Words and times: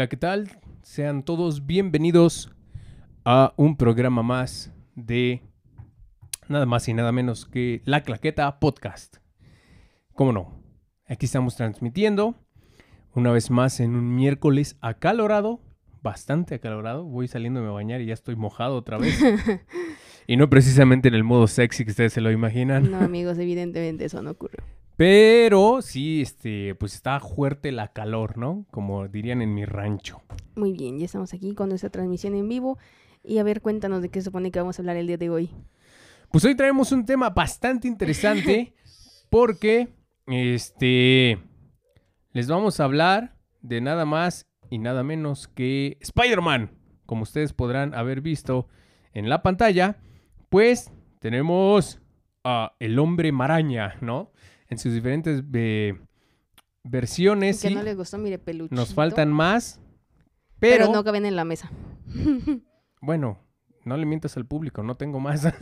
Hola, 0.00 0.08
¿qué 0.08 0.16
tal? 0.16 0.48
Sean 0.80 1.22
todos 1.24 1.66
bienvenidos 1.66 2.50
a 3.26 3.52
un 3.58 3.76
programa 3.76 4.22
más 4.22 4.72
de 4.94 5.42
nada 6.48 6.64
más 6.64 6.88
y 6.88 6.94
nada 6.94 7.12
menos 7.12 7.44
que 7.44 7.82
La 7.84 8.02
Claqueta 8.02 8.60
Podcast. 8.60 9.18
¿Cómo 10.14 10.32
no? 10.32 10.64
Aquí 11.06 11.26
estamos 11.26 11.54
transmitiendo 11.54 12.34
una 13.14 13.30
vez 13.30 13.50
más 13.50 13.78
en 13.78 13.94
un 13.94 14.14
miércoles 14.14 14.78
acalorado, 14.80 15.60
bastante 16.00 16.54
acalorado. 16.54 17.04
Voy 17.04 17.28
saliendo 17.28 17.60
a 17.60 17.70
bañar 17.70 18.00
y 18.00 18.06
ya 18.06 18.14
estoy 18.14 18.36
mojado 18.36 18.76
otra 18.76 18.96
vez. 18.96 19.22
y 20.26 20.38
no 20.38 20.48
precisamente 20.48 21.08
en 21.08 21.14
el 21.14 21.24
modo 21.24 21.46
sexy 21.46 21.84
que 21.84 21.90
ustedes 21.90 22.14
se 22.14 22.22
lo 22.22 22.30
imaginan. 22.30 22.90
No, 22.90 23.00
amigos, 23.00 23.36
evidentemente 23.36 24.06
eso 24.06 24.22
no 24.22 24.30
ocurrió. 24.30 24.64
Pero 25.00 25.80
sí, 25.80 26.20
este, 26.20 26.74
pues 26.74 26.92
está 26.92 27.20
fuerte 27.20 27.72
la 27.72 27.88
calor, 27.88 28.36
¿no? 28.36 28.66
Como 28.70 29.08
dirían 29.08 29.40
en 29.40 29.54
mi 29.54 29.64
rancho. 29.64 30.20
Muy 30.56 30.74
bien, 30.74 30.98
ya 30.98 31.06
estamos 31.06 31.32
aquí 31.32 31.54
con 31.54 31.70
nuestra 31.70 31.88
transmisión 31.88 32.34
en 32.34 32.46
vivo. 32.50 32.76
Y 33.24 33.38
a 33.38 33.42
ver, 33.42 33.62
cuéntanos 33.62 34.02
de 34.02 34.10
qué 34.10 34.20
se 34.20 34.26
supone 34.26 34.50
que 34.50 34.58
vamos 34.58 34.78
a 34.78 34.82
hablar 34.82 34.98
el 34.98 35.06
día 35.06 35.16
de 35.16 35.30
hoy. 35.30 35.48
Pues 36.30 36.44
hoy 36.44 36.54
traemos 36.54 36.92
un 36.92 37.06
tema 37.06 37.30
bastante 37.30 37.88
interesante 37.88 38.74
porque, 39.30 39.88
este, 40.26 41.38
les 42.34 42.48
vamos 42.48 42.78
a 42.78 42.84
hablar 42.84 43.38
de 43.62 43.80
nada 43.80 44.04
más 44.04 44.48
y 44.68 44.76
nada 44.76 45.02
menos 45.02 45.48
que 45.48 45.96
Spider-Man. 46.02 46.72
Como 47.06 47.22
ustedes 47.22 47.54
podrán 47.54 47.94
haber 47.94 48.20
visto 48.20 48.68
en 49.14 49.30
la 49.30 49.40
pantalla, 49.40 49.96
pues 50.50 50.92
tenemos 51.20 52.02
a 52.44 52.74
el 52.80 52.98
hombre 52.98 53.32
maraña, 53.32 53.96
¿no? 54.02 54.30
En 54.70 54.78
sus 54.78 54.94
diferentes 54.94 55.42
eh, 55.52 55.98
versiones. 56.82 57.60
Que 57.60 57.70
no 57.70 57.82
le 57.82 57.94
gustó, 57.94 58.18
mire, 58.18 58.38
peluche. 58.38 58.74
Nos 58.74 58.94
faltan 58.94 59.30
más, 59.30 59.80
pero... 60.58 60.84
pero 60.86 60.92
no 60.92 61.04
caben 61.04 61.26
en 61.26 61.36
la 61.36 61.44
mesa. 61.44 61.70
bueno, 63.02 63.38
no 63.84 63.96
le 63.96 64.06
mientas 64.06 64.36
al 64.36 64.46
público, 64.46 64.82
no 64.82 64.96
tengo 64.96 65.20
más. 65.20 65.46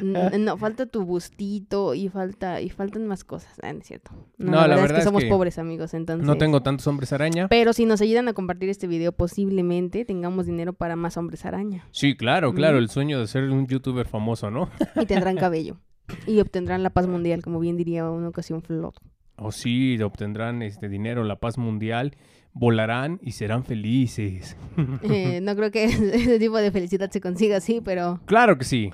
No, 0.00 0.56
falta 0.56 0.86
tu 0.86 1.04
bustito 1.04 1.94
y 1.94 2.08
falta 2.08 2.60
y 2.60 2.70
faltan 2.70 3.06
más 3.06 3.24
cosas, 3.24 3.52
ah, 3.62 3.70
es 3.70 3.86
cierto. 3.86 4.12
No, 4.38 4.52
la, 4.66 4.76
verdad, 4.76 4.92
es 4.92 4.92
que 4.98 5.02
somos 5.02 5.24
pobres 5.24 5.58
amigos, 5.58 5.94
entonces. 5.94 6.26
No 6.26 6.38
tengo 6.38 6.62
tantos 6.62 6.86
hombres 6.86 7.12
araña. 7.12 7.48
Pero 7.48 7.72
si 7.72 7.86
nos 7.86 8.00
ayudan 8.00 8.28
a 8.28 8.32
compartir 8.32 8.68
este 8.68 8.86
video, 8.86 9.12
posiblemente 9.12 10.04
tengamos 10.04 10.46
dinero 10.46 10.72
para 10.74 10.94
más 10.94 11.16
hombres 11.16 11.44
araña. 11.44 11.88
Sí, 11.90 12.16
claro, 12.16 12.54
claro, 12.54 12.78
el 12.78 12.88
sueño 12.88 13.18
de 13.18 13.26
ser 13.26 13.50
un 13.50 13.66
youtuber 13.66 14.06
famoso, 14.06 14.50
¿no? 14.50 14.70
Y 14.94 15.06
tendrán 15.06 15.36
cabello. 15.36 15.80
Y 16.26 16.40
obtendrán 16.40 16.82
la 16.82 16.90
paz 16.90 17.06
mundial, 17.06 17.42
como 17.42 17.60
bien 17.60 17.76
diría 17.76 18.08
una 18.10 18.28
ocasión 18.28 18.62
Flot. 18.62 18.94
Oh, 19.36 19.52
sí, 19.52 20.00
obtendrán 20.02 20.62
este 20.62 20.88
dinero, 20.88 21.24
la 21.24 21.36
paz 21.36 21.56
mundial, 21.56 22.16
volarán 22.52 23.18
y 23.22 23.32
serán 23.32 23.64
felices. 23.64 24.56
Eh, 25.02 25.40
no 25.40 25.56
creo 25.56 25.70
que 25.70 25.84
ese 26.14 26.38
tipo 26.38 26.58
de 26.58 26.70
felicidad 26.70 27.10
se 27.10 27.20
consiga 27.20 27.56
así, 27.56 27.80
pero... 27.80 28.20
Claro 28.26 28.58
que 28.58 28.64
sí. 28.64 28.92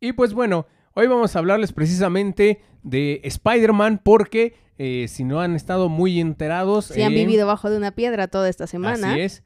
Y 0.00 0.12
pues 0.12 0.32
bueno, 0.32 0.66
hoy 0.94 1.06
vamos 1.06 1.36
a 1.36 1.38
hablarles 1.38 1.72
precisamente 1.72 2.60
de 2.82 3.20
Spider-Man 3.24 4.00
porque 4.02 4.54
eh, 4.78 5.06
si 5.08 5.24
no 5.24 5.40
han 5.40 5.54
estado 5.54 5.88
muy 5.88 6.20
enterados... 6.20 6.86
Si 6.86 7.02
han 7.02 7.14
vivido 7.14 7.46
bajo 7.46 7.70
de 7.70 7.76
una 7.76 7.92
piedra 7.92 8.28
toda 8.28 8.48
esta 8.48 8.66
semana. 8.66 9.12
Así 9.12 9.20
es. 9.20 9.44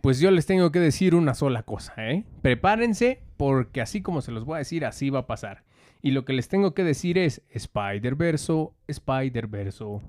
Pues 0.00 0.20
yo 0.20 0.30
les 0.30 0.46
tengo 0.46 0.70
que 0.70 0.78
decir 0.78 1.14
una 1.14 1.34
sola 1.34 1.62
cosa, 1.64 1.94
¿eh? 1.96 2.24
Prepárense 2.40 3.22
porque 3.36 3.80
así 3.80 4.02
como 4.02 4.22
se 4.22 4.30
los 4.30 4.44
voy 4.44 4.56
a 4.56 4.58
decir, 4.58 4.84
así 4.84 5.10
va 5.10 5.20
a 5.20 5.26
pasar. 5.26 5.64
Y 6.02 6.12
lo 6.12 6.24
que 6.24 6.32
les 6.32 6.48
tengo 6.48 6.74
que 6.74 6.84
decir 6.84 7.18
es 7.18 7.42
Spider-Verso, 7.50 8.74
Spider-Verso. 8.86 10.02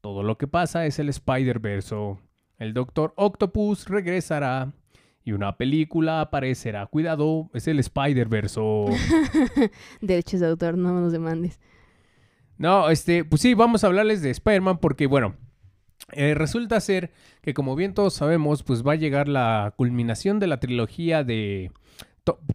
Todo 0.00 0.22
lo 0.22 0.38
que 0.38 0.46
pasa 0.46 0.86
es 0.86 0.98
el 0.98 1.08
Spider-Verso. 1.08 2.20
El 2.58 2.74
Doctor 2.74 3.12
Octopus 3.16 3.86
regresará 3.88 4.72
y 5.24 5.32
una 5.32 5.56
película 5.56 6.20
aparecerá. 6.20 6.86
Cuidado, 6.86 7.50
es 7.52 7.68
el 7.68 7.78
Spider-Verso. 7.78 8.86
Derechos 10.00 10.40
de 10.40 10.46
autor, 10.46 10.78
no 10.78 10.92
nos 11.00 11.12
demandes. 11.12 11.60
No, 12.56 12.90
este, 12.90 13.24
pues 13.24 13.42
sí, 13.42 13.54
vamos 13.54 13.84
a 13.84 13.88
hablarles 13.88 14.22
de 14.22 14.30
Spider-Man 14.30 14.78
porque, 14.78 15.06
bueno, 15.06 15.36
eh, 16.12 16.34
resulta 16.34 16.80
ser 16.80 17.12
que 17.42 17.54
como 17.54 17.76
bien 17.76 17.94
todos 17.94 18.14
sabemos, 18.14 18.62
pues 18.62 18.86
va 18.86 18.92
a 18.92 18.96
llegar 18.96 19.28
la 19.28 19.74
culminación 19.76 20.38
de 20.38 20.46
la 20.46 20.58
trilogía 20.58 21.22
de 21.22 21.70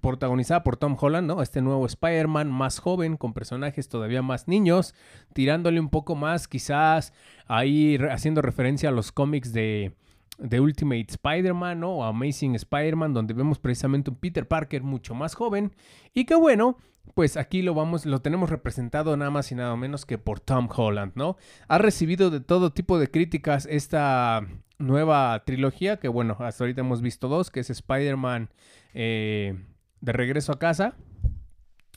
protagonizada 0.01 0.63
por 0.63 0.77
Tom 0.77 0.97
Holland, 0.99 1.27
¿no? 1.27 1.41
Este 1.41 1.61
nuevo 1.61 1.85
Spider-Man 1.85 2.51
más 2.51 2.79
joven, 2.79 3.17
con 3.17 3.33
personajes 3.33 3.89
todavía 3.89 4.21
más 4.21 4.47
niños, 4.47 4.93
tirándole 5.33 5.79
un 5.79 5.89
poco 5.89 6.15
más, 6.15 6.47
quizás 6.47 7.13
ahí 7.47 7.97
haciendo 8.09 8.41
referencia 8.41 8.89
a 8.89 8.91
los 8.91 9.11
cómics 9.11 9.53
de, 9.53 9.95
de 10.37 10.59
Ultimate 10.59 11.07
Spider-Man, 11.09 11.79
¿no? 11.79 11.97
O 11.97 12.03
Amazing 12.03 12.55
Spider-Man, 12.55 13.13
donde 13.13 13.33
vemos 13.33 13.59
precisamente 13.59 14.09
un 14.09 14.17
Peter 14.17 14.47
Parker 14.47 14.83
mucho 14.83 15.15
más 15.15 15.35
joven. 15.35 15.73
Y 16.13 16.25
que 16.25 16.35
bueno, 16.35 16.77
pues 17.13 17.37
aquí 17.37 17.61
lo 17.61 17.73
vamos, 17.73 18.05
lo 18.05 18.21
tenemos 18.21 18.49
representado 18.49 19.15
nada 19.17 19.31
más 19.31 19.51
y 19.51 19.55
nada 19.55 19.75
menos 19.75 20.05
que 20.05 20.17
por 20.17 20.39
Tom 20.39 20.67
Holland, 20.73 21.13
¿no? 21.15 21.37
Ha 21.67 21.77
recibido 21.77 22.29
de 22.29 22.39
todo 22.39 22.71
tipo 22.71 22.97
de 22.97 23.11
críticas 23.11 23.67
esta 23.69 24.47
nueva 24.79 25.43
trilogía, 25.45 25.97
que 25.97 26.07
bueno, 26.07 26.37
hasta 26.39 26.63
ahorita 26.63 26.81
hemos 26.81 27.01
visto 27.01 27.27
dos, 27.27 27.51
que 27.51 27.59
es 27.59 27.69
Spider-Man 27.69 28.49
eh, 28.93 29.55
de 30.01 30.11
regreso 30.11 30.51
a 30.51 30.59
casa, 30.59 30.95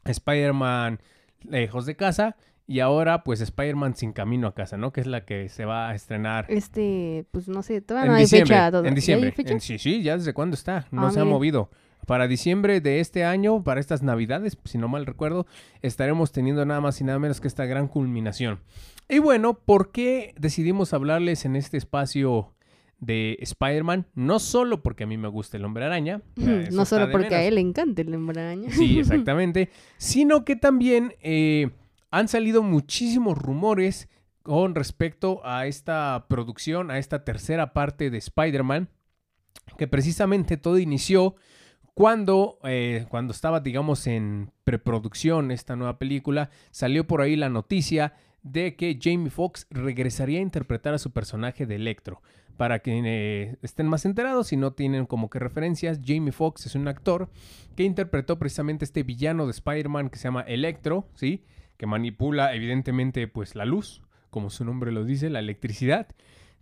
Spider-Man 0.05 1.01
lejos 1.45 1.87
de 1.87 1.97
casa 1.97 2.37
y 2.67 2.81
ahora 2.81 3.23
pues 3.23 3.41
Spider-Man 3.41 3.95
sin 3.97 4.13
camino 4.13 4.49
a 4.49 4.55
casa, 4.55 4.77
¿no? 4.77 4.93
Que 4.93 5.01
es 5.01 5.07
la 5.07 5.25
que 5.25 5.49
se 5.49 5.65
va 5.65 5.89
a 5.89 5.95
estrenar. 5.95 6.47
Este, 6.49 7.27
pues 7.31 7.49
no 7.49 7.63
sé, 7.63 7.81
todavía 7.81 8.11
no 8.11 8.17
hay 8.17 8.27
fecha. 8.27 8.69
En 8.69 8.95
diciembre. 8.95 9.35
sí, 9.61 9.79
sí, 9.79 10.03
ya 10.03 10.17
desde 10.17 10.33
cuándo 10.33 10.55
está, 10.55 10.87
no 10.91 11.07
ah, 11.07 11.11
se 11.11 11.21
ha 11.21 11.25
movido. 11.25 11.71
Para 12.07 12.29
diciembre 12.29 12.81
de 12.81 13.01
este 13.01 13.25
año, 13.25 13.65
para 13.65 13.81
estas 13.81 14.03
navidades, 14.03 14.59
si 14.65 14.79
no 14.79 14.87
mal 14.87 15.07
recuerdo, 15.07 15.47
estaremos 15.83 16.31
teniendo 16.31 16.65
nada 16.65 16.81
más 16.81 17.01
y 17.01 17.05
nada 17.05 17.19
menos 17.19 17.41
que 17.41 17.49
esta 17.49 17.67
gran 17.67 17.89
culminación. 17.89 18.61
Y 19.09 19.19
bueno, 19.19 19.55
¿por 19.55 19.93
qué 19.93 20.35
decidimos 20.39 20.93
hablarles 20.93 21.45
en 21.45 21.57
este 21.57 21.77
espacio 21.77 22.56
de 22.99 23.37
Spider-Man, 23.41 24.07
no 24.15 24.39
solo 24.39 24.83
porque 24.83 25.05
a 25.05 25.07
mí 25.07 25.17
me 25.17 25.29
gusta 25.29 25.57
el 25.57 25.65
hombre 25.65 25.85
araña. 25.85 26.23
no 26.37 26.85
solo 26.85 27.11
porque 27.11 27.35
a 27.35 27.43
él 27.45 27.57
le 27.57 27.61
encanta 27.61 28.03
el 28.03 28.15
hombre 28.15 28.41
araña. 28.41 28.71
Sí, 28.71 28.99
exactamente. 29.01 29.71
sino 29.99 30.45
que 30.45 30.57
también 30.57 31.15
eh, 31.21 31.71
han 32.11 32.29
salido 32.29 32.63
muchísimos 32.63 33.37
rumores 33.37 34.09
con 34.43 34.75
respecto 34.75 35.41
a 35.45 35.67
esta 35.67 36.27
producción, 36.29 36.91
a 36.91 36.99
esta 36.99 37.25
tercera 37.25 37.73
parte 37.73 38.11
de 38.11 38.19
Spider-Man, 38.19 38.89
que 39.77 39.89
precisamente 39.89 40.57
todo 40.57 40.79
inició 40.79 41.35
cuando, 41.95 42.59
eh, 42.63 43.07
cuando 43.09 43.33
estaba, 43.33 43.61
digamos, 43.61 44.07
en 44.07 44.53
preproducción 44.65 45.51
esta 45.51 45.77
nueva 45.77 45.99
película, 45.99 46.51
salió 46.71 47.07
por 47.07 47.23
ahí 47.23 47.37
la 47.37 47.49
noticia 47.49 48.15
de 48.43 48.77
que 48.77 48.99
Jamie 49.03 49.31
Foxx 49.31 49.67
regresaría 49.71 50.39
a 50.39 50.43
interpretar 50.43 50.95
a 50.95 50.99
su 50.99 51.11
personaje 51.11 51.67
de 51.67 51.75
Electro. 51.75 52.23
Para 52.57 52.79
que 52.79 53.03
eh, 53.05 53.57
estén 53.63 53.87
más 53.87 54.07
enterados 54.07 54.53
y 54.53 54.57
no 54.57 54.73
tienen 54.73 55.07
como 55.07 55.29
que 55.29 55.39
referencias, 55.39 56.01
Jamie 56.05 56.33
Foxx 56.33 56.67
es 56.67 56.75
un 56.75 56.89
actor 56.89 57.29
que 57.77 57.85
interpretó 57.85 58.39
precisamente 58.39 58.85
este 58.85 59.03
villano 59.03 59.45
de 59.45 59.51
Spider-Man 59.51 60.09
que 60.09 60.19
se 60.19 60.25
llama 60.25 60.41
Electro, 60.43 61.07
¿sí? 61.15 61.45
Que 61.77 61.87
manipula 61.87 62.55
evidentemente 62.55 63.29
pues 63.29 63.55
la 63.55 63.67
luz, 63.67 64.03
como 64.31 64.49
su 64.49 64.65
nombre 64.65 64.91
lo 64.91 65.05
dice, 65.05 65.29
la 65.29 65.41
electricidad, 65.41 66.09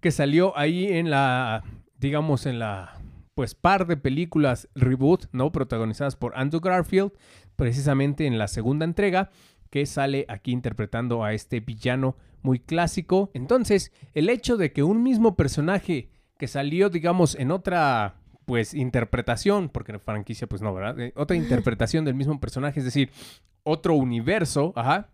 que 0.01 0.11
salió 0.11 0.57
ahí 0.59 0.89
en 0.89 1.11
la, 1.11 1.63
digamos, 1.99 2.47
en 2.47 2.59
la 2.59 3.01
pues 3.35 3.55
par 3.55 3.87
de 3.87 3.97
películas 3.97 4.69
reboot, 4.75 5.27
¿no? 5.33 5.53
Protagonizadas 5.53 6.17
por 6.17 6.37
Andrew 6.37 6.61
Garfield, 6.61 7.13
precisamente 7.57 8.27
en 8.27 8.39
la 8.39 8.49
segunda 8.49 8.85
entrega 8.85 9.31
que 9.71 9.87
sale 9.87 10.25
aquí 10.29 10.53
interpretando 10.53 11.25
a 11.25 11.33
este 11.33 11.61
villano 11.61 12.17
muy 12.45 12.61
clásico. 12.61 13.31
Entonces, 13.35 13.91
el 14.13 14.29
hecho 14.29 14.57
de 14.57 14.73
que 14.73 14.85
un 14.85 15.03
mismo 15.03 15.35
personaje 15.35 16.11
que 16.39 16.47
salió, 16.47 16.91
digamos, 16.91 17.35
en 17.35 17.51
otra 17.51 18.21
pues 18.45 18.75
interpretación, 18.75 19.71
porque 19.71 19.93
en 19.93 20.01
franquicia 20.01 20.47
pues 20.47 20.61
no, 20.61 20.73
¿verdad? 20.75 21.01
Eh, 21.01 21.13
otra 21.17 21.37
interpretación 21.45 22.05
del 22.05 22.15
mismo 22.15 22.39
personaje, 22.39 22.79
es 22.79 22.85
decir, 22.85 23.11
otro 23.63 23.95
universo, 23.95 24.73
ajá, 24.77 25.09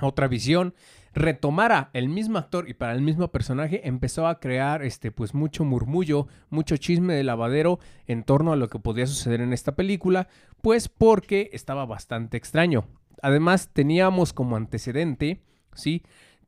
otra 0.00 0.28
visión, 0.28 0.74
retomara 1.14 1.90
el 1.94 2.10
mismo 2.10 2.38
actor 2.38 2.68
y 2.68 2.74
para 2.74 2.92
el 2.92 3.00
mismo 3.00 3.28
personaje, 3.28 3.88
empezó 3.88 4.26
a 4.26 4.38
crear 4.38 4.82
este 4.82 5.10
pues 5.10 5.32
mucho 5.32 5.64
murmullo, 5.64 6.28
mucho 6.50 6.76
chisme 6.76 7.14
de 7.14 7.24
lavadero 7.24 7.78
en 8.06 8.24
torno 8.24 8.52
a 8.52 8.56
lo 8.56 8.68
que 8.68 8.78
podía 8.78 9.06
suceder 9.06 9.40
en 9.40 9.54
esta 9.54 9.74
película, 9.74 10.28
pues 10.60 10.90
porque 10.90 11.48
estaba 11.54 11.86
bastante 11.86 12.36
extraño. 12.36 12.84
Además, 13.22 13.70
teníamos 13.72 14.32
como 14.34 14.56
antecedente, 14.56 15.40
¿sí? 15.74 16.02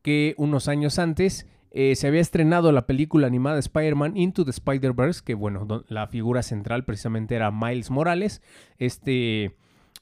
Que 0.04 0.34
unos 0.36 0.68
años 0.68 1.00
antes 1.00 1.48
eh, 1.76 1.96
se 1.96 2.06
había 2.06 2.20
estrenado 2.20 2.70
la 2.70 2.86
película 2.86 3.26
animada 3.26 3.58
Spider-Man 3.58 4.16
Into 4.16 4.44
the 4.44 4.52
Spider-Verse, 4.52 5.22
que 5.24 5.34
bueno, 5.34 5.84
la 5.88 6.06
figura 6.06 6.44
central 6.44 6.84
precisamente 6.84 7.34
era 7.34 7.50
Miles 7.50 7.90
Morales, 7.90 8.42
este 8.78 9.56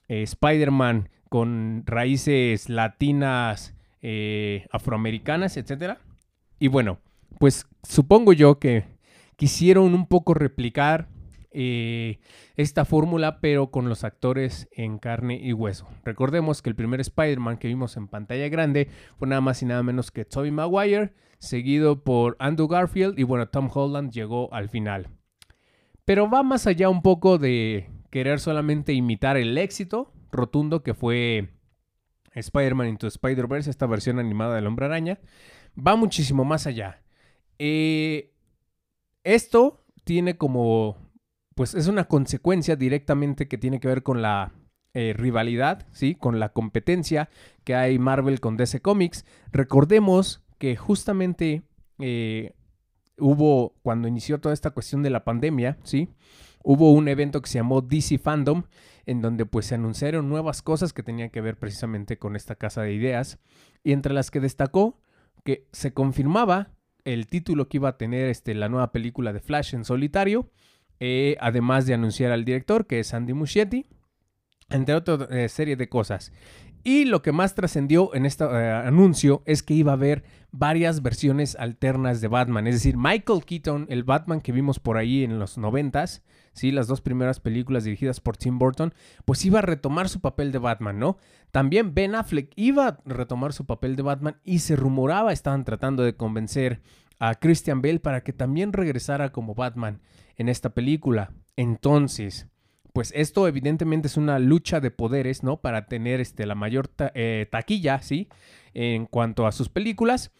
eh, 0.08 0.22
Spider-Man 0.22 1.08
con 1.30 1.84
raíces 1.86 2.68
latinas, 2.68 3.74
eh, 4.02 4.66
afroamericanas, 4.70 5.56
etc. 5.56 5.98
Y 6.58 6.68
bueno, 6.68 6.98
pues 7.38 7.66
supongo 7.82 8.34
yo 8.34 8.58
que 8.58 8.84
quisieron 9.36 9.94
un 9.94 10.06
poco 10.06 10.34
replicar 10.34 11.08
eh, 11.54 12.18
esta 12.56 12.84
fórmula, 12.84 13.40
pero 13.40 13.70
con 13.70 13.88
los 13.88 14.04
actores 14.04 14.68
en 14.72 14.98
carne 14.98 15.38
y 15.42 15.52
hueso. 15.52 15.88
Recordemos 16.04 16.62
que 16.62 16.70
el 16.70 16.76
primer 16.76 17.00
Spider-Man 17.00 17.58
que 17.58 17.68
vimos 17.68 17.96
en 17.96 18.08
pantalla 18.08 18.48
grande 18.48 18.88
fue 19.18 19.28
nada 19.28 19.40
más 19.40 19.62
y 19.62 19.66
nada 19.66 19.82
menos 19.82 20.10
que 20.10 20.24
Tobey 20.24 20.50
Maguire, 20.50 21.14
seguido 21.38 22.04
por 22.04 22.36
Andrew 22.38 22.68
Garfield 22.68 23.18
y 23.18 23.24
bueno, 23.24 23.48
Tom 23.48 23.68
Holland 23.72 24.12
llegó 24.12 24.52
al 24.52 24.68
final. 24.68 25.08
Pero 26.04 26.28
va 26.28 26.42
más 26.42 26.66
allá 26.66 26.88
un 26.88 27.02
poco 27.02 27.38
de 27.38 27.90
querer 28.10 28.40
solamente 28.40 28.92
imitar 28.92 29.36
el 29.36 29.56
éxito 29.58 30.12
rotundo 30.30 30.82
que 30.82 30.94
fue 30.94 31.50
Spider-Man 32.34 32.88
Into 32.88 33.06
Spider-Verse, 33.06 33.70
esta 33.70 33.86
versión 33.86 34.18
animada 34.18 34.54
del 34.56 34.66
Hombre 34.66 34.86
Araña. 34.86 35.20
Va 35.76 35.96
muchísimo 35.96 36.44
más 36.44 36.66
allá. 36.66 37.02
Eh, 37.58 38.32
esto 39.24 39.84
tiene 40.04 40.36
como 40.36 40.96
pues 41.54 41.74
es 41.74 41.86
una 41.88 42.04
consecuencia 42.04 42.76
directamente 42.76 43.48
que 43.48 43.58
tiene 43.58 43.80
que 43.80 43.88
ver 43.88 44.02
con 44.02 44.22
la 44.22 44.52
eh, 44.94 45.14
rivalidad, 45.16 45.86
¿sí? 45.92 46.14
Con 46.14 46.38
la 46.38 46.50
competencia 46.50 47.30
que 47.64 47.74
hay 47.74 47.98
Marvel 47.98 48.40
con 48.40 48.56
DC 48.56 48.80
Comics. 48.80 49.24
Recordemos 49.50 50.42
que 50.58 50.76
justamente 50.76 51.62
eh, 51.98 52.54
hubo, 53.18 53.74
cuando 53.82 54.08
inició 54.08 54.40
toda 54.40 54.52
esta 54.52 54.70
cuestión 54.70 55.02
de 55.02 55.10
la 55.10 55.24
pandemia, 55.24 55.78
¿sí? 55.82 56.10
Hubo 56.62 56.92
un 56.92 57.08
evento 57.08 57.40
que 57.40 57.48
se 57.48 57.58
llamó 57.58 57.80
DC 57.80 58.18
Fandom, 58.18 58.64
en 59.06 59.20
donde 59.20 59.46
pues 59.46 59.66
se 59.66 59.74
anunciaron 59.74 60.28
nuevas 60.28 60.62
cosas 60.62 60.92
que 60.92 61.02
tenían 61.02 61.30
que 61.30 61.40
ver 61.40 61.58
precisamente 61.58 62.18
con 62.18 62.36
esta 62.36 62.54
casa 62.54 62.82
de 62.82 62.92
ideas, 62.92 63.38
y 63.82 63.92
entre 63.92 64.12
las 64.12 64.30
que 64.30 64.40
destacó 64.40 65.00
que 65.44 65.66
se 65.72 65.92
confirmaba 65.92 66.70
el 67.04 67.26
título 67.26 67.68
que 67.68 67.78
iba 67.78 67.88
a 67.88 67.96
tener 67.96 68.28
este, 68.28 68.54
la 68.54 68.68
nueva 68.68 68.92
película 68.92 69.32
de 69.32 69.40
Flash 69.40 69.74
en 69.74 69.84
solitario, 69.84 70.50
eh, 71.04 71.36
además 71.40 71.84
de 71.84 71.94
anunciar 71.94 72.30
al 72.30 72.44
director, 72.44 72.86
que 72.86 73.00
es 73.00 73.12
Andy 73.12 73.32
Muschietti, 73.32 73.86
entre 74.70 74.94
otra 74.94 75.26
eh, 75.32 75.48
serie 75.48 75.74
de 75.74 75.88
cosas. 75.88 76.30
Y 76.84 77.06
lo 77.06 77.22
que 77.22 77.32
más 77.32 77.56
trascendió 77.56 78.14
en 78.14 78.24
este 78.24 78.44
anuncio 78.44 79.42
es 79.44 79.64
que 79.64 79.74
iba 79.74 79.90
a 79.90 79.94
haber 79.94 80.22
varias 80.52 81.02
versiones 81.02 81.56
alternas 81.56 82.20
de 82.20 82.28
Batman. 82.28 82.68
Es 82.68 82.76
decir, 82.76 82.96
Michael 82.96 83.44
Keaton, 83.44 83.86
el 83.88 84.04
Batman 84.04 84.40
que 84.40 84.52
vimos 84.52 84.78
por 84.78 84.96
ahí 84.96 85.24
en 85.24 85.40
los 85.40 85.58
noventas, 85.58 86.22
¿sí? 86.52 86.70
las 86.70 86.86
dos 86.86 87.00
primeras 87.00 87.40
películas 87.40 87.82
dirigidas 87.82 88.20
por 88.20 88.36
Tim 88.36 88.60
Burton, 88.60 88.94
pues 89.24 89.44
iba 89.44 89.58
a 89.58 89.62
retomar 89.62 90.08
su 90.08 90.20
papel 90.20 90.52
de 90.52 90.58
Batman, 90.58 91.00
¿no? 91.00 91.18
También 91.50 91.94
Ben 91.94 92.14
Affleck 92.14 92.52
iba 92.54 92.86
a 92.86 92.98
retomar 93.06 93.52
su 93.52 93.66
papel 93.66 93.96
de 93.96 94.02
Batman 94.02 94.36
y 94.44 94.60
se 94.60 94.76
rumoraba, 94.76 95.32
estaban 95.32 95.64
tratando 95.64 96.04
de 96.04 96.14
convencer 96.14 96.80
a 97.22 97.36
Christian 97.36 97.82
Bale 97.82 98.00
para 98.00 98.24
que 98.24 98.32
también 98.32 98.72
regresara 98.72 99.30
como 99.30 99.54
Batman 99.54 100.00
en 100.36 100.48
esta 100.48 100.70
película. 100.70 101.32
Entonces, 101.54 102.48
pues 102.92 103.12
esto 103.14 103.46
evidentemente 103.46 104.08
es 104.08 104.16
una 104.16 104.40
lucha 104.40 104.80
de 104.80 104.90
poderes, 104.90 105.44
¿no? 105.44 105.60
Para 105.60 105.86
tener 105.86 106.20
este, 106.20 106.46
la 106.46 106.56
mayor 106.56 106.90
eh, 107.14 107.46
taquilla, 107.48 108.02
¿sí? 108.02 108.28
En 108.74 109.06
cuanto 109.06 109.46
a 109.46 109.52
sus 109.52 109.68
películas. 109.68 110.32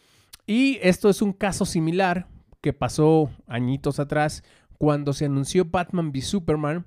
Y 0.44 0.80
esto 0.82 1.08
es 1.08 1.22
un 1.22 1.32
caso 1.32 1.66
similar 1.66 2.26
que 2.60 2.72
pasó 2.72 3.30
añitos 3.46 4.00
atrás 4.00 4.42
cuando 4.76 5.12
se 5.12 5.26
anunció 5.26 5.66
Batman 5.66 6.08
v 6.08 6.20
Superman. 6.20 6.86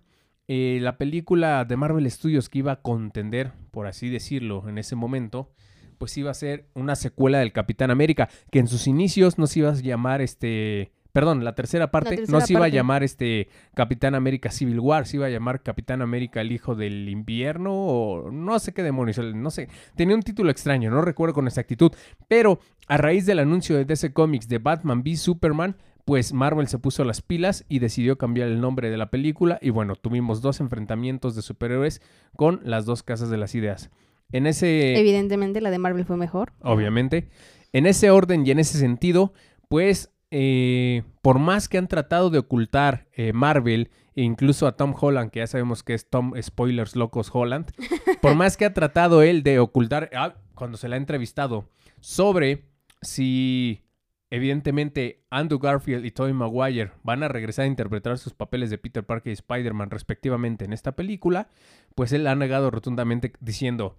Eh, 0.50 0.80
la 0.82 0.98
película 0.98 1.64
de 1.64 1.78
Marvel 1.78 2.12
Studios 2.12 2.50
que 2.50 2.60
iba 2.60 2.74
a 2.74 2.82
contender, 2.82 3.54
por 3.72 3.88
así 3.88 4.10
decirlo, 4.10 4.68
en 4.68 4.78
ese 4.78 4.98
momento, 4.98 5.54
pues 5.98 6.18
iba 6.18 6.32
a 6.32 6.34
ser 6.34 6.68
una 6.74 6.96
secuela 6.96 7.40
del 7.40 7.52
Capitán 7.52 7.92
América, 7.92 8.30
que 8.52 8.60
en 8.60 8.68
sus 8.68 8.88
inicios 8.88 9.38
no 9.38 9.48
se 9.48 9.60
iba 9.60 9.70
a 9.70 9.76
llamar 9.76 10.22
este... 10.22 10.92
Perdón, 11.12 11.46
la 11.46 11.56
tercera 11.56 11.92
parte 11.92 12.26
no 12.28 12.42
se 12.42 12.52
iba 12.52 12.66
a 12.66 12.68
llamar 12.68 13.02
este 13.02 13.48
Capitán 13.74 14.16
América 14.16 14.52
Civil 14.52 14.82
War, 14.82 15.08
se 15.08 15.16
iba 15.16 15.28
a 15.28 15.30
llamar 15.30 15.64
Capitán 15.64 16.02
América 16.02 16.42
el 16.42 16.52
Hijo 16.52 16.76
del 16.76 17.08
Invierno 17.08 17.74
o 17.74 18.32
no 18.32 18.60
sé 18.60 18.74
qué 18.74 18.84
demonios, 18.84 19.18
no 19.34 19.50
sé. 19.50 19.70
Tenía 19.96 20.14
un 20.14 20.24
título 20.24 20.52
extraño, 20.52 20.92
no 20.92 21.02
recuerdo 21.02 21.34
con 21.34 21.48
exactitud. 21.48 21.94
Pero 22.28 22.60
a 22.90 22.98
raíz 22.98 23.26
del 23.26 23.40
anuncio 23.40 23.78
de 23.78 23.86
DC 23.86 24.12
Comics 24.12 24.50
de 24.50 24.58
Batman 24.58 25.04
v 25.06 25.16
Superman, 25.16 25.78
pues 26.06 26.34
Marvel 26.34 26.68
se 26.68 26.78
puso 26.78 27.04
las 27.04 27.22
pilas 27.22 27.66
y 27.68 27.80
decidió 27.80 28.18
cambiar 28.18 28.48
el 28.48 28.62
nombre 28.62 28.92
de 28.92 28.98
la 28.98 29.10
película 29.10 29.58
y 29.62 29.72
bueno, 29.72 29.96
tuvimos 29.96 30.42
dos 30.42 30.60
enfrentamientos 30.60 31.36
de 31.36 31.42
superhéroes 31.42 32.02
con 32.36 32.62
las 32.64 32.86
dos 32.86 33.02
casas 33.02 33.30
de 33.32 33.38
las 33.38 33.56
ideas. 33.56 33.90
En 34.32 34.48
ese... 34.48 35.00
Evidentemente 35.00 35.62
la 35.62 35.72
de 35.72 35.80
Marvel 35.80 36.06
fue 36.06 36.18
mejor. 36.18 36.54
Obviamente. 36.62 37.30
En 37.74 37.86
ese 37.86 38.10
orden 38.10 38.46
y 38.46 38.52
en 38.52 38.60
ese 38.60 38.78
sentido, 38.78 39.34
pues 39.70 40.16
eh, 40.32 41.04
por 41.22 41.40
más 41.40 41.70
que 41.70 41.78
han 41.78 41.88
tratado 41.88 42.30
de 42.30 42.40
ocultar 42.40 43.08
eh, 43.14 43.34
Marvel 43.34 43.90
e 44.16 44.24
incluso 44.24 44.68
a 44.68 44.76
Tom 44.76 44.94
Holland, 45.00 45.32
que 45.32 45.40
ya 45.40 45.48
sabemos 45.48 45.84
que 45.84 45.94
es 45.94 46.10
Tom 46.10 46.34
Spoilers 46.42 46.96
Locos 46.96 47.30
Holland, 47.32 47.72
por 48.22 48.36
más 48.36 48.58
que 48.58 48.66
ha 48.66 48.74
tratado 48.74 49.22
él 49.22 49.44
de 49.44 49.60
ocultar, 49.60 50.10
ah, 50.16 50.36
cuando 50.54 50.78
se 50.78 50.90
le 50.90 50.96
ha 50.96 50.98
entrevistado, 50.98 51.70
sobre 52.00 52.66
si 53.02 53.86
evidentemente 54.30 55.24
Andrew 55.30 55.60
Garfield 55.60 56.06
y 56.06 56.12
Tobey 56.12 56.34
Maguire 56.34 56.92
van 57.04 57.24
a 57.24 57.28
regresar 57.28 57.64
a 57.64 57.68
interpretar 57.68 58.18
sus 58.18 58.34
papeles 58.34 58.70
de 58.70 58.78
Peter 58.78 59.06
Parker 59.06 59.32
y 59.32 59.34
Spider-Man 59.34 59.92
respectivamente 59.92 60.66
en 60.66 60.74
esta 60.74 60.96
película, 60.96 61.50
pues 61.94 62.12
él 62.12 62.28
ha 62.28 62.36
negado 62.36 62.72
rotundamente 62.72 63.34
diciendo, 63.40 63.96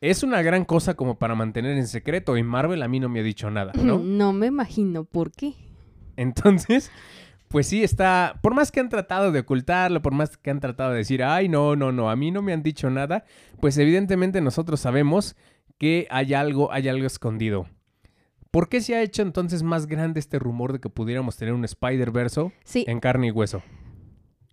es 0.00 0.22
una 0.22 0.42
gran 0.42 0.64
cosa 0.64 0.94
como 0.94 1.18
para 1.18 1.34
mantener 1.34 1.76
en 1.76 1.86
secreto 1.86 2.36
y 2.36 2.42
Marvel 2.42 2.82
a 2.82 2.88
mí 2.88 3.00
no 3.00 3.08
me 3.08 3.20
ha 3.20 3.22
dicho 3.22 3.50
nada, 3.50 3.72
¿no? 3.74 3.98
No 4.02 4.32
me 4.32 4.46
imagino 4.46 5.04
por 5.04 5.32
qué. 5.32 5.54
Entonces, 6.16 6.90
pues 7.48 7.66
sí 7.66 7.82
está, 7.82 8.38
por 8.42 8.54
más 8.54 8.70
que 8.70 8.80
han 8.80 8.88
tratado 8.88 9.32
de 9.32 9.40
ocultarlo, 9.40 10.02
por 10.02 10.12
más 10.12 10.36
que 10.36 10.50
han 10.50 10.60
tratado 10.60 10.92
de 10.92 10.98
decir, 10.98 11.22
ay, 11.22 11.48
no, 11.48 11.76
no, 11.76 11.92
no, 11.92 12.10
a 12.10 12.16
mí 12.16 12.30
no 12.30 12.42
me 12.42 12.52
han 12.52 12.62
dicho 12.62 12.90
nada, 12.90 13.24
pues 13.60 13.78
evidentemente 13.78 14.40
nosotros 14.40 14.80
sabemos 14.80 15.36
que 15.78 16.06
hay 16.10 16.34
algo, 16.34 16.72
hay 16.72 16.88
algo 16.88 17.06
escondido. 17.06 17.66
¿Por 18.50 18.68
qué 18.68 18.80
se 18.80 18.94
ha 18.94 19.02
hecho 19.02 19.22
entonces 19.22 19.62
más 19.62 19.86
grande 19.86 20.20
este 20.20 20.38
rumor 20.38 20.72
de 20.72 20.80
que 20.80 20.88
pudiéramos 20.88 21.36
tener 21.36 21.54
un 21.54 21.64
Spider-Verse 21.64 22.50
en 22.86 23.00
carne 23.00 23.28
y 23.28 23.30
hueso? 23.30 23.62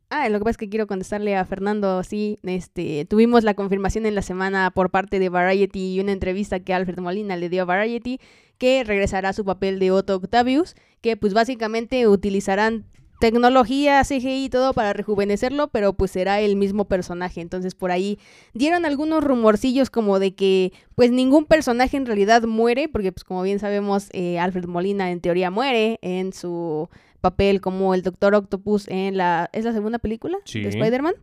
Ah, 0.09 0.29
lo 0.29 0.37
que 0.37 0.43
pasa 0.43 0.51
es 0.51 0.57
que 0.57 0.69
quiero 0.69 0.85
contestarle 0.87 1.35
a 1.35 1.45
Fernando, 1.45 2.03
sí, 2.03 2.39
este, 2.43 3.05
tuvimos 3.05 3.43
la 3.43 3.55
confirmación 3.55 4.05
en 4.05 4.13
la 4.13 4.21
semana 4.21 4.69
por 4.71 4.91
parte 4.91 5.17
de 5.17 5.29
Variety 5.29 5.95
y 5.95 5.99
una 5.99 6.11
entrevista 6.11 6.59
que 6.59 6.73
Alfred 6.73 6.99
Molina 6.99 7.35
le 7.35 7.49
dio 7.49 7.63
a 7.63 7.65
Variety 7.65 8.19
que 8.57 8.83
regresará 8.83 9.29
a 9.29 9.33
su 9.33 9.43
papel 9.43 9.79
de 9.79 9.91
Otto 9.91 10.15
Octavius, 10.15 10.75
que 11.01 11.17
pues 11.17 11.33
básicamente 11.33 12.07
utilizarán 12.07 12.85
tecnología, 13.19 14.03
CGI 14.03 14.45
y 14.45 14.49
todo 14.49 14.73
para 14.73 14.93
rejuvenecerlo, 14.93 15.69
pero 15.69 15.93
pues 15.93 16.11
será 16.11 16.41
el 16.41 16.55
mismo 16.55 16.85
personaje. 16.85 17.41
Entonces 17.41 17.75
por 17.75 17.91
ahí 17.91 18.19
dieron 18.53 18.85
algunos 18.85 19.23
rumorcillos 19.23 19.89
como 19.89 20.19
de 20.19 20.35
que 20.35 20.73
pues 20.95 21.11
ningún 21.11 21.45
personaje 21.45 21.97
en 21.97 22.05
realidad 22.05 22.43
muere, 22.43 22.87
porque 22.87 23.11
pues 23.11 23.23
como 23.23 23.41
bien 23.41 23.59
sabemos 23.59 24.09
eh, 24.13 24.39
Alfred 24.39 24.65
Molina 24.65 25.11
en 25.11 25.21
teoría 25.21 25.51
muere 25.51 25.97
en 26.01 26.33
su 26.33 26.89
papel 27.25 27.59
como 27.59 27.95
el 27.95 28.03
Doctor 28.03 28.35
Octopus 28.35 28.87
en 28.87 29.17
la... 29.17 29.49
¿Es 29.51 29.65
la 29.65 29.73
segunda 29.73 29.97
película 29.97 30.37
de 30.53 30.67
Spider-Man? 30.67 31.15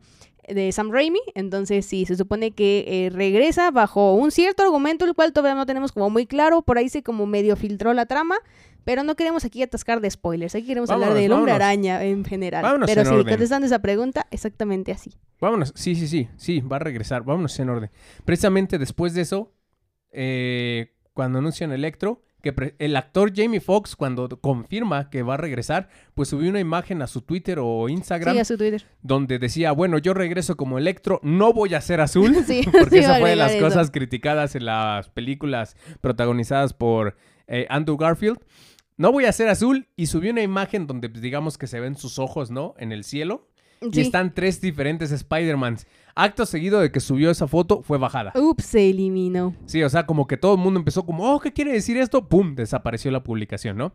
de 0.49 0.73
Sam 0.73 0.91
Raimi, 0.91 1.21
entonces 1.37 1.87
sí, 1.87 2.05
se 2.05 2.17
supone 2.17 2.51
que 2.51 2.85
eh, 2.89 3.11
regresa 3.11 3.71
bajo 3.71 4.15
un 4.15 4.33
cierto 4.33 4.65
argumento, 4.65 5.05
el 5.05 5.15
cual 5.15 5.33
todavía 5.33 5.55
no 5.55 5.67
tenemos 5.67 5.93
como 5.93 6.11
muy 6.11 6.27
claro, 6.27 6.63
por 6.63 6.79
ahí 6.79 6.89
se 6.89 7.05
como 7.05 7.27
medio 7.27 7.55
filtró 7.55 7.95
la 7.95 8.07
trama, 8.07 8.35
pero 8.83 9.05
no 9.05 9.15
queremos 9.15 9.45
aquí 9.45 9.63
atascar 9.63 10.01
de 10.01 10.11
spoilers, 10.11 10.57
aquí 10.57 10.67
queremos 10.67 10.91
hablar 10.91 11.15
del 11.15 11.31
hombre 11.31 11.53
araña 11.53 12.03
en 12.03 12.25
general. 12.25 12.81
pero 12.87 13.05
sí, 13.05 13.25
contestando 13.25 13.67
esa 13.67 13.79
pregunta, 13.79 14.27
exactamente 14.33 14.91
así. 14.91 15.13
Vámonos, 15.41 15.73
sí, 15.77 15.95
sí, 15.95 16.09
sí, 16.09 16.29
sí, 16.37 16.61
va 16.61 16.77
a 16.77 16.81
regresar, 16.81 17.23
vámonos 17.23 17.57
en 17.61 17.69
orden. 17.69 17.91
Precisamente 18.25 18.79
después 18.79 19.15
de 19.15 19.21
eso, 19.21 19.53
eh, 20.11 20.93
cuando 21.15 21.39
anuncian 21.39 21.71
Electro, 21.71 22.21
que 22.43 22.75
el 22.79 22.97
actor 22.97 23.33
Jamie 23.35 23.61
Foxx, 23.61 23.97
cuando 23.97 24.29
confirma 24.41 25.09
que 25.11 25.23
va 25.23 25.35
a 25.35 25.37
regresar, 25.37 25.89
pues 26.15 26.29
subió 26.29 26.51
una 26.51 26.61
imagen 26.61 27.01
a 27.01 27.07
su 27.07 27.23
Twitter 27.23 27.59
o 27.61 27.89
Instagram. 27.89 28.35
Sí, 28.35 28.41
a 28.41 28.45
su 28.45 28.59
Twitter. 28.59 28.85
Donde 29.01 29.39
decía, 29.39 29.73
bueno, 29.73 29.99
yo 29.99 30.13
regreso 30.13 30.57
como 30.57 30.79
Electro, 30.79 31.21
no 31.23 31.53
voy 31.53 31.75
a 31.75 31.81
ser 31.81 32.01
azul. 32.01 32.35
sí, 32.47 32.63
porque 32.79 32.99
esa 32.99 33.19
fue 33.19 33.31
de 33.31 33.37
las 33.37 33.55
cosas 33.57 33.91
criticadas 33.91 34.55
en 34.57 34.67
las 34.67 35.09
películas 35.09 35.77
protagonizadas 36.01 36.75
por 36.75 37.17
eh, 37.47 37.67
Andrew 37.71 37.97
Garfield. 37.97 38.39
No 38.97 39.13
voy 39.13 39.25
a 39.25 39.33
ser 39.33 39.49
azul 39.49 39.89
y 39.97 40.07
subió 40.07 40.33
una 40.33 40.43
imagen 40.43 40.87
donde 40.87 41.09
pues, 41.09 41.23
digamos 41.23 41.57
que 41.59 41.67
se 41.67 41.81
ven 41.81 41.97
sus 41.97 42.19
ojos, 42.19 42.51
¿no? 42.51 42.75
En 42.77 42.93
el 42.93 43.05
cielo. 43.05 43.49
Y 43.81 44.01
están 44.01 44.33
tres 44.33 44.61
diferentes 44.61 45.11
Spider-Mans. 45.11 45.87
Acto 46.15 46.47
seguido 46.47 46.81
de 46.81 46.93
que 46.93 47.01
subió 47.01 47.31
esa 47.31 47.49
foto, 47.49 47.83
fue 47.83 47.99
bajada. 47.99 48.33
Ups, 48.35 48.65
se 48.65 48.91
eliminó. 48.91 49.55
Sí, 49.67 49.83
o 49.83 49.89
sea, 49.89 50.07
como 50.07 50.27
que 50.27 50.37
todo 50.37 50.55
el 50.55 50.61
mundo 50.61 50.79
empezó 50.79 51.07
como, 51.07 51.33
oh, 51.33 51.41
¿qué 51.41 51.53
quiere 51.53 51.73
decir 51.73 51.97
esto? 51.97 52.29
¡Pum! 52.29 52.55
Desapareció 52.55 53.11
la 53.11 53.23
publicación, 53.23 53.77
¿no? 53.77 53.95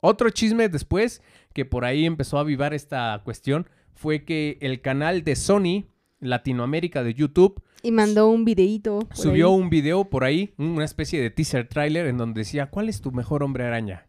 Otro 0.00 0.30
chisme 0.30 0.68
después, 0.68 1.22
que 1.52 1.64
por 1.64 1.84
ahí 1.84 2.04
empezó 2.04 2.36
a 2.38 2.42
avivar 2.42 2.74
esta 2.74 3.20
cuestión, 3.24 3.68
fue 3.94 4.24
que 4.24 4.58
el 4.60 4.80
canal 4.80 5.24
de 5.24 5.36
Sony 5.36 5.86
Latinoamérica 6.20 7.02
de 7.02 7.14
YouTube. 7.14 7.62
Y 7.82 7.92
mandó 7.92 8.28
un 8.28 8.44
videíto. 8.44 9.00
Subió 9.12 9.50
un 9.50 9.70
video 9.70 10.10
por 10.10 10.24
ahí, 10.24 10.54
una 10.58 10.84
especie 10.84 11.20
de 11.20 11.30
teaser 11.30 11.68
trailer 11.68 12.06
en 12.06 12.18
donde 12.18 12.40
decía, 12.40 12.70
¿cuál 12.70 12.88
es 12.88 13.00
tu 13.00 13.12
mejor 13.12 13.42
hombre 13.42 13.64
araña? 13.64 14.05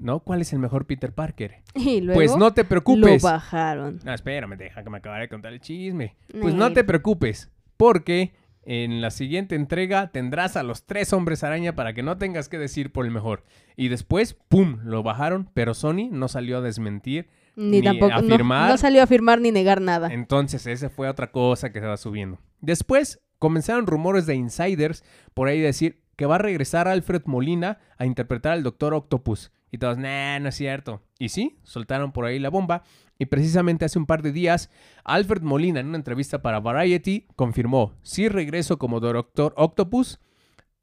¿No? 0.00 0.20
¿Cuál 0.20 0.40
es 0.40 0.52
el 0.52 0.58
mejor 0.58 0.86
Peter 0.86 1.12
Parker? 1.12 1.62
Y 1.74 2.00
luego 2.00 2.18
pues 2.18 2.36
no 2.36 2.52
te 2.52 2.62
lo 2.62 2.68
preocupes. 2.68 3.22
bajaron. 3.22 4.00
No, 4.04 4.12
espérame, 4.12 4.56
deja 4.56 4.82
que 4.82 4.90
me 4.90 5.00
de 5.00 5.28
contar 5.28 5.52
el 5.52 5.60
chisme. 5.60 6.16
Pues 6.40 6.54
no 6.54 6.72
te 6.72 6.84
preocupes, 6.84 7.50
porque 7.76 8.32
en 8.62 9.00
la 9.00 9.10
siguiente 9.10 9.54
entrega 9.54 10.10
tendrás 10.10 10.56
a 10.56 10.62
los 10.62 10.84
tres 10.84 11.12
hombres 11.12 11.44
araña 11.44 11.74
para 11.74 11.94
que 11.94 12.02
no 12.02 12.18
tengas 12.18 12.48
que 12.48 12.58
decir 12.58 12.92
por 12.92 13.04
el 13.04 13.10
mejor. 13.10 13.44
Y 13.76 13.88
después, 13.88 14.34
¡pum!, 14.48 14.78
lo 14.84 15.02
bajaron, 15.02 15.50
pero 15.54 15.74
Sony 15.74 16.08
no 16.10 16.28
salió 16.28 16.58
a 16.58 16.60
desmentir. 16.60 17.28
Ni, 17.56 17.80
ni 17.80 17.82
tampoco. 17.82 18.12
no- 18.12 18.16
afirmar. 18.18 18.70
No, 18.70 18.76
salió 18.76 19.00
a 19.00 19.04
afirmar 19.04 19.40
ni 19.40 19.50
negar 19.50 19.80
nada. 19.80 20.12
Entonces, 20.12 20.66
esa 20.66 20.88
fue 20.88 21.08
otra 21.08 21.30
cosa 21.30 21.72
que 21.72 21.80
se 21.80 21.86
va 21.86 21.96
subiendo. 21.96 22.38
Después, 22.60 23.20
comenzaron 23.38 23.86
rumores 23.86 24.26
de 24.26 24.34
insiders 24.34 25.02
por 25.34 25.48
ahí 25.48 25.60
decir 25.60 26.02
que 26.16 26.26
va 26.26 26.34
a 26.34 26.38
regresar 26.38 26.86
Alfred 26.86 27.22
Molina 27.24 27.78
a 27.96 28.04
interpretar 28.06 28.52
al 28.52 28.62
Doctor 28.62 28.92
Octopus. 28.94 29.50
Y 29.70 29.78
todos, 29.78 29.98
nah, 29.98 30.38
no 30.40 30.48
es 30.48 30.54
cierto. 30.56 31.02
Y 31.18 31.28
sí, 31.28 31.58
soltaron 31.62 32.12
por 32.12 32.24
ahí 32.24 32.38
la 32.38 32.50
bomba. 32.50 32.82
Y 33.18 33.26
precisamente 33.26 33.84
hace 33.84 33.98
un 33.98 34.06
par 34.06 34.22
de 34.22 34.32
días, 34.32 34.70
Alfred 35.04 35.42
Molina, 35.42 35.80
en 35.80 35.88
una 35.88 35.98
entrevista 35.98 36.42
para 36.42 36.58
Variety, 36.60 37.26
confirmó: 37.36 37.92
sí 38.02 38.28
regreso 38.28 38.78
como 38.78 38.98
Doctor 39.00 39.52
Octopus. 39.56 40.20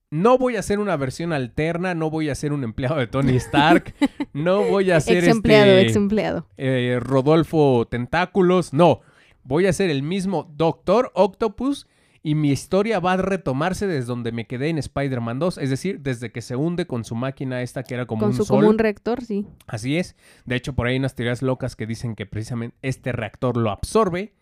No 0.09 0.37
voy 0.37 0.55
a 0.55 0.59
hacer 0.59 0.79
una 0.79 0.95
versión 0.95 1.33
alterna, 1.33 1.93
no 1.93 2.09
voy 2.09 2.29
a 2.29 2.35
ser 2.35 2.53
un 2.53 2.63
empleado 2.63 2.95
de 2.95 3.07
Tony 3.07 3.35
Stark, 3.35 3.93
no 4.33 4.63
voy 4.63 4.91
a 4.91 5.01
ser 5.01 5.17
Ex 5.17 5.27
empleado, 5.27 5.71
este, 5.71 5.81
ex 5.81 5.95
empleado. 5.97 6.47
eh, 6.55 6.97
Rodolfo 7.01 7.87
Tentáculos. 7.89 8.71
No, 8.71 9.01
voy 9.43 9.65
a 9.65 9.73
ser 9.73 9.89
el 9.89 10.03
mismo 10.03 10.49
Doctor 10.55 11.11
Octopus 11.13 11.87
y 12.27 12.35
mi 12.35 12.51
historia 12.51 12.99
va 12.99 13.13
a 13.13 13.17
retomarse 13.17 13.87
desde 13.87 14.05
donde 14.05 14.33
me 14.33 14.47
quedé 14.47 14.67
en 14.67 14.77
Spider-Man 14.77 15.39
2, 15.39 15.59
es 15.59 15.69
decir, 15.69 16.01
desde 16.01 16.29
que 16.29 16.41
se 16.41 16.57
hunde 16.57 16.85
con 16.85 17.05
su 17.05 17.15
máquina 17.15 17.61
esta 17.61 17.83
que 17.83 17.93
era 17.93 18.05
como 18.05 18.19
Con 18.19 18.31
un 18.31 18.35
su 18.35 18.43
sol. 18.43 18.59
común 18.59 18.77
reactor, 18.77 19.23
sí. 19.23 19.47
Así 19.65 19.95
es. 19.95 20.17
De 20.43 20.57
hecho, 20.57 20.73
por 20.73 20.87
ahí 20.87 20.95
hay 20.95 20.99
unas 20.99 21.15
teorías 21.15 21.41
locas 21.41 21.77
que 21.77 21.87
dicen 21.87 22.15
que 22.15 22.25
precisamente 22.25 22.75
este 22.81 23.13
reactor 23.13 23.55
lo 23.55 23.71
absorbe 23.71 24.33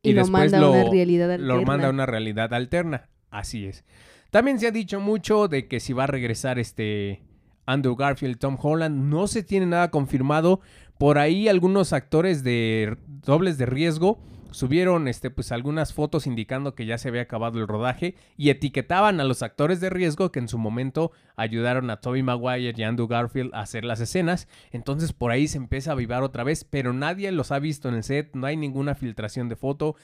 Y, 0.00 0.12
lo 0.12 0.20
después 0.20 0.52
manda 0.52 0.64
a 0.64 0.70
una 0.70 0.88
realidad 0.88 1.38
lo 1.40 1.60
manda 1.62 1.88
a 1.88 1.90
una 1.90 2.06
realidad 2.06 2.54
alterna. 2.54 3.08
Así 3.32 3.66
es. 3.66 3.82
También 4.30 4.60
se 4.60 4.68
ha 4.68 4.70
dicho 4.70 5.00
mucho 5.00 5.48
de 5.48 5.66
que 5.66 5.80
si 5.80 5.92
va 5.92 6.04
a 6.04 6.06
regresar 6.06 6.60
este 6.60 7.24
Andrew 7.66 7.96
Garfield, 7.96 8.38
Tom 8.38 8.56
Holland, 8.62 9.10
no 9.10 9.26
se 9.26 9.42
tiene 9.42 9.66
nada 9.66 9.90
confirmado. 9.90 10.60
Por 10.98 11.18
ahí 11.18 11.48
algunos 11.48 11.92
actores 11.92 12.44
de 12.44 12.96
dobles 13.26 13.58
de 13.58 13.66
riesgo 13.66 14.20
subieron 14.54 15.08
este 15.08 15.30
pues 15.30 15.50
algunas 15.50 15.92
fotos 15.92 16.28
indicando 16.28 16.76
que 16.76 16.86
ya 16.86 16.96
se 16.96 17.08
había 17.08 17.22
acabado 17.22 17.58
el 17.58 17.66
rodaje 17.66 18.14
y 18.36 18.50
etiquetaban 18.50 19.20
a 19.20 19.24
los 19.24 19.42
actores 19.42 19.80
de 19.80 19.90
riesgo 19.90 20.30
que 20.30 20.38
en 20.38 20.48
su 20.48 20.58
momento 20.58 21.10
ayudaron 21.34 21.90
a 21.90 22.00
Tobey 22.00 22.22
Maguire 22.22 22.72
y 22.76 22.82
Andrew 22.84 23.08
Garfield 23.08 23.52
a 23.52 23.60
hacer 23.60 23.84
las 23.84 23.98
escenas. 23.98 24.46
Entonces 24.70 25.12
por 25.12 25.32
ahí 25.32 25.48
se 25.48 25.58
empieza 25.58 25.90
a 25.90 25.94
avivar 25.94 26.22
otra 26.22 26.44
vez, 26.44 26.64
pero 26.64 26.92
nadie 26.92 27.32
los 27.32 27.50
ha 27.50 27.58
visto 27.58 27.88
en 27.88 27.96
el 27.96 28.04
set, 28.04 28.30
no 28.34 28.46
hay 28.46 28.56
ninguna 28.56 28.94
filtración 28.94 29.48
de 29.48 29.56
foto. 29.56 29.96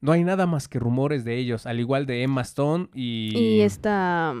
No 0.00 0.12
hay 0.12 0.24
nada 0.24 0.46
más 0.46 0.66
que 0.66 0.78
rumores 0.78 1.24
de 1.24 1.36
ellos, 1.36 1.66
al 1.66 1.78
igual 1.78 2.06
de 2.06 2.22
Emma 2.22 2.40
Stone 2.40 2.88
y... 2.94 3.36
Y 3.36 3.60
esta. 3.60 4.34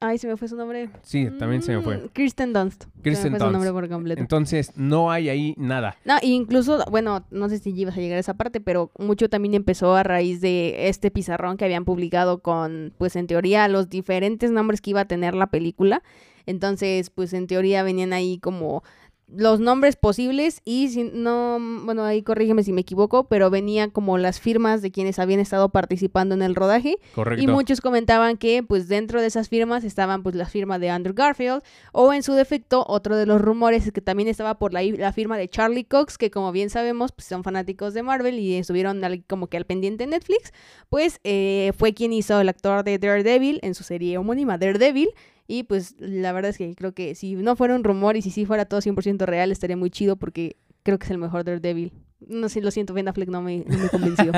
Mm, 0.00 0.04
Ay, 0.04 0.18
se 0.18 0.26
me 0.28 0.36
fue 0.36 0.48
su 0.48 0.56
nombre. 0.56 0.90
Sí, 1.02 1.28
también 1.38 1.62
se 1.62 1.72
me 1.72 1.78
Mm, 1.78 1.82
fue. 1.82 2.08
Kirsten 2.12 2.52
Dunst. 2.52 2.84
Se 2.84 3.02
Kristen 3.02 3.32
me 3.32 3.38
fue 3.38 3.46
su 3.46 3.52
nombre 3.52 3.70
Dunst. 3.70 3.80
por 3.82 3.88
completo. 3.88 4.20
Entonces, 4.20 4.72
no 4.76 5.10
hay 5.10 5.28
ahí 5.28 5.54
nada. 5.56 5.96
No, 6.04 6.16
e 6.22 6.28
incluso, 6.28 6.84
bueno, 6.90 7.24
no 7.30 7.48
sé 7.48 7.58
si 7.58 7.70
ibas 7.70 7.96
a 7.96 8.00
llegar 8.00 8.16
a 8.16 8.20
esa 8.20 8.34
parte, 8.34 8.60
pero 8.60 8.90
mucho 8.98 9.28
también 9.28 9.54
empezó 9.54 9.94
a 9.96 10.02
raíz 10.02 10.40
de 10.40 10.88
este 10.88 11.10
pizarrón 11.10 11.56
que 11.56 11.64
habían 11.64 11.84
publicado 11.84 12.38
con, 12.42 12.92
pues 12.98 13.16
en 13.16 13.26
teoría, 13.26 13.66
los 13.68 13.88
diferentes 13.88 14.50
nombres 14.50 14.80
que 14.80 14.90
iba 14.90 15.00
a 15.00 15.04
tener 15.06 15.34
la 15.34 15.48
película. 15.48 16.02
Entonces, 16.46 17.10
pues 17.10 17.32
en 17.34 17.46
teoría 17.46 17.82
venían 17.82 18.12
ahí 18.12 18.38
como 18.38 18.82
los 19.30 19.60
nombres 19.60 19.96
posibles 19.96 20.62
y 20.64 20.88
si 20.88 21.04
no, 21.04 21.58
bueno, 21.84 22.02
ahí 22.04 22.22
corrígeme 22.22 22.62
si 22.62 22.72
me 22.72 22.80
equivoco, 22.80 23.24
pero 23.28 23.50
venía 23.50 23.88
como 23.90 24.16
las 24.16 24.40
firmas 24.40 24.80
de 24.80 24.90
quienes 24.90 25.18
habían 25.18 25.38
estado 25.38 25.68
participando 25.68 26.34
en 26.34 26.40
el 26.40 26.54
rodaje 26.54 26.96
Correcto. 27.14 27.42
y 27.42 27.46
muchos 27.46 27.82
comentaban 27.82 28.38
que 28.38 28.62
pues 28.62 28.88
dentro 28.88 29.20
de 29.20 29.26
esas 29.26 29.50
firmas 29.50 29.84
estaban 29.84 30.22
pues 30.22 30.34
la 30.34 30.46
firma 30.46 30.78
de 30.78 30.88
Andrew 30.88 31.14
Garfield 31.14 31.62
o 31.92 32.14
en 32.14 32.22
su 32.22 32.32
defecto 32.32 32.84
otro 32.88 33.16
de 33.16 33.26
los 33.26 33.38
rumores 33.40 33.86
es 33.86 33.92
que 33.92 34.00
también 34.00 34.28
estaba 34.30 34.58
por 34.58 34.72
la, 34.72 34.82
la 34.82 35.12
firma 35.12 35.36
de 35.36 35.46
Charlie 35.48 35.84
Cox 35.84 36.16
que 36.16 36.30
como 36.30 36.50
bien 36.50 36.70
sabemos 36.70 37.12
pues 37.12 37.26
son 37.26 37.44
fanáticos 37.44 37.92
de 37.92 38.02
Marvel 38.02 38.38
y 38.38 38.54
estuvieron 38.54 39.04
al- 39.04 39.24
como 39.26 39.48
que 39.48 39.58
al 39.58 39.66
pendiente 39.66 40.04
en 40.04 40.10
Netflix 40.10 40.52
pues 40.88 41.20
eh, 41.24 41.72
fue 41.76 41.92
quien 41.92 42.14
hizo 42.14 42.40
el 42.40 42.48
actor 42.48 42.82
de 42.82 42.98
Daredevil 42.98 43.58
en 43.62 43.74
su 43.74 43.84
serie 43.84 44.16
homónima 44.16 44.56
Daredevil 44.56 45.10
y 45.50 45.62
pues 45.62 45.96
la 45.98 46.32
verdad 46.32 46.50
es 46.50 46.58
que 46.58 46.74
creo 46.74 46.92
que 46.92 47.14
si 47.14 47.34
no 47.34 47.56
fuera 47.56 47.74
un 47.74 47.82
rumor 47.82 48.16
y 48.16 48.22
si 48.22 48.30
sí 48.30 48.44
fuera 48.44 48.66
todo 48.66 48.80
100% 48.80 49.24
real 49.24 49.50
estaría 49.50 49.78
muy 49.78 49.90
chido 49.90 50.16
porque 50.16 50.56
creo 50.82 50.98
que 50.98 51.06
es 51.06 51.10
el 51.10 51.18
mejor 51.18 51.42
Daredevil. 51.42 51.92
No 52.20 52.50
sé, 52.50 52.60
lo 52.60 52.70
siento, 52.70 52.92
Ben 52.92 53.08
Affleck 53.08 53.30
no 53.30 53.40
me, 53.40 53.64
no 53.66 53.78
me 53.78 53.88
convenció. 53.90 54.30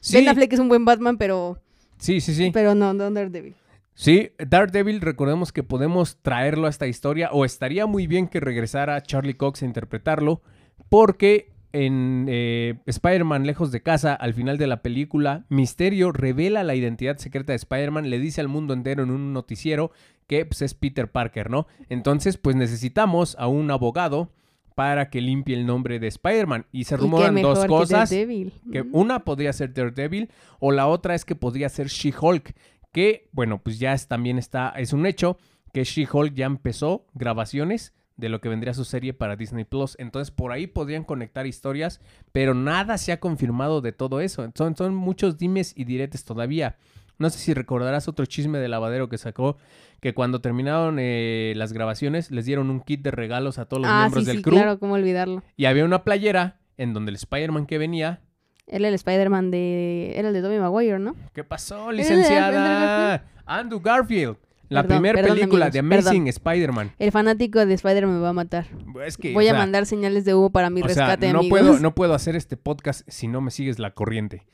sí, 0.00 0.16
Ben 0.16 0.28
Affleck 0.28 0.50
es 0.50 0.58
un 0.58 0.68
buen 0.68 0.86
Batman, 0.86 1.18
pero, 1.18 1.60
sí, 1.98 2.22
sí, 2.22 2.34
sí. 2.34 2.50
pero 2.52 2.74
no, 2.74 2.94
no 2.94 3.10
Daredevil. 3.10 3.54
Sí, 3.92 4.30
Daredevil, 4.38 5.02
recordemos 5.02 5.52
que 5.52 5.62
podemos 5.62 6.16
traerlo 6.22 6.66
a 6.66 6.70
esta 6.70 6.86
historia, 6.86 7.30
o 7.32 7.44
estaría 7.44 7.84
muy 7.86 8.06
bien 8.06 8.26
que 8.26 8.40
regresara 8.40 9.02
Charlie 9.02 9.34
Cox 9.34 9.62
a 9.62 9.66
interpretarlo, 9.66 10.40
porque 10.88 11.52
en 11.72 12.26
eh, 12.28 12.76
Spider-Man 12.86 13.44
Lejos 13.44 13.70
de 13.72 13.82
Casa, 13.82 14.14
al 14.14 14.32
final 14.32 14.56
de 14.56 14.66
la 14.66 14.82
película, 14.82 15.44
Misterio 15.48 16.12
revela 16.12 16.64
la 16.64 16.74
identidad 16.74 17.18
secreta 17.18 17.52
de 17.52 17.56
Spider-Man, 17.56 18.08
le 18.08 18.18
dice 18.18 18.40
al 18.40 18.48
mundo 18.48 18.72
entero 18.72 19.02
en 19.02 19.10
un 19.10 19.32
noticiero 19.32 19.90
que 20.28 20.46
pues, 20.46 20.62
es 20.62 20.74
Peter 20.74 21.10
Parker, 21.10 21.50
¿no? 21.50 21.66
Entonces, 21.88 22.36
pues 22.36 22.54
necesitamos 22.54 23.34
a 23.40 23.48
un 23.48 23.70
abogado 23.72 24.30
para 24.76 25.10
que 25.10 25.20
limpie 25.20 25.56
el 25.56 25.66
nombre 25.66 25.98
de 25.98 26.06
Spider-Man. 26.06 26.66
Y 26.70 26.84
se 26.84 26.94
Y 26.94 26.98
rumoran 26.98 27.42
dos 27.42 27.60
que 27.60 27.66
cosas. 27.66 28.10
Que 28.10 28.86
una 28.92 29.24
podría 29.24 29.52
ser 29.52 29.74
Daredevil 29.74 30.30
o 30.60 30.70
la 30.70 30.86
otra 30.86 31.16
es 31.16 31.24
que 31.24 31.34
podría 31.34 31.68
ser 31.68 31.88
She-Hulk. 31.88 32.54
Que, 32.92 33.28
bueno, 33.32 33.60
pues 33.60 33.80
ya 33.80 33.92
es, 33.92 34.06
también 34.06 34.38
está, 34.38 34.68
es 34.76 34.92
un 34.92 35.04
hecho 35.06 35.36
que 35.72 35.82
She-Hulk 35.82 36.34
ya 36.34 36.46
empezó 36.46 37.06
grabaciones 37.14 37.92
de 38.16 38.28
lo 38.28 38.40
que 38.40 38.48
vendría 38.48 38.74
su 38.74 38.84
serie 38.84 39.14
para 39.14 39.36
Disney 39.36 39.64
Plus. 39.64 39.96
Entonces 39.98 40.30
por 40.30 40.52
ahí 40.52 40.66
podrían 40.66 41.04
conectar 41.04 41.46
historias, 41.46 42.00
pero 42.32 42.54
nada 42.54 42.98
se 42.98 43.12
ha 43.12 43.20
confirmado 43.20 43.80
de 43.80 43.92
todo 43.92 44.20
eso. 44.20 44.48
Son, 44.54 44.76
son 44.76 44.94
muchos 44.94 45.38
dimes 45.38 45.72
y 45.74 45.84
diretes 45.84 46.24
todavía. 46.24 46.76
No 47.18 47.30
sé 47.30 47.38
si 47.38 47.54
recordarás 47.54 48.08
otro 48.08 48.26
chisme 48.26 48.58
de 48.58 48.68
lavadero 48.68 49.08
que 49.08 49.18
sacó, 49.18 49.56
que 50.00 50.14
cuando 50.14 50.40
terminaron 50.40 50.98
eh, 51.00 51.52
las 51.56 51.72
grabaciones 51.72 52.30
les 52.30 52.44
dieron 52.46 52.70
un 52.70 52.80
kit 52.80 53.02
de 53.02 53.10
regalos 53.10 53.58
a 53.58 53.64
todos 53.66 53.82
los 53.82 53.90
ah, 53.90 54.02
miembros 54.02 54.24
sí, 54.24 54.28
del 54.28 54.36
sí, 54.38 54.42
crew. 54.42 54.54
claro, 54.54 54.78
cómo 54.78 54.94
olvidarlo. 54.94 55.42
Y 55.56 55.64
había 55.64 55.84
una 55.84 56.04
playera 56.04 56.60
en 56.76 56.94
donde 56.94 57.10
el 57.10 57.16
Spider-Man 57.16 57.66
que 57.66 57.78
venía 57.78 58.20
Él 58.68 58.84
el 58.84 58.94
Spider-Man 58.94 59.50
de... 59.50 60.12
Era 60.16 60.28
el 60.28 60.34
de 60.34 60.42
Tobey 60.42 60.60
Maguire, 60.60 61.00
¿no? 61.00 61.16
¿Qué 61.32 61.42
pasó, 61.42 61.90
¿Era 61.90 61.92
licenciada? 61.92 63.24
Andrew 63.44 63.80
Garfield. 63.80 64.36
La 64.68 64.86
primera 64.86 65.22
película 65.22 65.70
de 65.70 65.78
Amazing. 65.78 66.28
Spider-Man. 66.28 66.92
El 66.98 67.10
fanático 67.10 67.64
de 67.64 67.74
Spider-Man 67.74 68.16
me 68.16 68.20
va 68.20 68.28
a 68.30 68.34
matar. 68.34 68.66
Es 69.04 69.16
que, 69.16 69.32
Voy 69.32 69.48
o 69.48 69.50
a 69.50 69.54
mandar 69.54 69.86
señales 69.86 70.24
de 70.24 70.34
humo 70.34 70.50
para 70.50 70.68
mi 70.68 70.82
o 70.82 70.88
sea, 70.88 71.06
rescate, 71.06 71.32
no 71.32 71.40
amigos. 71.40 71.58
puedo, 71.58 71.78
no 71.80 71.94
puedo 71.94 72.14
hacer 72.14 72.36
este 72.36 72.56
podcast 72.56 73.08
si 73.08 73.28
no 73.28 73.40
me 73.40 73.50
sigues 73.50 73.78
la 73.78 73.92
corriente. 73.92 74.46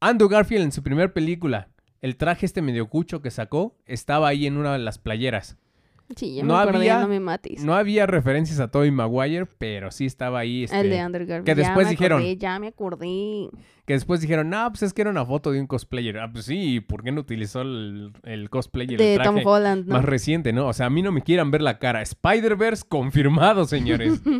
Andrew 0.00 0.28
Garfield 0.28 0.64
en 0.64 0.72
su 0.72 0.82
primera 0.82 1.12
película, 1.12 1.68
el 2.02 2.16
traje 2.16 2.46
este 2.46 2.62
medio 2.62 2.88
cucho 2.88 3.22
que 3.22 3.30
sacó, 3.30 3.76
estaba 3.86 4.28
ahí 4.28 4.46
en 4.46 4.56
una 4.56 4.72
de 4.72 4.78
las 4.78 4.98
playeras. 4.98 5.56
Sí, 6.16 6.34
ya 6.34 6.42
no 6.42 6.52
me 6.54 6.60
acordé, 6.60 6.76
había- 6.90 7.00
no 7.00 7.08
me 7.08 7.18
mates. 7.18 7.64
No 7.64 7.74
había 7.74 8.04
referencias 8.06 8.60
a 8.60 8.70
Tobey 8.70 8.90
Maguire, 8.90 9.46
pero 9.46 9.90
sí 9.90 10.04
estaba 10.04 10.40
ahí. 10.40 10.64
Este, 10.64 10.78
El 10.78 10.90
de 10.90 11.00
Andrew 11.00 11.26
Garfield. 11.26 11.46
que 11.46 11.52
Ya 11.52 11.66
después 11.66 11.86
me 11.86 11.90
dijeron- 11.92 12.18
acordé, 12.18 12.36
ya 12.36 12.58
me 12.58 12.66
acordé. 12.68 13.48
que 13.86 13.94
después 13.94 14.20
dijeron, 14.20 14.50
no, 14.50 14.68
pues 14.70 14.82
es 14.82 14.92
que 14.92 15.00
era 15.00 15.10
una 15.10 15.24
foto 15.24 15.50
de 15.50 15.60
un 15.60 15.66
cosplayer. 15.66 16.18
Ah, 16.18 16.30
pues 16.30 16.44
sí, 16.44 16.80
¿por 16.80 17.02
qué 17.04 17.10
no 17.10 17.22
utilizó 17.22 17.62
el, 17.62 18.12
el 18.24 18.50
cosplayer? 18.50 18.98
De 18.98 19.14
el 19.14 19.22
traje? 19.22 19.40
Tom 19.42 19.46
Holland, 19.50 19.86
¿no? 19.86 19.94
más 19.94 20.04
reciente, 20.04 20.52
¿no? 20.52 20.66
O 20.68 20.74
sea, 20.74 20.86
a 20.86 20.90
mí 20.90 21.00
no 21.00 21.10
me 21.10 21.22
quieran 21.22 21.50
ver 21.50 21.62
la 21.62 21.78
cara. 21.78 22.02
Spider-Verse 22.02 22.84
confirmado, 22.86 23.64
señores. 23.64 24.20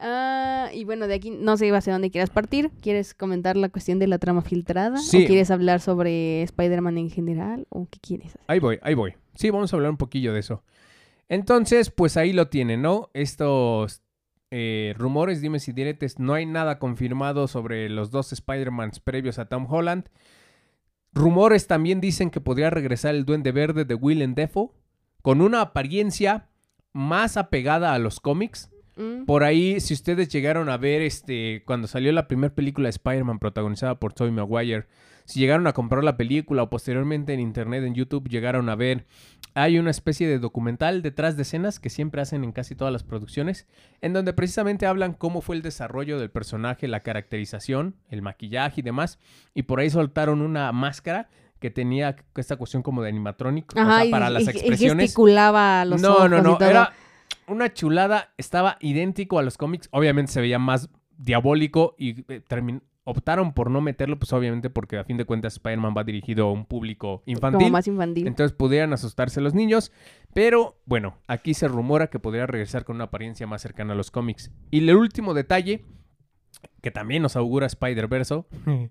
Ah, 0.00 0.70
y 0.72 0.84
bueno, 0.84 1.06
de 1.06 1.14
aquí 1.14 1.30
no 1.30 1.56
sé 1.58 1.70
hacia 1.74 1.92
dónde 1.92 2.10
quieras 2.10 2.30
partir. 2.30 2.70
¿Quieres 2.80 3.12
comentar 3.12 3.56
la 3.56 3.68
cuestión 3.68 3.98
de 3.98 4.06
la 4.06 4.18
trama 4.18 4.40
filtrada? 4.40 4.96
Sí. 4.96 5.24
¿O 5.24 5.26
quieres 5.26 5.50
hablar 5.50 5.80
sobre 5.80 6.42
Spider-Man 6.42 6.96
en 6.96 7.10
general? 7.10 7.66
¿O 7.68 7.86
qué 7.90 7.98
quieres 8.00 8.28
hacer? 8.28 8.40
ahí 8.46 8.58
voy, 8.58 8.78
ahí 8.82 8.94
voy. 8.94 9.14
Sí, 9.34 9.50
vamos 9.50 9.72
a 9.72 9.76
hablar 9.76 9.90
un 9.90 9.98
poquillo 9.98 10.32
de 10.32 10.40
eso. 10.40 10.62
Entonces, 11.28 11.90
pues 11.90 12.16
ahí 12.16 12.32
lo 12.32 12.48
tienen, 12.48 12.82
¿no? 12.82 13.10
Estos 13.12 14.02
eh, 14.50 14.94
rumores, 14.96 15.40
dime 15.40 15.60
si 15.60 15.72
diretes, 15.72 16.18
no 16.18 16.34
hay 16.34 16.46
nada 16.46 16.78
confirmado 16.78 17.46
sobre 17.46 17.88
los 17.88 18.10
dos 18.10 18.32
Spider-Mans 18.32 19.00
previos 19.00 19.38
a 19.38 19.48
Tom 19.48 19.66
Holland. 19.70 20.08
Rumores 21.12 21.66
también 21.66 22.00
dicen 22.00 22.30
que 22.30 22.40
podría 22.40 22.70
regresar 22.70 23.14
el 23.14 23.24
Duende 23.26 23.52
Verde 23.52 23.84
de 23.84 23.94
Willem 23.94 24.34
Dafoe 24.34 24.70
con 25.22 25.40
una 25.40 25.60
apariencia 25.60 26.48
más 26.92 27.36
apegada 27.36 27.94
a 27.94 27.98
los 27.98 28.18
cómics. 28.18 28.69
Mm. 29.00 29.24
Por 29.24 29.44
ahí, 29.44 29.80
si 29.80 29.94
ustedes 29.94 30.28
llegaron 30.28 30.68
a 30.68 30.76
ver 30.76 31.00
este 31.02 31.62
cuando 31.64 31.88
salió 31.88 32.12
la 32.12 32.28
primera 32.28 32.54
película 32.54 32.86
de 32.86 32.90
Spider-Man 32.90 33.38
protagonizada 33.38 33.98
por 33.98 34.12
Tobey 34.12 34.32
Maguire, 34.32 34.86
si 35.24 35.38
llegaron 35.40 35.66
a 35.66 35.72
comprar 35.72 36.02
la 36.04 36.16
película 36.16 36.62
o 36.64 36.70
posteriormente 36.70 37.32
en 37.32 37.40
internet, 37.40 37.84
en 37.84 37.94
YouTube, 37.94 38.28
llegaron 38.28 38.68
a 38.68 38.74
ver, 38.74 39.06
hay 39.54 39.78
una 39.78 39.90
especie 39.90 40.26
de 40.26 40.38
documental 40.40 41.02
detrás 41.02 41.36
de 41.36 41.42
escenas 41.42 41.78
que 41.78 41.88
siempre 41.88 42.20
hacen 42.20 42.42
en 42.42 42.50
casi 42.52 42.74
todas 42.74 42.92
las 42.92 43.04
producciones, 43.04 43.68
en 44.00 44.12
donde 44.12 44.32
precisamente 44.32 44.86
hablan 44.86 45.12
cómo 45.12 45.40
fue 45.40 45.54
el 45.56 45.62
desarrollo 45.62 46.18
del 46.18 46.30
personaje, 46.30 46.88
la 46.88 47.00
caracterización, 47.00 47.94
el 48.08 48.22
maquillaje 48.22 48.80
y 48.80 48.82
demás, 48.82 49.18
y 49.54 49.62
por 49.62 49.78
ahí 49.80 49.88
soltaron 49.90 50.40
una 50.42 50.72
máscara 50.72 51.28
que 51.60 51.70
tenía 51.70 52.16
esta 52.36 52.56
cuestión 52.56 52.82
como 52.82 53.02
de 53.02 53.10
animatrónico, 53.10 53.78
o 53.78 53.84
sea, 53.84 54.04
y- 54.06 54.10
para 54.10 54.30
las 54.30 54.44
y 54.44 54.50
expresiones. 54.50 55.04
gesticulaba 55.04 55.84
los 55.84 56.00
no, 56.00 56.12
ojos 56.14 56.30
no, 56.30 56.42
no, 56.42 56.58
era 56.60 56.92
una 57.50 57.72
chulada, 57.72 58.32
estaba 58.38 58.76
idéntico 58.80 59.38
a 59.38 59.42
los 59.42 59.56
cómics, 59.58 59.88
obviamente 59.92 60.32
se 60.32 60.40
veía 60.40 60.58
más 60.58 60.88
diabólico 61.18 61.94
y 61.98 62.20
eh, 62.32 62.42
termin- 62.48 62.82
optaron 63.04 63.52
por 63.52 63.70
no 63.70 63.80
meterlo, 63.80 64.18
pues 64.18 64.32
obviamente 64.32 64.70
porque 64.70 64.96
a 64.98 65.04
fin 65.04 65.16
de 65.16 65.24
cuentas 65.24 65.54
Spider-Man 65.54 65.94
va 65.96 66.04
dirigido 66.04 66.46
a 66.46 66.52
un 66.52 66.64
público 66.64 67.22
infantil. 67.26 67.58
Como 67.58 67.70
más 67.70 67.86
infantil. 67.88 68.26
Entonces 68.26 68.56
pudieran 68.56 68.92
asustarse 68.92 69.40
los 69.40 69.52
niños. 69.54 69.90
Pero 70.32 70.78
bueno, 70.86 71.16
aquí 71.26 71.54
se 71.54 71.66
rumora 71.66 72.06
que 72.08 72.18
podría 72.20 72.46
regresar 72.46 72.84
con 72.84 72.96
una 72.96 73.04
apariencia 73.04 73.46
más 73.46 73.62
cercana 73.62 73.94
a 73.94 73.96
los 73.96 74.10
cómics. 74.10 74.50
Y 74.70 74.78
el 74.78 74.94
último 74.94 75.34
detalle, 75.34 75.84
que 76.82 76.90
también 76.90 77.22
nos 77.22 77.36
augura 77.36 77.66
Spider-Verse. 77.66 78.44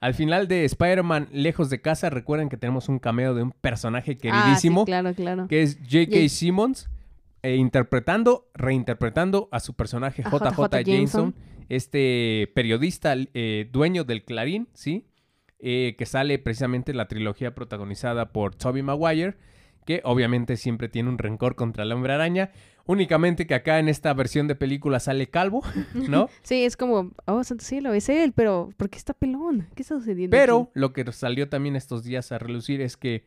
Al 0.00 0.14
final 0.14 0.48
de 0.48 0.64
Spider-Man 0.64 1.28
Lejos 1.30 1.70
de 1.70 1.80
Casa, 1.80 2.10
recuerden 2.10 2.48
que 2.48 2.56
tenemos 2.56 2.88
un 2.88 2.98
cameo 2.98 3.34
de 3.34 3.44
un 3.44 3.52
personaje 3.52 4.12
Ah, 4.12 4.14
sí, 4.14 4.18
queridísimo, 4.18 4.84
claro, 4.84 5.14
claro. 5.14 5.46
que 5.46 5.62
es 5.62 5.78
J.K. 5.88 6.28
Simmons, 6.28 6.90
eh, 7.42 7.56
interpretando, 7.56 8.48
reinterpretando 8.54 9.48
a 9.50 9.60
su 9.60 9.74
personaje 9.74 10.22
JJ, 10.22 10.30
JJ 10.30 10.84
Jameson, 10.84 10.84
Jameson. 10.84 11.34
este 11.68 12.50
periodista 12.54 13.14
eh, 13.16 13.68
dueño 13.72 14.04
del 14.04 14.24
Clarín, 14.24 14.68
¿sí? 14.74 15.06
Eh, 15.58 15.94
que 15.98 16.06
sale 16.06 16.38
precisamente 16.38 16.90
en 16.92 16.96
la 16.96 17.08
trilogía 17.08 17.54
protagonizada 17.54 18.32
por 18.32 18.54
Tobey 18.54 18.82
Maguire, 18.82 19.36
que 19.84 20.00
obviamente 20.04 20.56
siempre 20.56 20.88
tiene 20.88 21.08
un 21.08 21.18
rencor 21.18 21.54
contra 21.56 21.84
el 21.84 21.92
hombre 21.92 22.12
araña. 22.12 22.50
Únicamente 22.84 23.46
que 23.46 23.54
acá 23.54 23.78
en 23.78 23.88
esta 23.88 24.12
versión 24.12 24.48
de 24.48 24.56
película 24.56 25.00
sale 25.00 25.28
calvo, 25.28 25.62
¿no? 25.94 26.28
Sí, 26.42 26.64
es 26.64 26.76
como, 26.76 27.12
oh, 27.26 27.44
santo 27.44 27.64
cielo, 27.64 27.92
es 27.92 28.08
él, 28.08 28.32
pero 28.32 28.70
¿por 28.76 28.90
qué 28.90 28.98
está 28.98 29.14
pelón? 29.14 29.68
¿Qué 29.74 29.82
está 29.82 29.96
sucediendo? 29.96 30.36
Pero 30.36 30.62
aquí? 30.62 30.70
lo 30.74 30.92
que 30.92 31.10
salió 31.12 31.48
también 31.48 31.76
estos 31.76 32.04
días 32.04 32.32
a 32.32 32.38
relucir 32.38 32.80
es 32.80 32.96
que 32.96 33.24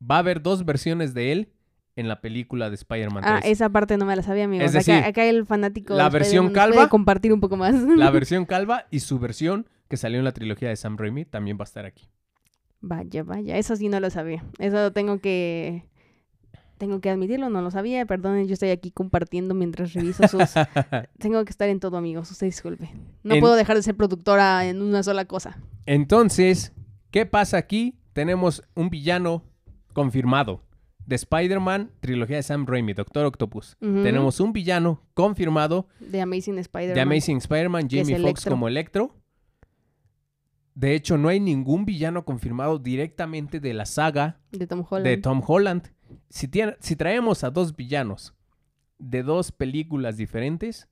va 0.00 0.16
a 0.16 0.20
haber 0.20 0.42
dos 0.42 0.64
versiones 0.64 1.14
de 1.14 1.32
él 1.32 1.52
en 1.96 2.08
la 2.08 2.20
película 2.20 2.68
de 2.68 2.74
Spider-Man 2.76 3.22
3. 3.24 3.34
Ah, 3.36 3.40
esa 3.44 3.70
parte 3.70 3.96
no 3.96 4.04
me 4.04 4.14
la 4.14 4.22
sabía, 4.22 4.44
amigos. 4.44 4.66
Es 4.66 4.72
decir, 4.72 4.94
acá, 4.94 5.08
acá 5.08 5.24
el 5.24 5.46
fanático 5.46 5.94
la 5.94 6.08
versión 6.10 6.44
nos 6.46 6.52
puede 6.52 6.70
calva, 6.70 6.88
compartir 6.88 7.32
un 7.32 7.40
poco 7.40 7.56
más. 7.56 7.74
La 7.74 8.10
versión 8.12 8.44
calva 8.44 8.86
y 8.90 9.00
su 9.00 9.18
versión 9.18 9.66
que 9.88 9.96
salió 9.96 10.18
en 10.18 10.24
la 10.24 10.32
trilogía 10.32 10.68
de 10.68 10.76
Sam 10.76 10.96
Raimi 10.98 11.24
también 11.24 11.56
va 11.58 11.62
a 11.62 11.64
estar 11.64 11.86
aquí. 11.86 12.08
Vaya, 12.80 13.22
vaya, 13.24 13.56
eso 13.56 13.74
sí 13.74 13.88
no 13.88 13.98
lo 13.98 14.10
sabía. 14.10 14.44
Eso 14.58 14.92
tengo 14.92 15.18
que 15.20 15.84
tengo 16.76 17.00
que 17.00 17.08
admitirlo, 17.08 17.48
no 17.48 17.62
lo 17.62 17.70
sabía. 17.70 18.04
Perdonen, 18.04 18.46
yo 18.46 18.52
estoy 18.52 18.68
aquí 18.70 18.90
compartiendo 18.90 19.54
mientras 19.54 19.94
reviso 19.94 20.28
sus 20.28 20.50
Tengo 21.18 21.42
que 21.44 21.50
estar 21.50 21.68
en 21.70 21.80
todo, 21.80 21.96
amigos. 21.96 22.30
Usted 22.30 22.46
disculpe. 22.46 22.90
No 23.22 23.34
En- 23.34 23.40
puedo 23.40 23.54
dejar 23.54 23.76
de 23.76 23.82
ser 23.82 23.96
productora 23.96 24.66
en 24.66 24.82
una 24.82 25.02
sola 25.02 25.24
cosa. 25.24 25.58
Entonces, 25.86 26.72
¿qué 27.10 27.24
pasa 27.24 27.56
aquí? 27.56 27.98
Tenemos 28.12 28.62
un 28.74 28.90
villano 28.90 29.44
confirmado 29.94 30.65
de 31.06 31.14
Spider-Man, 31.16 31.92
trilogía 32.00 32.36
de 32.36 32.42
Sam 32.42 32.66
Raimi, 32.66 32.92
Doctor 32.92 33.24
Octopus. 33.26 33.76
Tenemos 33.80 34.40
un 34.40 34.52
villano 34.52 35.02
confirmado 35.14 35.86
De 36.00 36.20
Amazing 36.20 36.58
Spider-Man. 36.58 36.94
de 36.94 37.00
Amazing 37.00 37.36
Spider-Man, 37.38 37.88
Jamie 37.90 38.18
Foxx 38.18 38.44
como 38.44 38.68
Electro. 38.68 39.14
De 40.74 40.94
hecho, 40.94 41.16
no 41.16 41.28
hay 41.28 41.40
ningún 41.40 41.86
villano 41.86 42.24
confirmado 42.24 42.78
directamente 42.78 43.60
de 43.60 43.72
la 43.72 43.86
saga 43.86 44.40
De 44.50 44.66
Tom 44.66 44.84
Holland. 44.88 45.06
de 45.06 45.16
Tom 45.16 45.42
Holland. 45.46 45.92
Si, 46.28 46.48
tiene- 46.48 46.76
si 46.80 46.96
traemos 46.96 47.44
a 47.44 47.50
dos 47.50 47.74
villanos 47.74 48.34
de 48.98 49.22
dos 49.22 49.52
películas 49.52 50.16
diferentes, 50.16 50.88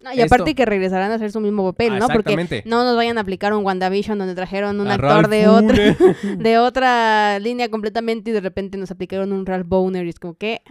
No, 0.00 0.14
y 0.14 0.20
aparte 0.20 0.54
que 0.54 0.64
regresarán 0.64 1.10
a 1.10 1.16
hacer 1.16 1.32
su 1.32 1.40
mismo 1.40 1.64
papel, 1.72 1.94
Ah, 1.94 1.98
¿no? 1.98 2.08
Porque 2.08 2.62
no 2.64 2.84
nos 2.84 2.96
vayan 2.96 3.18
a 3.18 3.22
aplicar 3.22 3.52
un 3.52 3.64
WandaVision 3.64 4.18
donde 4.18 4.34
trajeron 4.34 4.80
un 4.80 4.88
a 4.88 4.94
actor 4.94 5.10
Ralph 5.10 5.28
de 5.28 5.48
otra, 5.48 5.76
de 6.38 6.58
otra 6.58 7.38
línea 7.40 7.68
completamente 7.68 8.30
y 8.30 8.32
de 8.32 8.40
repente 8.40 8.78
nos 8.78 8.90
aplicaron 8.90 9.32
un 9.32 9.44
Ralph 9.44 9.66
Boner 9.66 10.06
y 10.06 10.10
es 10.10 10.20
como 10.20 10.34
que... 10.34 10.62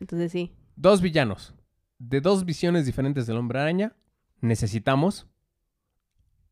Entonces 0.00 0.32
sí. 0.32 0.52
dos 0.76 1.00
villanos 1.00 1.54
de 1.98 2.20
dos 2.20 2.44
visiones 2.44 2.86
diferentes 2.86 3.26
del 3.26 3.36
hombre 3.36 3.60
araña, 3.60 3.94
necesitamos 4.40 5.26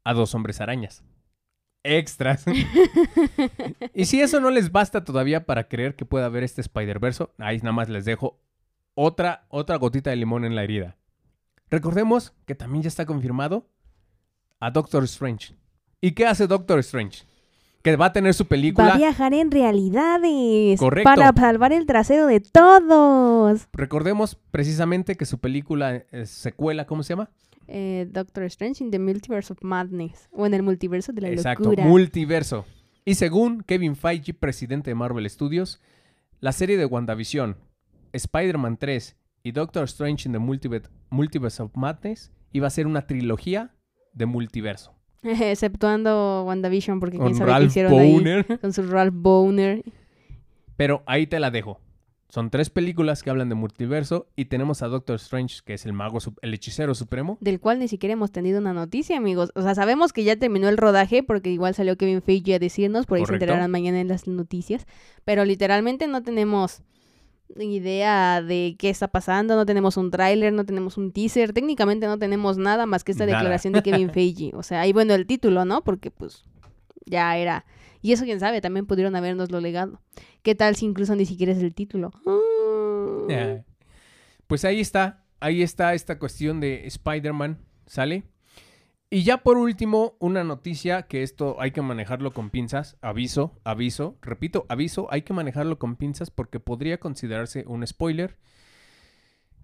a 0.04 0.14
dos 0.14 0.34
hombres 0.34 0.60
arañas. 0.60 1.04
Extras. 1.84 2.44
y 3.94 4.04
si 4.04 4.20
eso 4.20 4.40
no 4.40 4.50
les 4.50 4.70
basta 4.70 5.04
todavía 5.04 5.46
para 5.46 5.68
creer 5.68 5.96
que 5.96 6.04
pueda 6.04 6.26
haber 6.26 6.44
este 6.44 6.60
Spider-Verse, 6.60 7.28
ahí 7.38 7.58
nada 7.58 7.72
más 7.72 7.88
les 7.88 8.04
dejo 8.04 8.40
otra, 8.94 9.46
otra 9.48 9.76
gotita 9.76 10.10
de 10.10 10.16
limón 10.16 10.44
en 10.44 10.54
la 10.54 10.62
herida. 10.62 10.96
Recordemos 11.72 12.34
que 12.44 12.54
también 12.54 12.82
ya 12.82 12.88
está 12.88 13.06
confirmado 13.06 13.66
a 14.60 14.70
Doctor 14.70 15.04
Strange. 15.04 15.54
¿Y 16.02 16.12
qué 16.12 16.26
hace 16.26 16.46
Doctor 16.46 16.78
Strange? 16.80 17.24
Que 17.80 17.96
va 17.96 18.06
a 18.06 18.12
tener 18.12 18.34
su 18.34 18.44
Va 18.44 18.48
película. 18.50 18.92
a 18.92 18.96
viajar 18.98 19.32
en 19.32 19.50
realidades. 19.50 20.78
Correcto. 20.78 21.08
Para 21.08 21.32
salvar 21.32 21.72
el 21.72 21.86
trasero 21.86 22.26
de 22.26 22.40
todos. 22.40 23.68
Recordemos 23.72 24.38
precisamente 24.50 25.16
que 25.16 25.24
su 25.24 25.38
película 25.38 25.96
eh, 26.12 26.26
secuela, 26.26 26.84
¿cómo 26.86 27.02
se 27.02 27.14
llama? 27.14 27.30
Eh, 27.68 28.06
Doctor 28.10 28.44
Strange 28.44 28.84
in 28.84 28.90
the 28.90 28.98
Multiverse 28.98 29.50
of 29.54 29.62
Madness. 29.62 30.28
O 30.30 30.44
en 30.44 30.52
el 30.52 30.62
multiverso 30.62 31.14
de 31.14 31.22
la 31.22 31.28
Exacto, 31.30 31.64
locura. 31.70 31.86
multiverso. 31.86 32.66
Y 33.06 33.14
según 33.14 33.62
Kevin 33.62 33.96
Feige, 33.96 34.34
presidente 34.34 34.90
de 34.90 34.94
Marvel 34.94 35.28
Studios, 35.30 35.80
la 36.40 36.52
serie 36.52 36.76
de 36.76 36.84
WandaVision, 36.84 37.56
Spider-Man 38.12 38.76
3 38.76 39.16
y 39.42 39.52
Doctor 39.52 39.84
Strange 39.84 40.28
in 40.28 40.32
the 40.32 40.38
Multiver- 40.38 40.88
Multiverse 41.10 41.62
of 41.62 41.74
Madness 41.76 42.30
iba 42.52 42.66
a 42.66 42.70
ser 42.70 42.86
una 42.86 43.06
trilogía 43.06 43.74
de 44.12 44.26
multiverso. 44.26 44.94
Exceptuando 45.22 46.44
WandaVision, 46.46 47.00
porque 47.00 47.16
quién 47.18 47.30
Con 47.30 47.38
sabe 47.38 47.58
qué 47.60 47.64
hicieron 47.66 47.92
ahí. 47.94 48.44
Con 48.60 48.72
su 48.72 48.82
Ralph 48.82 49.14
Boner. 49.14 49.82
Pero 50.76 51.02
ahí 51.06 51.26
te 51.26 51.38
la 51.40 51.50
dejo. 51.50 51.80
Son 52.28 52.48
tres 52.48 52.70
películas 52.70 53.22
que 53.22 53.28
hablan 53.28 53.50
de 53.50 53.54
multiverso 53.54 54.26
y 54.36 54.46
tenemos 54.46 54.80
a 54.80 54.88
Doctor 54.88 55.16
Strange, 55.16 55.60
que 55.66 55.74
es 55.74 55.84
el 55.84 55.92
mago, 55.92 56.18
el 56.40 56.54
hechicero 56.54 56.94
supremo. 56.94 57.36
Del 57.42 57.60
cual 57.60 57.78
ni 57.78 57.88
siquiera 57.88 58.14
hemos 58.14 58.32
tenido 58.32 58.58
una 58.58 58.72
noticia, 58.72 59.18
amigos. 59.18 59.52
O 59.54 59.60
sea, 59.60 59.74
sabemos 59.74 60.14
que 60.14 60.24
ya 60.24 60.36
terminó 60.36 60.70
el 60.70 60.78
rodaje, 60.78 61.22
porque 61.22 61.50
igual 61.50 61.74
salió 61.74 61.98
Kevin 61.98 62.22
Feige 62.22 62.54
a 62.54 62.58
decirnos, 62.58 63.04
por 63.04 63.18
ahí 63.18 63.24
Correcto. 63.24 63.40
se 63.40 63.44
enterarán 63.44 63.70
mañana 63.70 64.00
en 64.00 64.08
las 64.08 64.26
noticias. 64.26 64.86
Pero 65.26 65.44
literalmente 65.44 66.06
no 66.06 66.22
tenemos 66.22 66.82
idea 67.58 68.42
de 68.42 68.76
qué 68.78 68.88
está 68.90 69.08
pasando, 69.08 69.56
no 69.56 69.66
tenemos 69.66 69.96
un 69.96 70.10
tráiler, 70.10 70.52
no 70.52 70.64
tenemos 70.64 70.96
un 70.96 71.12
teaser, 71.12 71.52
técnicamente 71.52 72.06
no 72.06 72.18
tenemos 72.18 72.58
nada 72.58 72.86
más 72.86 73.04
que 73.04 73.12
esta 73.12 73.26
Nada. 73.26 73.38
declaración 73.38 73.72
de 73.72 73.82
Kevin 73.82 74.10
Feige. 74.12 74.52
O 74.54 74.62
sea, 74.62 74.80
ahí 74.80 74.92
bueno 74.92 75.14
el 75.14 75.26
título, 75.26 75.64
¿no? 75.64 75.82
Porque 75.84 76.10
pues 76.10 76.44
ya 77.04 77.36
era. 77.36 77.64
Y 78.00 78.12
eso 78.12 78.24
quién 78.24 78.40
sabe, 78.40 78.60
también 78.60 78.86
pudieron 78.86 79.14
habernos 79.14 79.50
lo 79.50 79.60
legado. 79.60 80.00
¿Qué 80.42 80.54
tal 80.54 80.74
si 80.76 80.86
incluso 80.86 81.14
ni 81.14 81.26
siquiera 81.26 81.52
es 81.52 81.58
el 81.58 81.74
título? 81.74 82.10
Pues 84.46 84.64
ahí 84.64 84.80
está, 84.80 85.24
ahí 85.40 85.62
está 85.62 85.94
esta 85.94 86.18
cuestión 86.18 86.60
de 86.60 86.86
Spider-Man, 86.86 87.58
¿sale? 87.86 88.24
Y 89.14 89.24
ya 89.24 89.36
por 89.42 89.58
último, 89.58 90.14
una 90.20 90.42
noticia 90.42 91.02
que 91.02 91.22
esto 91.22 91.56
hay 91.60 91.70
que 91.72 91.82
manejarlo 91.82 92.32
con 92.32 92.48
pinzas, 92.48 92.96
aviso, 93.02 93.52
aviso, 93.62 94.16
repito, 94.22 94.64
aviso, 94.70 95.06
hay 95.10 95.20
que 95.20 95.34
manejarlo 95.34 95.78
con 95.78 95.96
pinzas 95.96 96.30
porque 96.30 96.60
podría 96.60 96.96
considerarse 96.98 97.64
un 97.66 97.86
spoiler. 97.86 98.38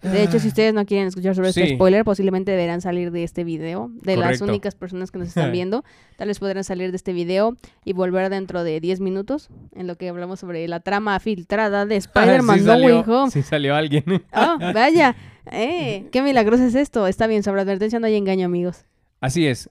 De 0.02 0.22
hecho, 0.22 0.38
si 0.38 0.48
ustedes 0.48 0.74
no 0.74 0.84
quieren 0.84 1.08
escuchar 1.08 1.34
sobre 1.34 1.48
este 1.48 1.66
Sí. 1.66 1.74
spoiler, 1.76 2.04
posiblemente 2.04 2.50
deberán 2.50 2.82
salir 2.82 3.10
de 3.10 3.24
este 3.24 3.42
video. 3.42 3.90
De 4.02 4.18
las 4.18 4.42
únicas 4.42 4.74
personas 4.74 5.10
que 5.10 5.18
nos 5.18 5.28
están 5.28 5.50
viendo, 5.52 5.82
tal 6.18 6.28
vez 6.28 6.38
podrán 6.40 6.62
salir 6.62 6.90
de 6.90 6.96
este 6.96 7.14
video 7.14 7.56
y 7.86 7.94
volver 7.94 8.28
dentro 8.28 8.64
de 8.64 8.80
10 8.80 9.00
minutos 9.00 9.48
en 9.74 9.86
lo 9.86 9.96
que 9.96 10.10
hablamos 10.10 10.40
sobre 10.40 10.68
la 10.68 10.80
trama 10.80 11.18
filtrada 11.20 11.86
de 11.86 11.96
Spider-Man 12.04 12.58
Sí 12.58 12.64
No 12.66 12.72
Way 12.74 12.82
salió, 12.82 13.00
Home. 13.22 13.30
sí 13.30 13.40
salió 13.42 13.74
alguien. 13.74 14.04
Oh, 14.34 14.58
vaya. 14.74 15.16
Eh, 15.50 16.06
qué 16.12 16.20
milagroso 16.20 16.64
es 16.64 16.74
esto. 16.74 17.06
Está 17.06 17.26
bien, 17.26 17.42
sobre 17.42 17.62
advertencia 17.62 17.98
no 17.98 18.06
hay 18.06 18.16
engaño, 18.16 18.44
amigos. 18.44 18.84
Así 19.20 19.46
es. 19.46 19.70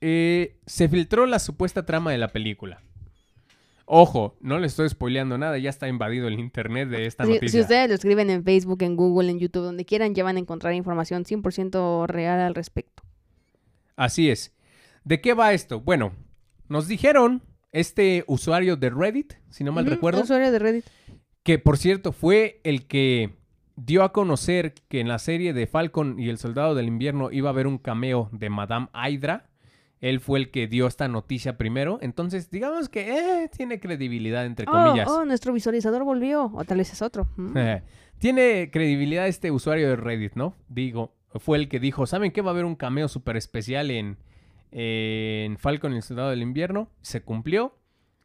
Eh, 0.00 0.56
se 0.66 0.88
filtró 0.88 1.26
la 1.26 1.38
supuesta 1.38 1.84
trama 1.84 2.12
de 2.12 2.18
la 2.18 2.28
película. 2.28 2.80
Ojo, 3.90 4.36
no 4.40 4.58
le 4.58 4.66
estoy 4.66 4.88
spoileando 4.90 5.38
nada, 5.38 5.56
ya 5.56 5.70
está 5.70 5.88
invadido 5.88 6.28
el 6.28 6.38
internet 6.38 6.88
de 6.90 7.06
esta 7.06 7.24
Si, 7.24 7.30
noticia. 7.32 7.50
si 7.50 7.60
ustedes 7.62 7.88
lo 7.88 7.94
escriben 7.94 8.28
en 8.28 8.44
Facebook, 8.44 8.82
en 8.82 8.96
Google, 8.96 9.30
en 9.30 9.38
YouTube, 9.38 9.62
donde 9.64 9.86
quieran, 9.86 10.14
ya 10.14 10.24
van 10.24 10.36
a 10.36 10.40
encontrar 10.40 10.74
información 10.74 11.24
100% 11.24 12.06
real 12.06 12.38
al 12.40 12.54
respecto. 12.54 13.02
Así 13.96 14.28
es. 14.30 14.54
¿De 15.04 15.20
qué 15.22 15.32
va 15.32 15.54
esto? 15.54 15.80
Bueno, 15.80 16.12
nos 16.68 16.86
dijeron 16.86 17.42
este 17.72 18.24
usuario 18.26 18.76
de 18.76 18.90
Reddit, 18.90 19.34
si 19.48 19.64
no 19.64 19.72
mal 19.72 19.84
Ujú, 19.86 19.94
recuerdo, 19.94 20.20
Usuario 20.22 20.52
de 20.52 20.58
Reddit. 20.58 20.84
que 21.42 21.58
por 21.58 21.78
cierto 21.78 22.12
fue 22.12 22.60
el 22.64 22.86
que 22.86 23.37
dio 23.78 24.02
a 24.02 24.12
conocer 24.12 24.74
que 24.88 25.00
en 25.00 25.08
la 25.08 25.18
serie 25.18 25.52
de 25.52 25.66
Falcon 25.66 26.18
y 26.18 26.28
el 26.28 26.38
Soldado 26.38 26.74
del 26.74 26.86
Invierno 26.88 27.30
iba 27.30 27.48
a 27.48 27.52
haber 27.52 27.66
un 27.66 27.78
cameo 27.78 28.28
de 28.32 28.50
Madame 28.50 28.88
Hydra. 28.92 29.48
Él 30.00 30.20
fue 30.20 30.38
el 30.38 30.50
que 30.50 30.66
dio 30.68 30.86
esta 30.86 31.08
noticia 31.08 31.56
primero. 31.56 31.98
Entonces, 32.02 32.50
digamos 32.50 32.88
que 32.88 33.42
eh, 33.44 33.48
tiene 33.56 33.80
credibilidad, 33.80 34.46
entre 34.46 34.66
Oh, 34.68 34.72
comillas. 34.72 35.08
oh, 35.08 35.24
nuestro 35.24 35.52
visualizador 35.52 36.04
volvió. 36.04 36.52
O 36.54 36.64
tal 36.64 36.78
vez 36.78 36.92
es 36.92 37.02
otro. 37.02 37.28
Mm. 37.36 37.56
tiene 38.18 38.70
credibilidad 38.72 39.26
este 39.26 39.50
usuario 39.50 39.88
de 39.88 39.96
Reddit, 39.96 40.34
¿no? 40.34 40.54
Digo, 40.68 41.14
fue 41.34 41.58
el 41.58 41.68
que 41.68 41.80
dijo, 41.80 42.06
¿saben 42.06 42.30
qué? 42.32 42.42
Va 42.42 42.50
a 42.50 42.54
haber 42.54 42.64
un 42.64 42.76
cameo 42.76 43.08
súper 43.08 43.36
especial 43.36 43.90
en, 43.90 44.18
en 44.70 45.56
Falcon 45.58 45.92
y 45.92 45.96
el 45.96 46.02
Soldado 46.02 46.30
del 46.30 46.42
Invierno. 46.42 46.90
Se 47.00 47.22
cumplió. 47.22 47.76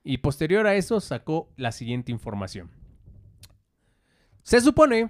Y 0.04 0.18
posterior 0.18 0.68
a 0.68 0.76
eso 0.76 1.00
sacó 1.00 1.50
la 1.58 1.72
siguiente 1.72 2.12
información. 2.12 2.70
Se 4.44 4.60
supone 4.62 5.10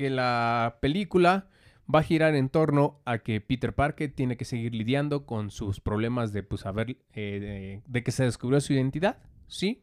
que 0.00 0.08
la 0.08 0.78
película 0.80 1.50
va 1.94 1.98
a 1.98 2.02
girar 2.02 2.34
en 2.34 2.48
torno 2.48 3.02
a 3.04 3.18
que 3.18 3.42
Peter 3.42 3.74
Parker 3.74 4.10
tiene 4.10 4.38
que 4.38 4.46
seguir 4.46 4.74
lidiando 4.74 5.26
con 5.26 5.50
sus 5.50 5.78
problemas 5.80 6.32
de, 6.32 6.42
pues, 6.42 6.64
haber, 6.64 6.96
eh, 7.12 7.38
de, 7.38 7.82
de 7.86 8.02
que 8.02 8.10
se 8.10 8.24
descubrió 8.24 8.62
su 8.62 8.72
identidad, 8.72 9.18
¿sí? 9.46 9.82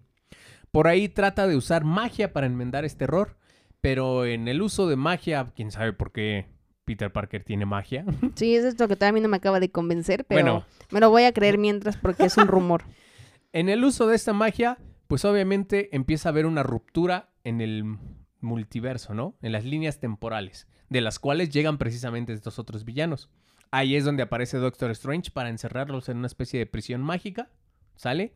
Por 0.71 0.87
ahí 0.87 1.07
trata 1.07 1.45
de 1.45 1.55
usar 1.55 1.83
magia 1.83 2.33
para 2.33 2.47
enmendar 2.47 2.83
este 2.83 3.03
error, 3.03 3.37
pero 3.79 4.25
en 4.25 4.47
el 4.47 4.63
uso 4.63 4.87
de 4.87 4.95
magia, 4.95 5.45
quién 5.55 5.69
sabe 5.69 5.93
por 5.93 6.11
qué 6.11 6.47
Peter 6.83 7.11
Parker 7.13 7.43
tiene 7.43 7.67
magia. 7.67 8.03
Sí, 8.33 8.55
es 8.55 8.65
esto 8.65 8.87
que 8.87 9.11
mí 9.11 9.21
no 9.21 9.27
me 9.27 9.37
acaba 9.37 9.59
de 9.59 9.69
convencer, 9.69 10.25
pero 10.25 10.41
Bueno. 10.41 10.65
me 10.89 10.99
lo 10.99 11.11
voy 11.11 11.25
a 11.25 11.31
creer 11.31 11.59
mientras 11.59 11.95
porque 11.95 12.23
es 12.23 12.37
un 12.37 12.47
rumor. 12.47 12.85
En 13.53 13.69
el 13.69 13.83
uso 13.83 14.07
de 14.07 14.15
esta 14.15 14.33
magia, 14.33 14.79
pues 15.07 15.25
obviamente 15.25 15.95
empieza 15.95 16.29
a 16.29 16.31
haber 16.31 16.47
una 16.47 16.63
ruptura 16.63 17.29
en 17.43 17.61
el 17.61 17.97
multiverso, 18.41 19.13
¿no? 19.13 19.35
En 19.41 19.51
las 19.51 19.65
líneas 19.65 19.99
temporales, 19.99 20.67
de 20.89 21.01
las 21.01 21.19
cuales 21.19 21.49
llegan 21.49 21.77
precisamente 21.77 22.33
estos 22.33 22.59
otros 22.59 22.85
villanos. 22.85 23.29
Ahí 23.71 23.95
es 23.95 24.05
donde 24.05 24.23
aparece 24.23 24.57
Doctor 24.57 24.91
Strange 24.91 25.31
para 25.31 25.49
encerrarlos 25.49 26.09
en 26.09 26.17
una 26.17 26.27
especie 26.27 26.59
de 26.59 26.65
prisión 26.65 27.01
mágica, 27.01 27.49
¿sale? 27.95 28.33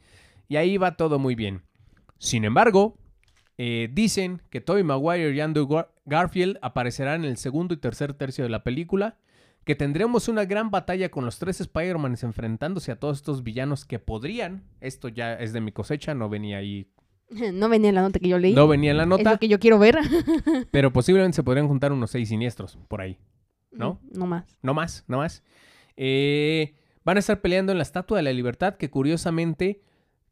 Y 0.47 0.57
ahí 0.57 0.77
va 0.77 0.97
todo 0.97 1.19
muy 1.19 1.35
bien. 1.35 1.63
Sin 2.17 2.43
embargo, 2.43 2.97
eh, 3.57 3.89
dicen 3.91 4.41
que 4.49 4.59
Tobey 4.59 4.83
Maguire 4.83 5.33
y 5.33 5.39
Andrew 5.39 5.67
Gar- 5.67 5.89
Garfield 6.05 6.57
aparecerán 6.61 7.23
en 7.23 7.29
el 7.29 7.37
segundo 7.37 7.73
y 7.73 7.77
tercer 7.77 8.13
tercio 8.13 8.43
de 8.43 8.49
la 8.49 8.63
película, 8.63 9.17
que 9.63 9.75
tendremos 9.75 10.27
una 10.27 10.45
gran 10.45 10.71
batalla 10.71 11.09
con 11.09 11.23
los 11.23 11.37
tres 11.37 11.61
Spider-Mans 11.61 12.23
enfrentándose 12.23 12.91
a 12.91 12.99
todos 12.99 13.17
estos 13.17 13.43
villanos 13.43 13.85
que 13.85 13.99
podrían, 13.99 14.63
esto 14.81 15.07
ya 15.07 15.33
es 15.35 15.53
de 15.53 15.61
mi 15.61 15.71
cosecha, 15.71 16.15
no 16.15 16.29
venía 16.29 16.57
ahí, 16.57 16.89
No 17.53 17.69
venía 17.69 17.89
en 17.89 17.95
la 17.95 18.01
nota 18.01 18.19
que 18.19 18.29
yo 18.29 18.37
leí. 18.37 18.53
no 18.53 18.67
venía 18.67 18.91
en 18.91 18.97
la 18.97 19.03
Es 19.03 19.09
nota, 19.09 19.31
lo 19.31 19.39
que 19.39 19.47
yo 19.47 19.59
quiero 19.59 19.79
ver. 19.79 19.97
pero 20.71 20.91
posiblemente 20.91 21.35
se 21.35 21.43
podrían 21.43 21.67
juntar 21.67 21.91
unos 21.91 22.11
seis 22.11 22.29
siniestros 22.29 22.77
por 22.87 23.01
ahí. 23.01 23.17
¿No? 23.71 23.99
No 24.11 24.27
más. 24.27 24.57
No 24.61 24.73
más, 24.73 25.05
no 25.07 25.17
más. 25.19 25.43
Eh, 25.95 26.75
van 27.05 27.17
a 27.17 27.19
estar 27.19 27.41
peleando 27.41 27.71
en 27.71 27.77
la 27.77 27.83
Estatua 27.83 28.17
de 28.17 28.23
la 28.23 28.33
Libertad, 28.33 28.75
que 28.75 28.89
curiosamente 28.89 29.81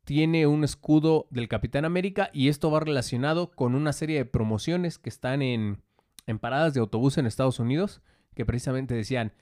tiene 0.03 0.47
un 0.47 0.63
escudo 0.63 1.27
del 1.29 1.47
Capitán 1.47 1.85
América 1.85 2.29
y 2.33 2.49
esto 2.49 2.71
va 2.71 2.79
relacionado 2.79 3.51
con 3.51 3.75
una 3.75 3.93
serie 3.93 4.17
de 4.17 4.25
promociones 4.25 4.97
que 4.97 5.09
están 5.09 5.41
en, 5.41 5.81
en 6.25 6.39
paradas 6.39 6.73
de 6.73 6.79
autobús 6.79 7.17
en 7.17 7.27
Estados 7.27 7.59
Unidos, 7.59 8.01
que 8.35 8.45
precisamente 8.45 8.93
decían 8.93 9.33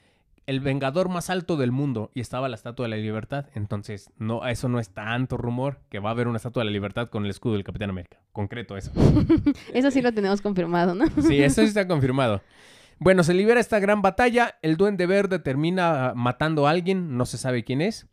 el 0.48 0.62
vengador 0.62 1.10
más 1.10 1.30
alto 1.30 1.58
del 1.58 1.72
mundo 1.72 2.10
y 2.16 2.22
estaba 2.22 2.50
la 2.50 2.56
Estatua 2.56 2.86
de 2.86 2.90
la 2.90 2.96
Libertad. 2.96 3.46
Entonces, 3.54 4.10
no, 4.18 4.48
eso 4.48 4.70
no 4.70 4.80
es 4.80 4.90
tanto 4.90 5.38
rumor 5.38 5.82
que 5.90 6.00
va 6.00 6.10
a 6.10 6.14
haber 6.14 6.28
una 6.28 6.38
Estatua 6.38 6.62
de 6.62 6.66
la 6.66 6.72
Libertad 6.72 7.10
con 7.10 7.26
el 7.26 7.30
escudo 7.30 7.54
del 7.54 7.66
Capitán 7.66 7.90
América. 7.90 8.18
Concreto 8.32 8.78
eso. 8.78 8.92
Eso 9.74 9.92
sí 9.92 10.02
lo 10.02 10.14
tenemos 10.14 10.42
confirmado, 10.42 10.96
¿no? 10.96 11.06
Sí, 11.22 11.42
eso 11.42 11.62
sí 11.62 11.68
está 11.68 11.88
confirmado. 11.88 12.42
Bueno, 13.00 13.24
se 13.24 13.34
libera 13.34 13.60
esta 13.60 13.80
gran 13.80 14.02
batalla. 14.02 14.58
El 14.62 14.78
Duende 14.78 15.06
Verde 15.06 15.40
termina 15.40 16.14
matando 16.16 16.66
a 16.66 16.72
alguien, 16.72 17.18
no 17.18 17.26
se 17.26 17.38
sabe 17.38 17.64
quién 17.64 17.82
es. 17.82 18.08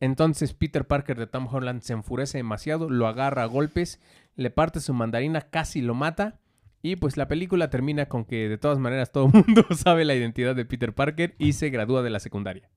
Entonces 0.00 0.54
Peter 0.54 0.86
Parker 0.86 1.18
de 1.18 1.26
Tom 1.26 1.48
Holland 1.50 1.82
se 1.82 1.92
enfurece 1.92 2.38
demasiado, 2.38 2.90
lo 2.90 3.06
agarra 3.06 3.44
a 3.44 3.46
golpes, 3.46 4.00
le 4.36 4.50
parte 4.50 4.80
su 4.80 4.94
mandarina, 4.94 5.40
casi 5.42 5.80
lo 5.80 5.94
mata. 5.94 6.38
Y 6.82 6.96
pues 6.96 7.16
la 7.16 7.26
película 7.28 7.70
termina 7.70 8.06
con 8.06 8.24
que 8.24 8.48
de 8.48 8.58
todas 8.58 8.78
maneras 8.78 9.10
todo 9.12 9.26
el 9.26 9.32
mundo 9.46 9.66
sabe 9.76 10.04
la 10.04 10.14
identidad 10.14 10.54
de 10.54 10.64
Peter 10.64 10.94
Parker 10.94 11.34
y 11.38 11.52
se 11.54 11.70
gradúa 11.70 12.02
de 12.02 12.10
la 12.10 12.20
secundaria. 12.20 12.68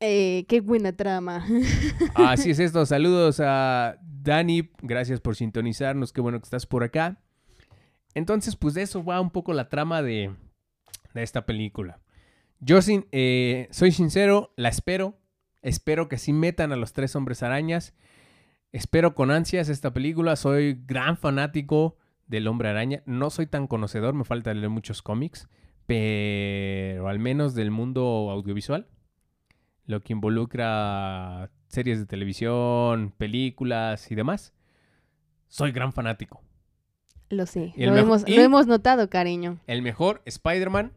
Eh, 0.00 0.46
qué 0.48 0.60
buena 0.60 0.92
trama. 0.96 1.46
Así 2.14 2.50
es 2.50 2.58
esto. 2.58 2.86
Saludos 2.86 3.40
a 3.40 3.98
Dani. 4.02 4.70
Gracias 4.82 5.20
por 5.20 5.36
sintonizarnos. 5.36 6.12
Qué 6.12 6.20
bueno 6.20 6.38
que 6.40 6.44
estás 6.44 6.66
por 6.66 6.82
acá. 6.82 7.20
Entonces, 8.14 8.56
pues 8.56 8.74
de 8.74 8.82
eso 8.82 9.04
va 9.04 9.20
un 9.20 9.30
poco 9.30 9.52
la 9.52 9.68
trama 9.68 10.02
de, 10.02 10.34
de 11.14 11.22
esta 11.22 11.46
película. 11.46 12.00
Yo 12.58 12.82
sin- 12.82 13.06
eh, 13.12 13.68
soy 13.70 13.92
sincero, 13.92 14.52
la 14.56 14.70
espero. 14.70 15.18
Espero 15.62 16.08
que 16.08 16.18
sí 16.18 16.32
metan 16.32 16.72
a 16.72 16.76
los 16.76 16.92
tres 16.94 17.14
hombres 17.14 17.42
arañas. 17.42 17.94
Espero 18.72 19.14
con 19.14 19.30
ansias 19.30 19.68
esta 19.68 19.92
película. 19.92 20.34
Soy 20.36 20.82
gran 20.86 21.16
fanático 21.18 21.98
del 22.30 22.46
hombre 22.46 22.68
araña. 22.68 23.02
No 23.04 23.28
soy 23.28 23.46
tan 23.46 23.66
conocedor, 23.66 24.14
me 24.14 24.24
falta 24.24 24.54
leer 24.54 24.70
muchos 24.70 25.02
cómics. 25.02 25.48
Pero 25.86 27.08
al 27.08 27.18
menos 27.18 27.54
del 27.54 27.72
mundo 27.72 28.30
audiovisual 28.30 28.86
lo 29.86 30.00
que 30.00 30.12
involucra 30.12 31.50
series 31.66 31.98
de 31.98 32.06
televisión, 32.06 33.12
películas 33.18 34.10
y 34.10 34.14
demás. 34.14 34.54
Soy 35.48 35.72
gran 35.72 35.92
fanático. 35.92 36.42
Lo 37.28 37.44
sé. 37.46 37.72
Lo 37.76 37.96
hemos, 37.96 38.28
lo 38.28 38.40
hemos 38.40 38.66
notado, 38.66 39.10
cariño. 39.10 39.58
El 39.66 39.82
mejor 39.82 40.22
Spider-Man, 40.24 40.92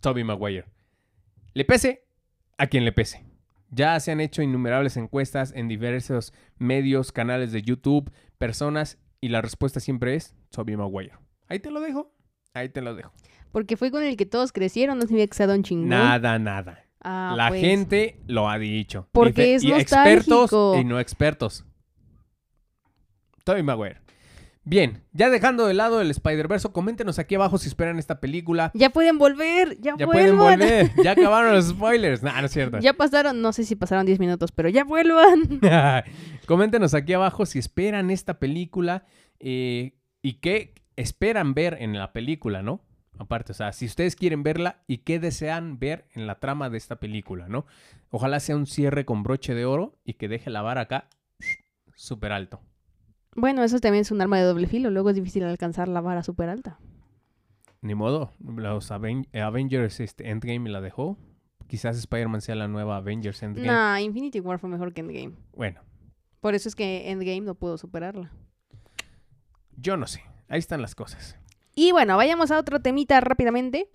Tobey 0.00 0.24
Maguire. 0.24 0.66
Le 1.52 1.64
pese 1.64 2.04
a 2.58 2.68
quien 2.68 2.84
le 2.84 2.92
pese. 2.92 3.24
Ya 3.70 3.98
se 4.00 4.12
han 4.12 4.20
hecho 4.20 4.42
innumerables 4.42 4.96
encuestas 4.96 5.52
en 5.54 5.68
diversos 5.68 6.32
medios, 6.58 7.12
canales 7.12 7.52
de 7.52 7.62
YouTube, 7.62 8.10
personas, 8.38 8.98
y 9.20 9.28
la 9.28 9.40
respuesta 9.42 9.80
siempre 9.80 10.14
es 10.14 10.34
Tobey 10.50 10.76
Maguire. 10.76 11.12
Ahí 11.48 11.58
te 11.60 11.70
lo 11.70 11.80
dejo. 11.80 12.12
Ahí 12.54 12.68
te 12.68 12.80
lo 12.80 12.94
dejo. 12.94 13.12
Porque 13.52 13.76
fue 13.76 13.90
con 13.90 14.02
el 14.02 14.16
que 14.16 14.26
todos 14.26 14.52
crecieron, 14.52 14.98
no 14.98 15.06
sabía 15.06 15.26
que 15.26 15.34
sea 15.34 15.46
Don 15.46 15.62
Chingón. 15.62 15.88
Nada, 15.88 16.38
nada. 16.38 16.84
Ah, 17.02 17.34
la 17.36 17.48
pues. 17.48 17.60
gente 17.60 18.20
lo 18.26 18.48
ha 18.48 18.58
dicho. 18.58 19.08
Porque 19.12 19.42
Dice- 19.42 19.54
es 19.56 19.64
y 19.64 19.72
expertos 19.72 20.52
y 20.78 20.84
no 20.84 21.00
expertos. 21.00 21.64
Tobey 23.44 23.62
Maguire. 23.62 23.99
Bien, 24.70 25.02
ya 25.12 25.30
dejando 25.30 25.66
de 25.66 25.74
lado 25.74 26.00
el 26.00 26.12
Spider-Verse, 26.12 26.68
coméntenos 26.68 27.18
aquí 27.18 27.34
abajo 27.34 27.58
si 27.58 27.66
esperan 27.66 27.98
esta 27.98 28.20
película. 28.20 28.70
Ya 28.72 28.90
pueden 28.90 29.18
volver, 29.18 29.80
ya, 29.80 29.96
Ya 29.98 30.06
pueden 30.06 30.38
volver. 30.38 30.92
Ya 31.02 31.10
acabaron 31.18 31.54
los 31.54 31.70
spoilers. 31.70 32.22
Nah, 32.22 32.40
no 32.40 32.46
es 32.46 32.52
cierto. 32.52 32.78
Ya 32.78 32.92
pasaron, 32.92 33.42
no 33.42 33.52
sé 33.52 33.64
si 33.64 33.74
pasaron 33.74 34.06
10 34.06 34.20
minutos, 34.20 34.52
pero 34.52 34.68
ya 34.68 34.84
vuelvan. 34.84 35.58
Coméntenos 36.46 36.94
aquí 36.94 37.12
abajo 37.14 37.46
si 37.46 37.58
esperan 37.58 38.12
esta 38.12 38.38
película 38.38 39.06
eh, 39.40 39.98
y 40.22 40.34
qué 40.34 40.76
esperan 40.94 41.52
ver 41.52 41.76
en 41.80 41.98
la 41.98 42.12
película, 42.12 42.62
¿no? 42.62 42.86
Aparte, 43.18 43.50
o 43.50 43.56
sea, 43.56 43.72
si 43.72 43.86
ustedes 43.86 44.14
quieren 44.14 44.44
verla 44.44 44.84
y 44.86 44.98
qué 44.98 45.18
desean 45.18 45.80
ver 45.80 46.06
en 46.14 46.28
la 46.28 46.38
trama 46.38 46.70
de 46.70 46.78
esta 46.78 47.00
película, 47.00 47.48
¿no? 47.48 47.66
Ojalá 48.10 48.38
sea 48.38 48.54
un 48.54 48.68
cierre 48.68 49.04
con 49.04 49.24
broche 49.24 49.52
de 49.52 49.64
oro 49.64 49.98
y 50.04 50.12
que 50.12 50.28
deje 50.28 50.48
la 50.48 50.62
vara 50.62 50.82
acá 50.82 51.08
súper 51.96 52.30
alto. 52.30 52.60
Bueno, 53.36 53.62
eso 53.62 53.78
también 53.78 54.02
es 54.02 54.10
un 54.10 54.20
arma 54.20 54.38
de 54.38 54.44
doble 54.44 54.66
filo, 54.66 54.90
luego 54.90 55.10
es 55.10 55.16
difícil 55.16 55.44
alcanzar 55.44 55.88
la 55.88 56.00
vara 56.00 56.22
súper 56.22 56.48
alta. 56.48 56.78
Ni 57.82 57.94
modo, 57.94 58.32
los 58.44 58.90
Aven- 58.90 59.26
Avengers 59.38 60.00
este, 60.00 60.28
Endgame 60.30 60.68
la 60.68 60.80
dejó. 60.80 61.16
Quizás 61.66 61.96
Spider-Man 61.96 62.40
sea 62.40 62.56
la 62.56 62.66
nueva 62.68 62.96
Avengers 62.96 63.42
Endgame. 63.42 63.66
Nah, 63.68 64.00
Infinity 64.00 64.40
War 64.40 64.58
fue 64.58 64.68
mejor 64.68 64.92
que 64.92 65.00
Endgame. 65.02 65.34
Bueno, 65.54 65.80
Por 66.40 66.54
eso 66.54 66.68
es 66.68 66.74
que 66.74 67.10
Endgame 67.10 67.42
no 67.42 67.54
pudo 67.54 67.78
superarla. 67.78 68.32
yo 69.76 69.96
no 69.96 70.06
sé. 70.06 70.22
Ahí 70.48 70.58
están 70.58 70.82
las 70.82 70.94
cosas. 70.94 71.36
Y 71.74 71.92
bueno, 71.92 72.16
vayamos 72.16 72.50
a 72.50 72.58
otro 72.58 72.80
temita 72.80 73.20
rápidamente, 73.20 73.88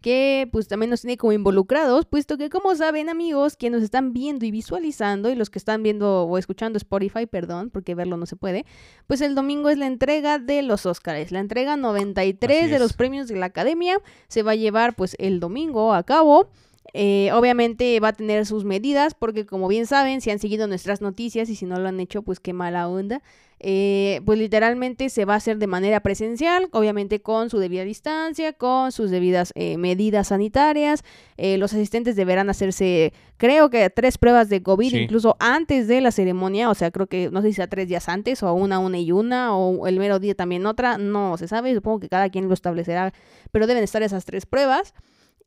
que 0.00 0.48
pues 0.50 0.68
también 0.68 0.90
nos 0.90 1.02
tiene 1.02 1.16
como 1.16 1.32
involucrados, 1.32 2.06
puesto 2.06 2.38
que 2.38 2.50
como 2.50 2.74
saben 2.74 3.08
amigos, 3.08 3.56
quienes 3.56 3.80
nos 3.80 3.84
están 3.84 4.12
viendo 4.12 4.44
y 4.46 4.50
visualizando, 4.50 5.30
y 5.30 5.34
los 5.34 5.50
que 5.50 5.58
están 5.58 5.82
viendo 5.82 6.24
o 6.24 6.38
escuchando 6.38 6.76
Spotify, 6.76 7.26
perdón, 7.26 7.70
porque 7.70 7.94
verlo 7.94 8.16
no 8.16 8.26
se 8.26 8.36
puede, 8.36 8.64
pues 9.06 9.20
el 9.20 9.34
domingo 9.34 9.68
es 9.70 9.78
la 9.78 9.86
entrega 9.86 10.38
de 10.38 10.62
los 10.62 10.86
Oscars, 10.86 11.30
la 11.32 11.40
entrega 11.40 11.76
93 11.76 12.60
Así 12.62 12.70
de 12.70 12.78
los 12.78 12.94
premios 12.94 13.28
de 13.28 13.36
la 13.36 13.46
Academia, 13.46 13.98
se 14.28 14.42
va 14.42 14.52
a 14.52 14.56
llevar 14.56 14.96
pues 14.96 15.16
el 15.18 15.40
domingo 15.40 15.94
a 15.94 16.02
cabo. 16.02 16.48
Eh, 16.92 17.30
obviamente 17.32 18.00
va 18.00 18.08
a 18.08 18.12
tener 18.12 18.46
sus 18.46 18.64
medidas 18.64 19.14
porque 19.14 19.46
como 19.46 19.68
bien 19.68 19.86
saben, 19.86 20.20
si 20.20 20.30
han 20.30 20.40
seguido 20.40 20.66
nuestras 20.66 21.00
noticias 21.00 21.48
y 21.48 21.54
si 21.54 21.64
no 21.64 21.78
lo 21.78 21.88
han 21.88 22.00
hecho, 22.00 22.22
pues 22.22 22.40
qué 22.40 22.52
mala 22.52 22.88
onda. 22.88 23.22
Eh, 23.60 24.20
pues 24.24 24.38
literalmente 24.38 25.10
se 25.10 25.24
va 25.24 25.34
a 25.34 25.36
hacer 25.36 25.58
de 25.58 25.66
manera 25.66 26.00
presencial, 26.00 26.68
obviamente 26.72 27.20
con 27.20 27.50
su 27.50 27.58
debida 27.58 27.84
distancia, 27.84 28.54
con 28.54 28.90
sus 28.90 29.10
debidas 29.10 29.52
eh, 29.54 29.76
medidas 29.76 30.28
sanitarias. 30.28 31.04
los 31.36 31.72
asistentes 31.72 32.16
deberán 32.16 32.48
hacerse, 32.50 33.12
creo 33.36 33.70
que 33.70 33.88
tres 33.90 34.18
pruebas 34.18 34.48
de 34.48 34.62
COVID, 34.62 34.94
incluso 34.94 35.36
antes 35.38 35.88
de 35.88 36.00
la 36.00 36.10
ceremonia, 36.10 36.70
o 36.70 36.74
sea, 36.74 36.90
creo 36.90 37.06
que 37.06 37.30
no 37.30 37.42
sé 37.42 37.48
si 37.48 37.54
sea 37.54 37.66
tres 37.66 37.88
días 37.88 38.08
antes 38.08 38.42
o 38.42 38.52
una, 38.54 38.78
una 38.78 38.98
y 38.98 39.12
una, 39.12 39.54
o 39.56 39.86
el 39.86 39.98
mero 39.98 40.18
día 40.18 40.34
también 40.34 40.64
otra, 40.66 40.98
no 40.98 41.36
se 41.36 41.46
sabe, 41.46 41.74
supongo 41.74 42.00
que 42.00 42.08
cada 42.08 42.30
quien 42.30 42.48
lo 42.48 42.54
establecerá, 42.54 43.12
pero 43.52 43.66
deben 43.66 43.84
estar 43.84 44.02
esas 44.02 44.24
tres 44.24 44.46
pruebas. 44.46 44.94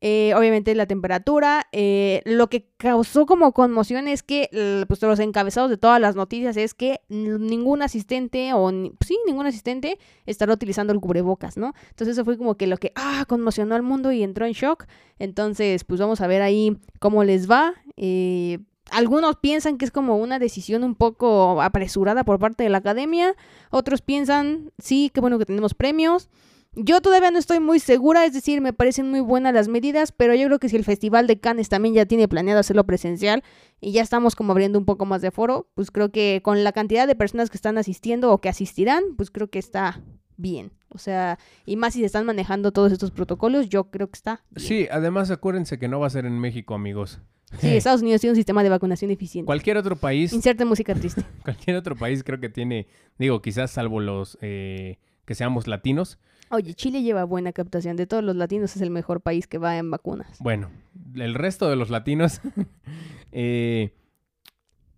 Eh, 0.05 0.33
obviamente 0.35 0.75
la 0.75 0.85
temperatura. 0.85 1.65
Eh, 1.71 2.21
lo 2.25 2.49
que 2.49 2.67
causó 2.75 3.25
como 3.25 3.53
conmoción 3.53 4.09
es 4.09 4.21
que 4.21 4.49
pues, 4.85 5.01
los 5.01 5.19
encabezados 5.19 5.69
de 5.69 5.77
todas 5.77 6.01
las 6.01 6.17
noticias 6.17 6.57
es 6.57 6.73
que 6.73 6.99
ningún 7.07 7.81
asistente 7.81 8.51
o 8.53 8.69
sí, 8.99 9.17
ningún 9.25 9.45
asistente 9.45 9.97
estará 10.25 10.51
utilizando 10.51 10.91
el 10.91 10.99
cubrebocas, 10.99 11.55
¿no? 11.55 11.73
Entonces 11.91 12.17
eso 12.17 12.25
fue 12.25 12.37
como 12.37 12.55
que 12.55 12.67
lo 12.67 12.75
que, 12.75 12.91
ah, 12.95 13.23
conmocionó 13.29 13.75
al 13.75 13.81
mundo 13.81 14.11
y 14.11 14.23
entró 14.23 14.45
en 14.45 14.51
shock. 14.51 14.87
Entonces, 15.19 15.85
pues 15.85 16.01
vamos 16.01 16.19
a 16.19 16.27
ver 16.27 16.41
ahí 16.41 16.75
cómo 16.99 17.23
les 17.23 17.49
va. 17.49 17.73
Eh, 17.95 18.59
algunos 18.91 19.37
piensan 19.37 19.77
que 19.77 19.85
es 19.85 19.91
como 19.91 20.17
una 20.17 20.37
decisión 20.37 20.83
un 20.83 20.95
poco 20.95 21.61
apresurada 21.61 22.25
por 22.25 22.39
parte 22.39 22.63
de 22.63 22.69
la 22.69 22.79
academia. 22.79 23.35
Otros 23.69 24.01
piensan, 24.01 24.73
sí, 24.79 25.09
qué 25.13 25.21
bueno 25.21 25.39
que 25.39 25.45
tenemos 25.45 25.73
premios. 25.73 26.27
Yo 26.75 27.01
todavía 27.01 27.29
no 27.29 27.37
estoy 27.37 27.59
muy 27.59 27.79
segura, 27.79 28.25
es 28.25 28.33
decir, 28.33 28.59
me 28.59 28.73
parecen 28.73 29.09
muy 29.09 29.19
buenas 29.19 29.53
las 29.53 29.67
medidas, 29.67 30.11
pero 30.11 30.33
yo 30.33 30.47
creo 30.47 30.59
que 30.59 30.69
si 30.69 30.75
el 30.75 30.83
Festival 30.83 31.27
de 31.27 31.39
Cannes 31.39 31.69
también 31.69 31.93
ya 31.93 32.05
tiene 32.05 32.27
planeado 32.27 32.59
hacerlo 32.59 32.83
presencial 32.85 33.43
y 33.79 33.91
ya 33.91 34.01
estamos 34.01 34.35
como 34.35 34.53
abriendo 34.53 34.79
un 34.79 34.85
poco 34.85 35.05
más 35.05 35.21
de 35.21 35.29
foro, 35.29 35.69
pues 35.75 35.91
creo 35.91 36.11
que 36.11 36.41
con 36.43 36.63
la 36.63 36.71
cantidad 36.71 37.05
de 37.05 37.15
personas 37.15 37.51
que 37.51 37.57
están 37.57 37.77
asistiendo 37.77 38.31
o 38.31 38.41
que 38.41 38.49
asistirán, 38.49 39.03
pues 39.15 39.29
creo 39.29 39.49
que 39.49 39.59
está 39.59 40.01
bien. 40.35 40.71
O 40.89 40.97
sea, 40.97 41.37
y 41.65 41.75
más 41.75 41.93
si 41.93 41.99
se 41.99 42.05
están 42.05 42.25
manejando 42.25 42.71
todos 42.71 42.91
estos 42.91 43.11
protocolos, 43.11 43.69
yo 43.69 43.91
creo 43.91 44.07
que 44.07 44.17
está. 44.17 44.43
Sí, 44.55 44.87
además 44.91 45.29
acuérdense 45.31 45.77
que 45.77 45.87
no 45.87 45.99
va 45.99 46.07
a 46.07 46.11
ser 46.11 46.25
en 46.25 46.39
México, 46.39 46.73
amigos. 46.73 47.19
Sí, 47.59 47.67
Estados 47.77 48.01
Unidos 48.01 48.21
tiene 48.21 48.31
un 48.31 48.35
sistema 48.35 48.63
de 48.63 48.69
vacunación 48.69 49.11
eficiente. 49.11 49.45
Cualquier 49.45 49.77
otro 49.77 49.95
país. 49.95 50.33
Inserte 50.33 50.65
música 50.65 50.95
triste. 50.95 51.23
cualquier 51.43 51.75
otro 51.75 51.95
país 51.95 52.23
creo 52.23 52.39
que 52.39 52.49
tiene, 52.49 52.87
digo, 53.19 53.41
quizás 53.41 53.71
salvo 53.71 53.99
los 53.99 54.37
eh, 54.41 54.97
que 55.25 55.35
seamos 55.35 55.67
latinos, 55.67 56.19
Oye, 56.53 56.75
Chile 56.75 57.01
lleva 57.01 57.23
buena 57.23 57.51
captación. 57.51 57.95
De 57.95 58.05
todos 58.05 58.23
los 58.23 58.35
latinos 58.35 58.75
es 58.75 58.81
el 58.83 58.91
mejor 58.91 59.21
país 59.21 59.47
que 59.47 59.57
va 59.57 59.75
en 59.75 59.89
vacunas. 59.89 60.37
Bueno, 60.39 60.69
el 61.15 61.33
resto 61.33 61.67
de 61.67 61.75
los 61.75 61.89
latinos, 61.89 62.41
eh, 63.31 63.95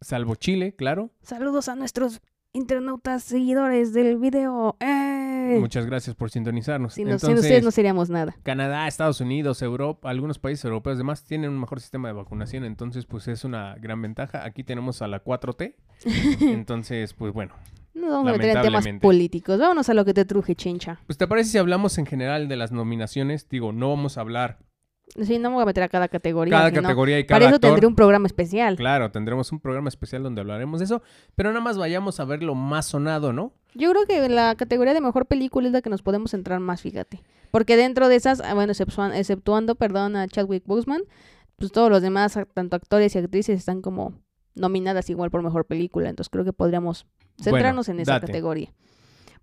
salvo 0.01 0.35
Chile, 0.35 0.75
claro. 0.75 1.11
Saludos 1.21 1.69
a 1.69 1.75
nuestros 1.77 2.19
internautas 2.51 3.23
seguidores 3.23 3.93
del 3.93 4.17
video. 4.17 4.75
¡Eh! 4.81 5.55
Muchas 5.57 5.85
gracias 5.85 6.13
por 6.13 6.29
sintonizarnos. 6.29 6.95
Sin, 6.95 7.09
ustedes 7.09 7.63
no 7.63 7.71
seríamos 7.71 8.09
nada. 8.09 8.35
Canadá, 8.43 8.85
Estados 8.89 9.21
Unidos, 9.21 9.61
Europa, 9.61 10.09
algunos 10.09 10.39
países 10.39 10.65
europeos 10.65 10.97
demás 10.97 11.23
tienen 11.23 11.51
un 11.51 11.61
mejor 11.61 11.79
sistema 11.79 12.09
de 12.09 12.15
vacunación, 12.15 12.65
entonces 12.65 13.05
pues 13.05 13.29
es 13.29 13.45
una 13.45 13.75
gran 13.75 14.01
ventaja. 14.01 14.43
Aquí 14.43 14.65
tenemos 14.65 15.01
a 15.01 15.07
la 15.07 15.23
4T, 15.23 15.75
entonces 16.41 17.13
pues 17.13 17.31
bueno, 17.31 17.53
no 17.95 18.09
vamos 18.09 18.29
a 18.29 18.31
meter 18.33 18.57
en 18.57 18.61
temas 18.61 18.85
políticos. 19.01 19.57
Vámonos 19.57 19.89
a 19.89 19.93
lo 19.93 20.05
que 20.05 20.13
te 20.13 20.25
truje, 20.25 20.55
chincha. 20.55 20.99
Pues 21.07 21.17
te 21.17 21.27
parece 21.27 21.51
si 21.51 21.57
hablamos 21.57 21.97
en 21.97 22.05
general 22.05 22.47
de 22.47 22.57
las 22.57 22.71
nominaciones. 22.71 23.47
Digo, 23.49 23.71
no 23.71 23.89
vamos 23.89 24.17
a 24.17 24.21
hablar. 24.21 24.59
Sí, 25.21 25.39
no 25.39 25.49
me 25.49 25.55
voy 25.55 25.63
a 25.63 25.65
meter 25.65 25.83
a 25.83 25.87
cada 25.87 26.07
categoría. 26.09 26.51
Cada 26.51 26.71
categoría 26.71 27.19
y 27.19 27.25
cada 27.25 27.39
Para 27.39 27.49
eso 27.49 27.59
tendré 27.59 27.87
un 27.87 27.95
programa 27.95 28.27
especial. 28.27 28.75
Claro, 28.75 29.11
tendremos 29.11 29.51
un 29.51 29.59
programa 29.59 29.87
especial 29.87 30.23
donde 30.23 30.41
hablaremos 30.41 30.79
de 30.79 30.85
eso. 30.85 31.01
Pero 31.35 31.49
nada 31.49 31.61
más 31.61 31.77
vayamos 31.77 32.19
a 32.19 32.25
ver 32.25 32.43
lo 32.43 32.53
más 32.53 32.87
sonado, 32.87 33.31
¿no? 33.31 33.53
Yo 33.73 33.91
creo 33.91 34.05
que 34.05 34.27
la 34.29 34.55
categoría 34.55 34.93
de 34.93 35.01
mejor 35.01 35.25
película 35.25 35.67
es 35.67 35.73
la 35.73 35.81
que 35.81 35.89
nos 35.89 36.01
podemos 36.01 36.31
centrar 36.31 36.59
más, 36.59 36.81
fíjate. 36.81 37.23
Porque 37.51 37.77
dentro 37.77 38.09
de 38.09 38.15
esas, 38.15 38.41
ah, 38.41 38.53
bueno, 38.53 38.73
exceptuando, 38.73 39.75
perdón, 39.75 40.17
a 40.17 40.27
Chadwick 40.27 40.65
Boseman, 40.65 41.03
pues 41.55 41.71
todos 41.71 41.89
los 41.89 42.01
demás, 42.01 42.37
tanto 42.53 42.75
actores 42.75 43.15
y 43.15 43.19
actrices, 43.19 43.57
están 43.59 43.81
como 43.81 44.13
nominadas 44.55 45.09
igual 45.09 45.31
por 45.31 45.43
mejor 45.43 45.65
película. 45.65 46.09
Entonces 46.09 46.29
creo 46.29 46.45
que 46.45 46.53
podríamos 46.53 47.05
centrarnos 47.41 47.89
en 47.89 47.99
esa 47.99 48.19
categoría. 48.19 48.73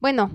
Bueno, 0.01 0.31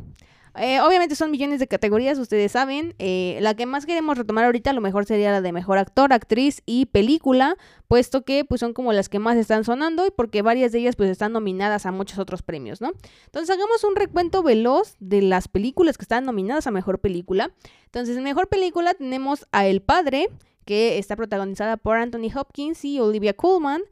eh, 0.60 0.82
obviamente 0.82 1.16
son 1.16 1.30
millones 1.30 1.60
de 1.60 1.68
categorías, 1.68 2.18
ustedes 2.18 2.52
saben. 2.52 2.96
Eh, 2.98 3.38
la 3.42 3.54
que 3.54 3.66
más 3.66 3.86
queremos 3.86 4.18
retomar 4.18 4.46
ahorita 4.46 4.72
a 4.72 4.74
lo 4.74 4.82
mejor 4.82 5.06
sería 5.06 5.32
la 5.32 5.42
de 5.42 5.52
mejor 5.52 5.78
actor, 5.78 6.14
actriz 6.14 6.64
y 6.66 6.88
película, 6.88 7.58
puesto 7.88 8.24
que 8.24 8.44
pues 8.44 8.60
son 8.60 8.74
como 8.74 8.92
las 8.92 9.08
que 9.08 9.20
más 9.20 9.38
están 9.38 9.64
sonando 9.64 10.08
y 10.08 10.12
porque 10.12 10.42
varias 10.42 10.72
de 10.72 10.80
ellas 10.80 10.96
pues 10.96 11.12
están 11.12 11.34
nominadas 11.34 11.86
a 11.86 11.92
muchos 11.92 12.18
otros 12.18 12.42
premios, 12.42 12.82
¿no? 12.82 12.94
Entonces 13.26 13.56
hagamos 13.56 13.84
un 13.84 13.96
recuento 13.96 14.42
veloz 14.42 14.96
de 15.00 15.22
las 15.22 15.48
películas 15.48 15.98
que 15.98 16.04
están 16.04 16.26
nominadas 16.26 16.66
a 16.66 16.72
mejor 16.72 17.00
película. 17.00 17.52
Entonces 17.86 18.18
en 18.18 18.24
mejor 18.24 18.48
película 18.48 18.96
tenemos 18.96 19.46
a 19.52 19.68
El 19.68 19.82
Padre, 19.82 20.30
que 20.66 20.98
está 20.98 21.16
protagonizada 21.16 21.78
por 21.78 21.98
Anthony 21.98 22.32
Hopkins 22.36 22.84
y 22.84 23.00
Olivia 23.00 23.34
Colman. 23.34 23.84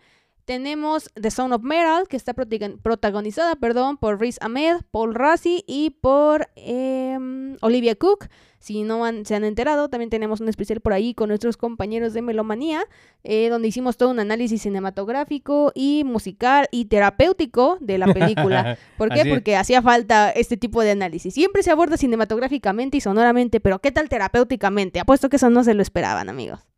Tenemos 0.45 1.09
The 1.19 1.31
Sound 1.31 1.53
of 1.55 1.63
Metal, 1.63 2.07
que 2.07 2.15
está 2.15 2.35
protagonizada 2.35 3.55
perdón, 3.55 3.97
por 3.97 4.19
Riz 4.19 4.37
Ahmed, 4.41 4.81
Paul 4.91 5.15
Rassi 5.15 5.63
y 5.65 5.89
por 5.89 6.49
em, 6.55 7.57
Olivia 7.61 7.95
Cook. 7.95 8.27
Si 8.59 8.83
no 8.83 9.03
se 9.25 9.35
han 9.35 9.43
enterado, 9.43 9.89
también 9.89 10.11
tenemos 10.11 10.41
un 10.41 10.49
especial 10.49 10.81
por 10.81 10.93
ahí 10.93 11.15
con 11.15 11.29
nuestros 11.29 11.57
compañeros 11.57 12.13
de 12.13 12.21
Melomanía, 12.21 12.85
eh, 13.23 13.49
donde 13.49 13.67
hicimos 13.67 13.97
todo 13.97 14.09
un 14.09 14.19
análisis 14.19 14.61
cinematográfico 14.61 15.71
y 15.73 16.03
musical 16.05 16.67
y 16.71 16.85
terapéutico 16.85 17.77
de 17.79 17.97
la 17.97 18.13
película. 18.13 18.77
¿Por 18.97 19.09
qué? 19.09 19.25
Porque 19.25 19.55
hacía 19.55 19.81
falta 19.81 20.29
este 20.29 20.57
tipo 20.57 20.81
de 20.81 20.91
análisis. 20.91 21.33
Siempre 21.33 21.63
se 21.63 21.71
aborda 21.71 21.97
cinematográficamente 21.97 22.97
y 22.97 23.01
sonoramente, 23.01 23.59
pero 23.59 23.79
¿qué 23.79 23.91
tal 23.91 24.09
terapéuticamente? 24.09 24.99
Apuesto 24.99 25.29
que 25.29 25.37
eso 25.37 25.49
no 25.49 25.63
se 25.63 25.73
lo 25.73 25.81
esperaban, 25.81 26.29
amigos. 26.29 26.74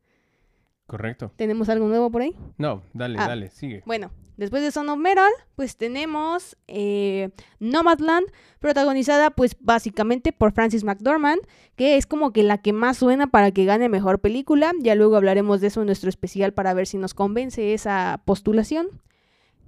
Correcto. 0.88 1.34
¿Tenemos 1.36 1.68
algo 1.68 1.88
nuevo 1.88 2.10
por 2.10 2.22
ahí? 2.22 2.34
No, 2.58 2.82
dale, 2.94 3.18
ah, 3.20 3.28
dale, 3.28 3.50
sigue. 3.50 3.84
Bueno, 3.86 4.10
después 4.38 4.64
de 4.64 4.72
Son 4.72 4.88
of 4.88 4.98
Metal, 4.98 5.30
pues 5.56 5.76
tenemos 5.76 6.56
eh, 6.68 7.32
Nomadland, 7.60 8.26
protagonizada 8.60 9.32
pues 9.32 9.58
básicamente 9.60 10.32
por 10.32 10.54
Francis 10.54 10.86
McDormand, 10.86 11.42
que 11.76 11.98
es 11.98 12.08
como 12.08 12.32
que 12.32 12.42
la 12.42 12.60
que 12.60 12.72
más 12.72 12.98
suena 12.98 13.28
para 13.28 13.52
que 13.52 13.66
gane 13.66 13.90
mejor 13.90 14.20
película. 14.20 14.72
Ya 14.80 14.96
luego 14.96 15.18
hablaremos 15.18 15.60
de 15.60 15.68
eso 15.68 15.82
en 15.82 15.88
nuestro 15.88 16.10
especial 16.10 16.54
para 16.54 16.74
ver 16.74 16.88
si 16.88 16.98
nos 16.98 17.14
convence 17.14 17.74
esa 17.74 18.22
postulación. 18.24 18.88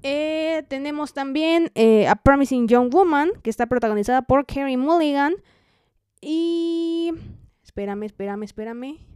Eh, 0.03 0.63
tenemos 0.69 1.13
también 1.13 1.69
eh, 1.75 2.07
A 2.07 2.15
Promising 2.15 2.69
Young 2.69 2.93
Woman, 2.93 3.31
que 3.43 3.49
está 3.49 3.67
protagonizada 3.67 4.21
por 4.21 4.45
Carrie 4.45 4.77
Mulligan. 4.77 5.35
Y... 6.21 7.11
Espérame, 7.61 8.03
espérame, 8.03 8.43
espérame. 8.43 9.08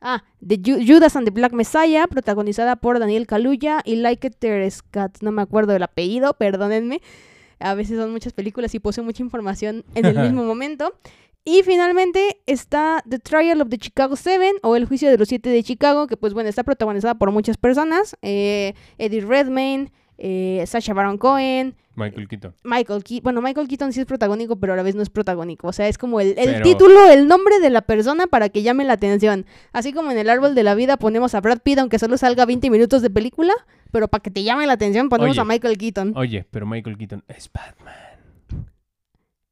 Ah, 0.00 0.24
The 0.46 0.58
Judas 0.62 1.14
and 1.16 1.26
the 1.26 1.30
Black 1.30 1.52
Messiah, 1.52 2.06
protagonizada 2.06 2.76
por 2.76 2.98
Daniel 2.98 3.26
Kaluuya 3.26 3.82
y 3.84 3.96
Like 3.96 4.30
Terescat. 4.30 5.20
No 5.20 5.30
me 5.30 5.42
acuerdo 5.42 5.72
del 5.72 5.82
apellido, 5.82 6.34
perdónenme. 6.38 7.00
A 7.58 7.74
veces 7.74 7.98
son 7.98 8.10
muchas 8.10 8.32
películas 8.32 8.74
y 8.74 8.80
poseo 8.80 9.04
mucha 9.04 9.22
información 9.22 9.84
en 9.94 10.06
el 10.06 10.18
mismo 10.22 10.44
momento. 10.44 10.94
Y 11.44 11.62
finalmente 11.62 12.40
está 12.46 13.02
The 13.08 13.18
Trial 13.18 13.60
of 13.62 13.68
the 13.70 13.78
Chicago 13.78 14.16
Seven 14.16 14.56
o 14.62 14.76
El 14.76 14.86
Juicio 14.86 15.10
de 15.10 15.16
los 15.16 15.28
Siete 15.28 15.48
de 15.50 15.62
Chicago, 15.62 16.06
que 16.06 16.16
pues 16.16 16.34
bueno, 16.34 16.48
está 16.48 16.64
protagonizada 16.64 17.14
por 17.14 17.30
muchas 17.30 17.56
personas. 17.56 18.16
Eh, 18.22 18.74
Eddie 18.98 19.22
Redmayne, 19.22 19.90
eh, 20.20 20.62
Sacha 20.66 20.92
Baron 20.92 21.18
Cohen. 21.18 21.74
Michael 21.96 22.28
Keaton. 22.28 22.54
Michael 22.62 23.02
Keaton. 23.02 23.24
Bueno, 23.24 23.42
Michael 23.42 23.68
Keaton 23.68 23.92
sí 23.92 24.00
es 24.00 24.06
protagónico, 24.06 24.56
pero 24.56 24.74
a 24.74 24.76
la 24.76 24.82
vez 24.82 24.94
no 24.94 25.02
es 25.02 25.10
protagónico. 25.10 25.68
O 25.68 25.72
sea, 25.72 25.88
es 25.88 25.98
como 25.98 26.20
el, 26.20 26.34
título, 26.62 27.08
el 27.08 27.26
nombre 27.26 27.58
de 27.58 27.70
la 27.70 27.82
persona 27.82 28.26
para 28.26 28.50
que 28.50 28.62
llame 28.62 28.84
la 28.84 28.92
atención. 28.92 29.46
Así 29.72 29.92
como 29.92 30.10
en 30.10 30.18
el 30.18 30.30
árbol 30.30 30.54
de 30.54 30.62
la 30.62 30.74
vida 30.74 30.98
ponemos 30.98 31.34
a 31.34 31.40
Brad 31.40 31.60
Pitt, 31.62 31.78
aunque 31.78 31.98
solo 31.98 32.16
salga 32.16 32.44
20 32.44 32.70
minutos 32.70 33.02
de 33.02 33.10
película, 33.10 33.52
pero 33.90 34.08
para 34.08 34.22
que 34.22 34.30
te 34.30 34.42
llame 34.42 34.66
la 34.66 34.74
atención 34.74 35.08
ponemos 35.08 35.38
a 35.38 35.44
Michael 35.44 35.78
Keaton. 35.78 36.12
Oye, 36.16 36.46
pero 36.50 36.66
Michael 36.66 36.96
Keaton 36.96 37.24
es 37.28 37.50
Batman. 37.52 37.94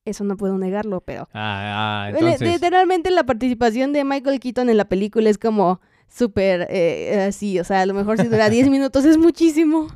Eso 0.05 0.25
no 0.25 0.39
puedo 0.39 0.57
negarlo, 0.57 1.03
pero... 1.03 1.29
Ah, 1.35 2.05
ah 2.05 2.11
entonces... 2.11 2.41
Literalmente 2.41 3.11
la 3.11 3.25
participación 3.25 3.93
de 3.93 4.05
Michael 4.05 4.41
Keaton 4.41 4.71
en 4.71 4.77
la 4.79 4.87
película 4.87 5.29
es 5.29 5.37
como 5.37 5.81
súper 6.09 6.67
eh, 6.71 7.27
así. 7.29 7.59
O 7.61 7.65
sea, 7.65 7.83
a 7.83 7.87
lo 7.87 7.93
mejor 7.93 8.19
si 8.19 8.27
dura 8.27 8.49
10 8.49 8.69
minutos 8.71 9.05
es 9.05 9.19
muchísimo. 9.19 9.89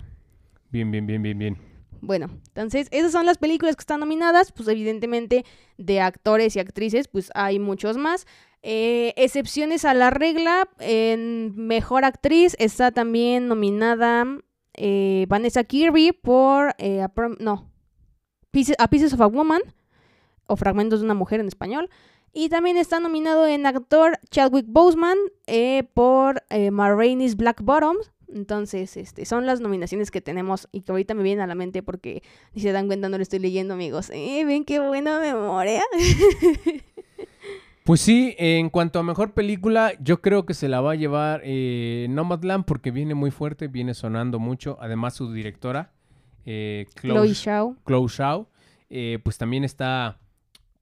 Bien, 0.73 0.91
bien, 0.91 1.07
bien, 1.07 1.23
bien, 1.23 1.39
bien. 1.39 1.59
Bueno, 2.01 2.31
entonces 2.49 2.89
esas 2.91 3.13
son 3.13 3.27
las 3.27 3.39
películas 3.39 3.77
que 3.77 3.81
están 3.81 4.01
nominadas, 4.01 4.51
pues 4.53 4.67
evidentemente 4.69 5.45
de 5.77 6.01
actores 6.01 6.57
y 6.57 6.61
actrices, 6.61 7.07
pues 7.07 7.31
hay 7.35 7.59
muchos 7.59 7.97
más. 7.97 8.27
Eh, 8.63 9.13
excepciones 9.17 9.85
a 9.85 9.93
la 9.93 10.11
regla, 10.11 10.69
en 10.79 11.55
Mejor 11.55 12.05
Actriz 12.05 12.57
está 12.59 12.91
también 12.91 13.49
nominada 13.49 14.25
eh, 14.75 15.27
Vanessa 15.29 15.63
Kirby 15.65 16.13
por, 16.13 16.75
eh, 16.79 17.03
a, 17.03 17.13
no, 17.39 17.71
Pieces, 18.51 19.13
of 19.13 19.21
a 19.21 19.27
Woman, 19.27 19.61
o 20.47 20.57
Fragmentos 20.57 21.01
de 21.01 21.05
una 21.05 21.15
Mujer 21.15 21.41
en 21.41 21.49
español. 21.49 21.91
Y 22.33 22.49
también 22.49 22.79
está 22.79 22.99
nominado 22.99 23.47
en 23.47 23.67
actor 23.67 24.19
Chadwick 24.31 24.67
Boseman 24.67 25.19
por 25.93 26.43
eh, 26.49 26.71
Ma 26.71 26.95
Rainey's 26.95 27.37
Black 27.37 27.61
Bottoms. 27.63 28.12
Entonces, 28.35 28.97
este, 28.97 29.25
son 29.25 29.47
las 29.47 29.61
nominaciones 29.61 30.11
que 30.11 30.21
tenemos 30.21 30.69
y 30.73 30.83
que 30.83 30.93
ahorita 30.93 31.15
me 31.15 31.23
vienen 31.23 31.43
a 31.43 31.47
la 31.47 31.55
mente 31.55 31.83
porque, 31.83 32.23
si 32.55 32.61
se 32.61 32.73
dan 32.73 32.87
cuenta, 32.87 33.09
no 33.09 33.17
lo 33.17 33.23
estoy 33.23 33.39
leyendo, 33.39 33.75
amigos. 33.75 34.11
Eh, 34.11 34.45
¿Ven 34.45 34.65
qué 34.65 34.81
buena 34.81 35.21
memoria? 35.21 35.83
Pues 37.85 38.01
sí, 38.01 38.37
en 38.39 38.71
cuanto 38.71 39.01
a 39.01 39.03
mejor 39.03 39.33
película, 39.33 39.93
yo 39.99 40.21
creo 40.21 40.47
que 40.47 40.55
se 40.55 40.69
la 40.69 40.81
va 40.81 40.93
a 40.93 40.95
llevar 40.95 41.41
eh, 41.43 42.07
Nomadland 42.11 42.65
porque 42.65 42.93
viene 42.93 43.15
muy 43.15 43.33
fuerte, 43.33 43.67
viene 43.67 43.95
sonando 43.95 44.39
mucho. 44.39 44.79
Además, 44.81 45.15
su 45.15 45.33
directora, 45.33 45.91
eh, 46.47 46.87
Chloe 47.01 47.35
Zhao. 47.35 47.77
Chloe 47.85 48.09
Zhao, 48.09 48.49
eh, 48.89 49.19
pues 49.25 49.37
también 49.37 49.65
está 49.65 50.21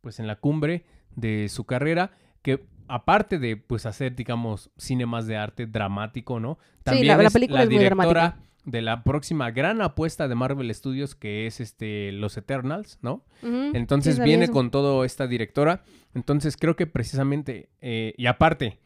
pues 0.02 0.20
en 0.20 0.26
la 0.26 0.36
cumbre 0.36 0.84
de 1.16 1.48
su 1.48 1.64
carrera, 1.64 2.12
que 2.42 2.66
aparte 2.90 3.38
de 3.38 3.57
pues 3.57 3.87
hacer, 3.87 4.14
digamos, 4.16 4.70
cine 4.76 5.07
más 5.07 5.26
de 5.26 5.37
arte 5.37 5.66
dramático, 5.66 6.40
¿no? 6.40 6.59
También 6.83 7.07
la- 7.09 7.16
la 7.18 7.26
es 7.29 7.33
película 7.33 7.59
la 7.61 7.64
es 7.64 7.70
muy 7.70 7.79
directora 7.79 8.20
dramática. 8.20 8.46
de 8.64 8.83
la 8.83 9.03
próxima 9.05 9.50
gran 9.50 9.81
apuesta 9.81 10.29
de 10.29 10.35
Marvel 10.35 10.74
Studios, 10.74 11.14
que 11.14 11.46
es 11.46 11.61
este 11.61 12.12
Los 12.12 12.37
Eternals, 12.37 12.98
¿no? 13.03 13.24
Entonces 13.74 14.16
sí, 14.16 14.22
viene 14.22 14.48
con 14.48 14.70
todo 14.70 15.05
esta 15.05 15.26
directora. 15.26 15.83
Entonces 16.14 16.57
creo 16.57 16.76
que 16.76 16.87
precisamente, 16.87 17.70
eh, 17.81 18.12
y 18.16 18.26
aparte, 18.26 18.79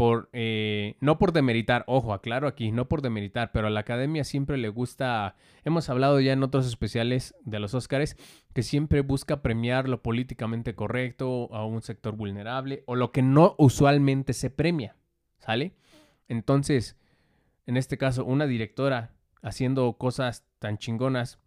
por 0.00 0.30
eh, 0.32 0.96
no 1.00 1.18
por 1.18 1.32
demeritar, 1.32 1.84
ojo, 1.86 2.14
aclaro 2.14 2.48
aquí, 2.48 2.72
no 2.72 2.88
por 2.88 3.02
demeritar, 3.02 3.52
pero 3.52 3.66
a 3.66 3.70
la 3.70 3.80
academia 3.80 4.24
siempre 4.24 4.56
le 4.56 4.70
gusta, 4.70 5.36
hemos 5.62 5.90
hablado 5.90 6.18
ya 6.20 6.32
en 6.32 6.42
otros 6.42 6.66
especiales 6.66 7.34
de 7.44 7.58
los 7.58 7.74
Óscares, 7.74 8.16
que 8.54 8.62
siempre 8.62 9.02
busca 9.02 9.42
premiar 9.42 9.90
lo 9.90 10.00
políticamente 10.00 10.74
correcto 10.74 11.50
a 11.52 11.66
un 11.66 11.82
sector 11.82 12.16
vulnerable 12.16 12.82
o 12.86 12.96
lo 12.96 13.12
que 13.12 13.20
no 13.20 13.54
usualmente 13.58 14.32
se 14.32 14.48
premia, 14.48 14.96
¿sale? 15.38 15.74
Entonces, 16.28 16.96
en 17.66 17.76
este 17.76 17.98
caso, 17.98 18.24
una 18.24 18.46
directora 18.46 19.12
haciendo 19.42 19.92
cosas 19.98 20.46
tan 20.60 20.78
chingonas, 20.78 21.40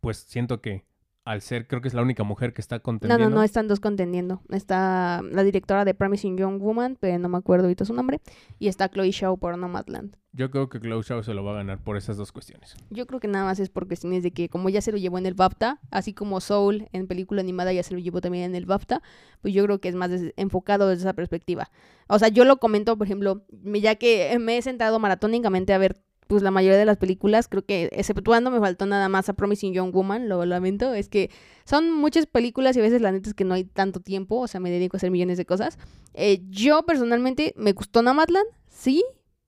pues 0.00 0.16
siento 0.16 0.60
que 0.60 0.84
al 1.28 1.42
ser, 1.42 1.66
creo 1.66 1.82
que 1.82 1.88
es 1.88 1.94
la 1.94 2.00
única 2.02 2.24
mujer 2.24 2.54
que 2.54 2.62
está 2.62 2.76
No, 2.76 2.82
contendiendo. 2.82 3.28
no, 3.28 3.36
no, 3.36 3.42
están 3.42 3.68
dos 3.68 3.80
contendiendo. 3.80 4.40
Está 4.48 5.20
la 5.30 5.42
directora 5.44 5.84
de 5.84 5.92
Promising 5.92 6.38
Young 6.38 6.58
Woman, 6.58 6.96
pero 6.98 7.18
no 7.18 7.28
me 7.28 7.36
acuerdo 7.36 7.64
ahorita 7.66 7.84
su 7.84 7.92
nombre. 7.92 8.20
Y 8.58 8.68
está 8.68 8.88
Chloe 8.88 9.12
Zhao 9.12 9.36
por 9.36 9.58
Nomadland. 9.58 10.16
Yo 10.32 10.50
creo 10.50 10.68
que 10.68 10.80
Chloe 10.80 11.02
Zhao 11.02 11.22
se 11.22 11.34
lo 11.34 11.44
va 11.44 11.52
a 11.52 11.56
ganar 11.56 11.82
por 11.84 11.96
esas 11.98 12.16
dos 12.16 12.32
cuestiones. 12.32 12.76
Yo 12.90 13.06
creo 13.06 13.20
que 13.20 13.28
nada 13.28 13.44
más 13.44 13.60
es 13.60 13.68
por 13.68 13.86
cuestiones 13.86 14.22
de 14.22 14.30
que 14.30 14.48
como 14.48 14.68
ya 14.70 14.80
se 14.80 14.90
lo 14.90 14.96
llevó 14.96 15.18
en 15.18 15.26
el 15.26 15.34
BAFTA, 15.34 15.80
así 15.90 16.14
como 16.14 16.40
Soul 16.40 16.88
en 16.92 17.06
película 17.06 17.42
animada 17.42 17.72
ya 17.74 17.82
se 17.82 17.92
lo 17.92 18.00
llevó 18.00 18.20
también 18.22 18.44
en 18.44 18.54
el 18.54 18.64
BAFTA, 18.64 19.02
pues 19.42 19.52
yo 19.52 19.64
creo 19.64 19.80
que 19.80 19.88
es 19.88 19.94
más 19.94 20.10
enfocado 20.36 20.88
desde 20.88 21.02
esa 21.02 21.12
perspectiva. 21.12 21.70
O 22.08 22.18
sea, 22.18 22.28
yo 22.28 22.44
lo 22.44 22.56
comento, 22.58 22.96
por 22.96 23.06
ejemplo, 23.06 23.44
ya 23.50 23.96
que 23.96 24.38
me 24.38 24.56
he 24.56 24.62
sentado 24.62 24.98
maratónicamente 24.98 25.74
a 25.74 25.78
ver 25.78 26.00
pues 26.28 26.42
la 26.42 26.50
mayoría 26.50 26.78
de 26.78 26.84
las 26.84 26.98
películas, 26.98 27.48
creo 27.48 27.64
que 27.64 27.88
exceptuando 27.90 28.50
me 28.50 28.60
faltó 28.60 28.86
nada 28.86 29.08
más 29.08 29.28
a 29.28 29.32
Promising 29.32 29.72
Young 29.72 29.92
Woman, 29.92 30.28
lo 30.28 30.44
lamento, 30.44 30.92
es 30.94 31.08
que 31.08 31.30
son 31.64 31.90
muchas 31.90 32.26
películas 32.26 32.76
y 32.76 32.80
a 32.80 32.82
veces 32.82 33.00
la 33.00 33.10
neta 33.10 33.30
es 33.30 33.34
que 33.34 33.44
no 33.44 33.54
hay 33.54 33.64
tanto 33.64 34.00
tiempo, 34.00 34.36
o 34.36 34.46
sea, 34.46 34.60
me 34.60 34.70
dedico 34.70 34.96
a 34.96 34.98
hacer 34.98 35.10
millones 35.10 35.38
de 35.38 35.46
cosas. 35.46 35.78
Eh, 36.12 36.42
yo 36.50 36.84
personalmente 36.84 37.54
me 37.56 37.72
gustó 37.72 38.02
Nomadland, 38.02 38.46
sí, 38.68 39.02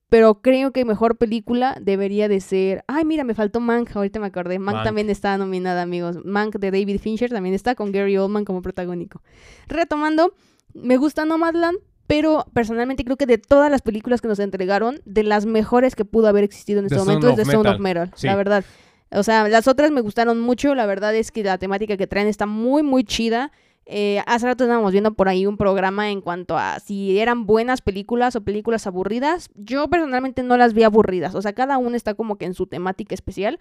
pero 0.09 0.41
creo 0.41 0.71
que 0.71 0.83
mejor 0.83 1.17
película 1.17 1.77
debería 1.79 2.27
de 2.27 2.41
ser. 2.41 2.83
Ay, 2.87 3.05
mira, 3.05 3.23
me 3.23 3.35
faltó 3.35 3.59
Mank, 3.59 3.95
ahorita 3.95 4.19
me 4.19 4.25
acordé. 4.25 4.57
Mank, 4.57 4.77
Mank. 4.77 4.85
también 4.85 5.09
está 5.09 5.37
nominada, 5.37 5.83
amigos. 5.83 6.17
Mank 6.25 6.57
de 6.57 6.71
David 6.71 6.99
Fincher 6.99 7.29
también 7.29 7.55
está 7.55 7.75
con 7.75 7.91
Gary 7.91 8.17
Oldman 8.17 8.43
como 8.43 8.61
protagónico. 8.61 9.21
Retomando, 9.67 10.33
me 10.73 10.97
gusta 10.97 11.25
Nomadland, 11.25 11.77
pero 12.11 12.45
personalmente 12.53 13.05
creo 13.05 13.15
que 13.15 13.25
de 13.25 13.37
todas 13.37 13.71
las 13.71 13.81
películas 13.81 14.19
que 14.19 14.27
nos 14.27 14.39
entregaron, 14.39 14.99
de 15.05 15.23
las 15.23 15.45
mejores 15.45 15.95
que 15.95 16.03
pudo 16.03 16.27
haber 16.27 16.43
existido 16.43 16.79
en 16.79 16.87
este 16.87 16.97
The 16.97 16.99
momento 16.99 17.27
Sound 17.27 17.39
es 17.39 17.45
The 17.47 17.51
Sound 17.53 17.67
of 17.67 17.79
Metal, 17.79 18.11
Sí. 18.15 18.27
la 18.27 18.35
verdad. 18.35 18.65
O 19.11 19.23
sea, 19.23 19.47
las 19.47 19.69
otras 19.69 19.91
me 19.91 20.01
gustaron 20.01 20.37
mucho. 20.41 20.75
La 20.75 20.85
verdad 20.85 21.15
es 21.15 21.31
que 21.31 21.41
la 21.41 21.57
temática 21.57 21.95
que 21.95 22.07
traen 22.07 22.27
está 22.27 22.45
muy, 22.45 22.83
muy 22.83 23.05
chida. 23.05 23.53
Eh, 23.93 24.23
hace 24.25 24.45
rato 24.45 24.63
estábamos 24.63 24.93
viendo 24.93 25.13
por 25.15 25.27
ahí 25.27 25.45
un 25.45 25.57
programa 25.57 26.11
en 26.11 26.21
cuanto 26.21 26.57
a 26.57 26.79
si 26.79 27.19
eran 27.19 27.45
buenas 27.45 27.81
películas 27.81 28.37
o 28.37 28.41
películas 28.41 28.87
aburridas. 28.87 29.49
Yo 29.55 29.89
personalmente 29.89 30.43
no 30.43 30.55
las 30.55 30.73
vi 30.73 30.83
aburridas. 30.83 31.35
O 31.35 31.41
sea, 31.41 31.51
cada 31.51 31.77
una 31.77 31.97
está 31.97 32.13
como 32.13 32.37
que 32.37 32.45
en 32.45 32.53
su 32.53 32.67
temática 32.67 33.13
especial. 33.13 33.59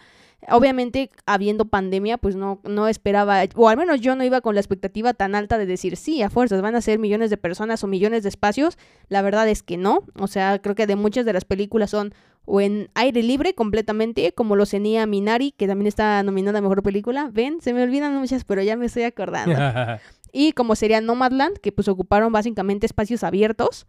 Obviamente, 0.48 1.10
habiendo 1.26 1.64
pandemia, 1.64 2.16
pues 2.16 2.36
no, 2.36 2.60
no 2.62 2.86
esperaba, 2.86 3.40
o 3.56 3.68
al 3.68 3.76
menos 3.76 4.00
yo 4.00 4.14
no 4.14 4.22
iba 4.22 4.40
con 4.40 4.54
la 4.54 4.60
expectativa 4.60 5.14
tan 5.14 5.34
alta 5.34 5.58
de 5.58 5.66
decir, 5.66 5.96
sí, 5.96 6.22
a 6.22 6.30
fuerzas 6.30 6.62
van 6.62 6.76
a 6.76 6.80
ser 6.80 7.00
millones 7.00 7.30
de 7.30 7.36
personas 7.36 7.82
o 7.82 7.88
millones 7.88 8.22
de 8.22 8.28
espacios. 8.28 8.78
La 9.08 9.22
verdad 9.22 9.48
es 9.48 9.64
que 9.64 9.76
no. 9.76 10.04
O 10.16 10.28
sea, 10.28 10.60
creo 10.60 10.76
que 10.76 10.86
de 10.86 10.94
muchas 10.94 11.26
de 11.26 11.32
las 11.32 11.44
películas 11.44 11.90
son 11.90 12.14
o 12.44 12.60
en 12.60 12.88
aire 12.94 13.22
libre 13.22 13.54
completamente, 13.54 14.32
como 14.32 14.56
lo 14.56 14.66
tenía 14.66 15.06
Minari, 15.06 15.52
que 15.52 15.66
también 15.66 15.86
está 15.86 16.22
nominada 16.22 16.58
a 16.58 16.62
Mejor 16.62 16.82
Película. 16.82 17.30
Ven, 17.32 17.60
se 17.60 17.72
me 17.72 17.82
olvidan 17.82 18.16
muchas, 18.16 18.44
pero 18.44 18.62
ya 18.62 18.76
me 18.76 18.86
estoy 18.86 19.04
acordando. 19.04 19.56
y 20.32 20.52
como 20.52 20.76
sería 20.76 21.00
Nomadland, 21.00 21.58
que 21.58 21.72
pues 21.72 21.88
ocuparon 21.88 22.32
básicamente 22.32 22.86
espacios 22.86 23.24
abiertos. 23.24 23.86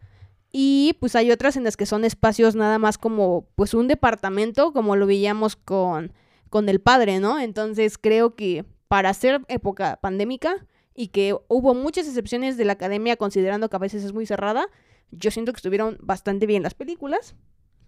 Y 0.50 0.96
pues 1.00 1.16
hay 1.16 1.30
otras 1.30 1.56
en 1.56 1.64
las 1.64 1.76
que 1.76 1.86
son 1.86 2.04
espacios 2.04 2.54
nada 2.54 2.78
más 2.78 2.98
como 2.98 3.46
pues 3.54 3.72
un 3.72 3.88
departamento, 3.88 4.72
como 4.72 4.96
lo 4.96 5.06
veíamos 5.06 5.56
con, 5.56 6.12
con 6.50 6.68
el 6.68 6.80
padre, 6.80 7.20
¿no? 7.20 7.38
Entonces 7.40 7.96
creo 7.96 8.34
que 8.34 8.66
para 8.88 9.14
ser 9.14 9.40
época 9.48 9.98
pandémica 10.02 10.66
y 10.94 11.08
que 11.08 11.34
hubo 11.48 11.74
muchas 11.74 12.06
excepciones 12.06 12.58
de 12.58 12.66
la 12.66 12.74
academia 12.74 13.16
considerando 13.16 13.70
que 13.70 13.76
a 13.76 13.78
veces 13.78 14.04
es 14.04 14.12
muy 14.12 14.26
cerrada, 14.26 14.66
yo 15.10 15.30
siento 15.30 15.52
que 15.52 15.56
estuvieron 15.56 15.96
bastante 16.02 16.44
bien 16.44 16.62
las 16.62 16.74
películas, 16.74 17.34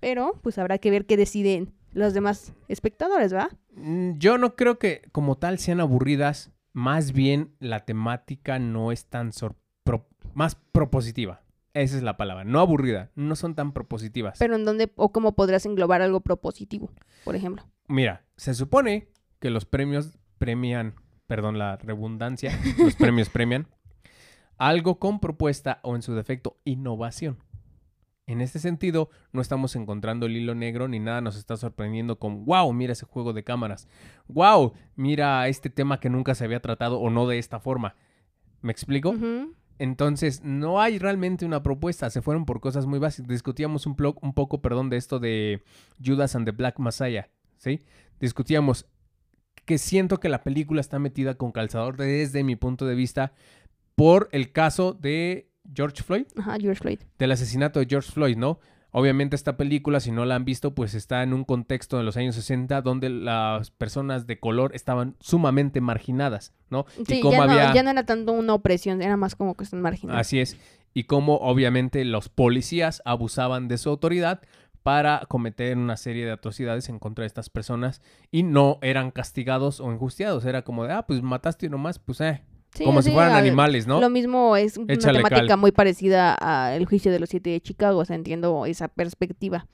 pero 0.01 0.39
pues 0.43 0.57
habrá 0.57 0.79
que 0.79 0.91
ver 0.91 1.05
qué 1.05 1.19
deciden 1.19 1.75
los 1.93 2.15
demás 2.15 2.55
espectadores, 2.69 3.35
¿va? 3.35 3.51
Mm, 3.75 4.19
Yo 4.19 4.39
no 4.39 4.57
creo 4.57 4.79
que 4.79 5.03
como 5.13 5.37
tal 5.37 5.59
sean 5.59 5.81
aburridas. 5.81 6.51
Más 6.75 7.13
bien 7.13 7.55
la 7.61 7.87
temática 7.87 8.59
no 8.59 8.93
es 8.93 9.07
tan 9.07 9.33
sor- 9.33 9.57
pro- 9.85 10.07
más 10.35 10.57
propositiva. 10.57 11.41
Esa 11.73 11.97
es 11.97 12.03
la 12.03 12.17
palabra. 12.17 12.45
No 12.45 12.61
aburrida. 12.61 13.11
No 13.15 13.35
son 13.37 13.55
tan 13.55 13.73
propositivas. 13.73 14.39
Pero 14.39 14.55
en 14.57 14.65
dónde 14.65 14.93
o 14.97 15.13
cómo 15.13 15.35
podrías 15.35 15.65
englobar 15.67 16.03
algo 16.03 16.21
propositivo, 16.21 16.91
por 17.25 17.35
ejemplo. 17.37 17.65
Mira, 17.89 18.25
se 18.37 18.55
supone 18.55 19.09
que 19.41 19.51
los 19.51 19.65
premios 19.65 20.19
premian, 20.39 20.95
perdón 21.27 21.59
la 21.59 21.77
redundancia, 21.77 22.59
los 22.79 22.95
premios 22.97 23.29
premian 23.31 23.67
algo 24.59 24.99
con 24.99 25.21
propuesta 25.21 25.81
o 25.83 25.97
en 25.97 26.03
su 26.03 26.15
defecto 26.15 26.59
innovación. 26.65 27.39
En 28.27 28.41
este 28.41 28.59
sentido, 28.59 29.11
no 29.33 29.43
estamos 29.43 29.77
encontrando 29.77 30.25
el 30.27 30.37
hilo 30.37 30.55
negro 30.55 30.89
ni 30.89 30.99
nada 30.99 31.21
nos 31.21 31.37
está 31.37 31.57
sorprendiendo 31.59 32.19
con, 32.19 32.47
wow, 32.47 32.73
mira 32.73 32.93
ese 32.95 33.05
juego 33.05 33.35
de 33.35 33.45
cámaras, 33.45 33.87
wow, 34.29 34.73
mira 34.97 35.47
este 35.49 35.69
tema 35.69 36.01
que 36.01 36.09
nunca 36.09 36.35
se 36.35 36.45
había 36.45 36.61
tratado 36.61 36.99
o 37.01 37.11
no 37.11 37.27
de 37.29 37.39
esta 37.39 37.61
forma. 37.61 37.97
¿Me 38.63 38.73
explico? 38.73 39.15
Entonces, 39.79 40.43
no 40.43 40.81
hay 40.81 40.99
realmente 40.99 41.45
una 41.45 41.63
propuesta. 41.63 42.09
Se 42.09 42.23
fueron 42.23 42.47
por 42.47 42.61
cosas 42.61 42.87
muy 42.87 42.99
básicas. 42.99 43.29
Discutíamos 43.29 43.85
un, 43.87 43.95
plo- 43.95 44.17
un 44.23 44.33
poco, 44.33 44.63
perdón, 44.63 44.89
de 44.89 44.97
esto 44.97 45.19
de 45.19 45.63
Judas 46.03 46.35
and 46.35 46.47
the 46.47 46.53
Black 46.53 46.79
Messiah, 46.79 47.29
¿sí? 47.59 47.83
Discutíamos 48.21 48.87
que 49.67 49.77
siento 49.77 50.19
que 50.19 50.31
la 50.31 50.43
película 50.43 50.81
está 50.81 50.99
metida 50.99 51.35
con 51.35 51.53
calzador 51.53 51.97
desde 51.99 52.43
mi 52.43 52.57
punto 52.57 52.87
de 52.87 52.95
vista 52.95 53.33
por 53.97 54.29
el 54.33 54.51
caso 54.53 54.95
de 54.95 55.51
George 55.73 56.03
Floyd, 56.03 56.27
Ajá, 56.37 56.57
George 56.61 56.81
Floyd. 56.81 56.99
del 57.19 57.33
asesinato 57.33 57.81
de 57.81 57.87
George 57.89 58.11
Floyd, 58.11 58.37
¿no? 58.37 58.59
Obviamente 58.97 59.35
esta 59.35 59.57
película, 59.57 59.99
si 59.99 60.13
no 60.13 60.25
la 60.25 60.37
han 60.37 60.45
visto, 60.45 60.73
pues 60.75 60.95
está 60.95 61.25
en 61.25 61.33
un 61.33 61.43
contexto 61.45 61.97
de 61.99 62.05
los 62.05 62.17
años 62.17 62.37
60 62.37 62.81
donde 62.83 63.09
las 63.09 63.73
personas 63.73 64.29
de 64.29 64.39
color 64.39 64.73
estaban 64.75 65.17
sumamente 65.19 65.81
marginadas, 65.81 66.53
¿no? 66.71 66.87
Sí, 67.07 67.21
cómo 67.21 67.33
ya, 67.39 67.43
había- 67.43 67.69
no, 67.71 67.75
ya 67.75 67.83
no 67.83 67.91
era 67.91 68.07
tanto 68.07 68.31
una 68.33 68.55
opresión, 68.55 69.03
era 69.03 69.17
más 69.17 69.35
como 69.35 69.57
que 69.57 69.65
están 69.65 69.81
marginados. 69.83 70.21
Así 70.21 70.39
es. 70.39 70.57
Y 70.93 71.05
cómo 71.05 71.39
obviamente 71.39 72.05
los 72.05 72.29
policías 72.29 73.03
abusaban 73.05 73.67
de 73.67 73.79
su 73.79 73.91
autoridad 73.91 74.43
para 74.85 75.23
cometer 75.29 75.77
una 75.77 75.97
serie 75.97 76.25
de 76.27 76.31
atrocidades 76.31 76.89
en 76.89 77.01
contra 77.01 77.23
de 77.23 77.27
estas 77.27 77.51
personas 77.51 78.01
y 78.31 78.45
no 78.45 78.79
eran 78.81 79.11
castigados 79.11 79.81
o 79.81 79.91
enjustiados. 79.91 80.45
Era 80.45 80.63
como 80.63 80.85
de, 80.85 80.93
ah, 80.93 81.05
pues 81.05 81.21
mataste 81.21 81.69
nomás, 81.69 81.99
pues 81.99 82.21
eh. 82.21 82.43
Sí, 82.75 82.85
como 82.85 83.03
si 83.03 83.11
fueran 83.13 83.33
al- 83.33 83.39
animales, 83.39 83.87
¿no? 83.87 84.01
Lo 84.01 84.11
mismo 84.11 84.57
es 84.57 84.77
una 84.77 84.97
temática 84.97 85.47
cal. 85.47 85.59
muy 85.59 85.71
parecida 85.73 86.35
al 86.35 86.85
juicio 86.87 87.13
de 87.13 87.21
los 87.21 87.29
siete 87.31 87.51
de 87.51 87.61
Chicago, 87.61 87.99
o 88.01 88.05
sea, 88.05 88.17
entiendo 88.17 88.67
esa 88.67 88.89
perspectiva. 88.89 89.67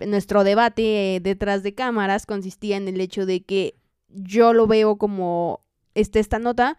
Nuestro 0.00 0.44
debate 0.44 1.20
detrás 1.22 1.62
de 1.62 1.74
cámaras 1.74 2.26
consistía 2.26 2.76
en 2.76 2.88
el 2.88 3.00
hecho 3.00 3.26
de 3.26 3.42
que 3.44 3.76
yo 4.08 4.52
lo 4.52 4.66
veo 4.66 4.96
como 4.96 5.60
está 5.94 6.18
esta 6.18 6.38
nota 6.38 6.76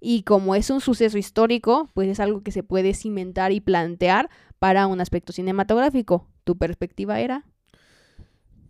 y 0.00 0.22
como 0.22 0.54
es 0.54 0.70
un 0.70 0.80
suceso 0.80 1.18
histórico, 1.18 1.90
pues 1.92 2.08
es 2.08 2.20
algo 2.20 2.42
que 2.42 2.52
se 2.52 2.62
puede 2.62 2.94
cimentar 2.94 3.52
y 3.52 3.60
plantear 3.60 4.30
para 4.58 4.86
un 4.86 5.00
aspecto 5.00 5.32
cinematográfico. 5.32 6.26
¿Tu 6.44 6.56
perspectiva 6.56 7.20
era? 7.20 7.44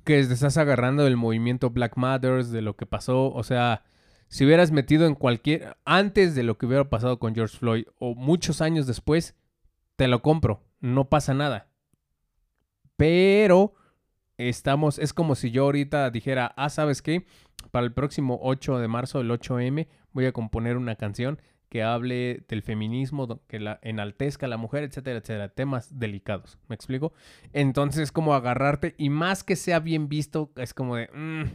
Que 0.04 0.24
te 0.24 0.32
estás 0.34 0.56
agarrando 0.56 1.04
del 1.04 1.16
movimiento 1.16 1.70
Black 1.70 1.96
Matters, 1.96 2.50
de 2.50 2.62
lo 2.62 2.74
que 2.74 2.86
pasó. 2.86 3.30
O 3.32 3.42
sea, 3.44 3.82
si 4.30 4.44
hubieras 4.44 4.70
metido 4.70 5.06
en 5.06 5.16
cualquier, 5.16 5.76
antes 5.84 6.36
de 6.36 6.44
lo 6.44 6.56
que 6.56 6.64
hubiera 6.64 6.88
pasado 6.88 7.18
con 7.18 7.34
George 7.34 7.58
Floyd 7.58 7.84
o 7.98 8.14
muchos 8.14 8.60
años 8.60 8.86
después, 8.86 9.34
te 9.96 10.06
lo 10.06 10.22
compro, 10.22 10.62
no 10.78 11.08
pasa 11.08 11.34
nada. 11.34 11.68
Pero 12.96 13.74
estamos, 14.38 15.00
es 15.00 15.12
como 15.12 15.34
si 15.34 15.50
yo 15.50 15.64
ahorita 15.64 16.10
dijera, 16.10 16.54
ah, 16.56 16.70
¿sabes 16.70 17.02
qué? 17.02 17.26
Para 17.72 17.84
el 17.84 17.92
próximo 17.92 18.38
8 18.40 18.78
de 18.78 18.86
marzo, 18.86 19.20
el 19.20 19.30
8M, 19.30 19.88
voy 20.12 20.26
a 20.26 20.32
componer 20.32 20.76
una 20.76 20.94
canción 20.94 21.42
que 21.68 21.82
hable 21.82 22.44
del 22.48 22.62
feminismo, 22.62 23.40
que 23.48 23.58
la 23.58 23.80
enaltezca 23.82 24.46
a 24.46 24.48
la 24.48 24.56
mujer, 24.56 24.84
etcétera, 24.84 25.18
etcétera. 25.18 25.48
Temas 25.48 25.98
delicados, 25.98 26.56
¿me 26.68 26.76
explico? 26.76 27.12
Entonces 27.52 28.02
es 28.02 28.12
como 28.12 28.34
agarrarte 28.34 28.94
y 28.96 29.10
más 29.10 29.42
que 29.42 29.56
sea 29.56 29.80
bien 29.80 30.08
visto, 30.08 30.52
es 30.54 30.72
como 30.72 30.94
de, 30.94 31.08
mm, 31.12 31.50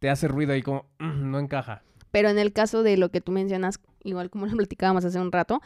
te 0.00 0.10
hace 0.10 0.26
ruido 0.26 0.56
y 0.56 0.62
como, 0.62 0.86
mm, 0.98 1.30
no 1.30 1.38
encaja. 1.38 1.82
Pero 2.16 2.30
en 2.30 2.38
el 2.38 2.54
caso 2.54 2.82
de 2.82 2.96
lo 2.96 3.10
que 3.10 3.20
tú 3.20 3.30
mencionas, 3.30 3.78
igual 4.02 4.30
como 4.30 4.46
lo 4.46 4.56
platicábamos 4.56 5.04
hace 5.04 5.20
un 5.20 5.32
rato, 5.32 5.60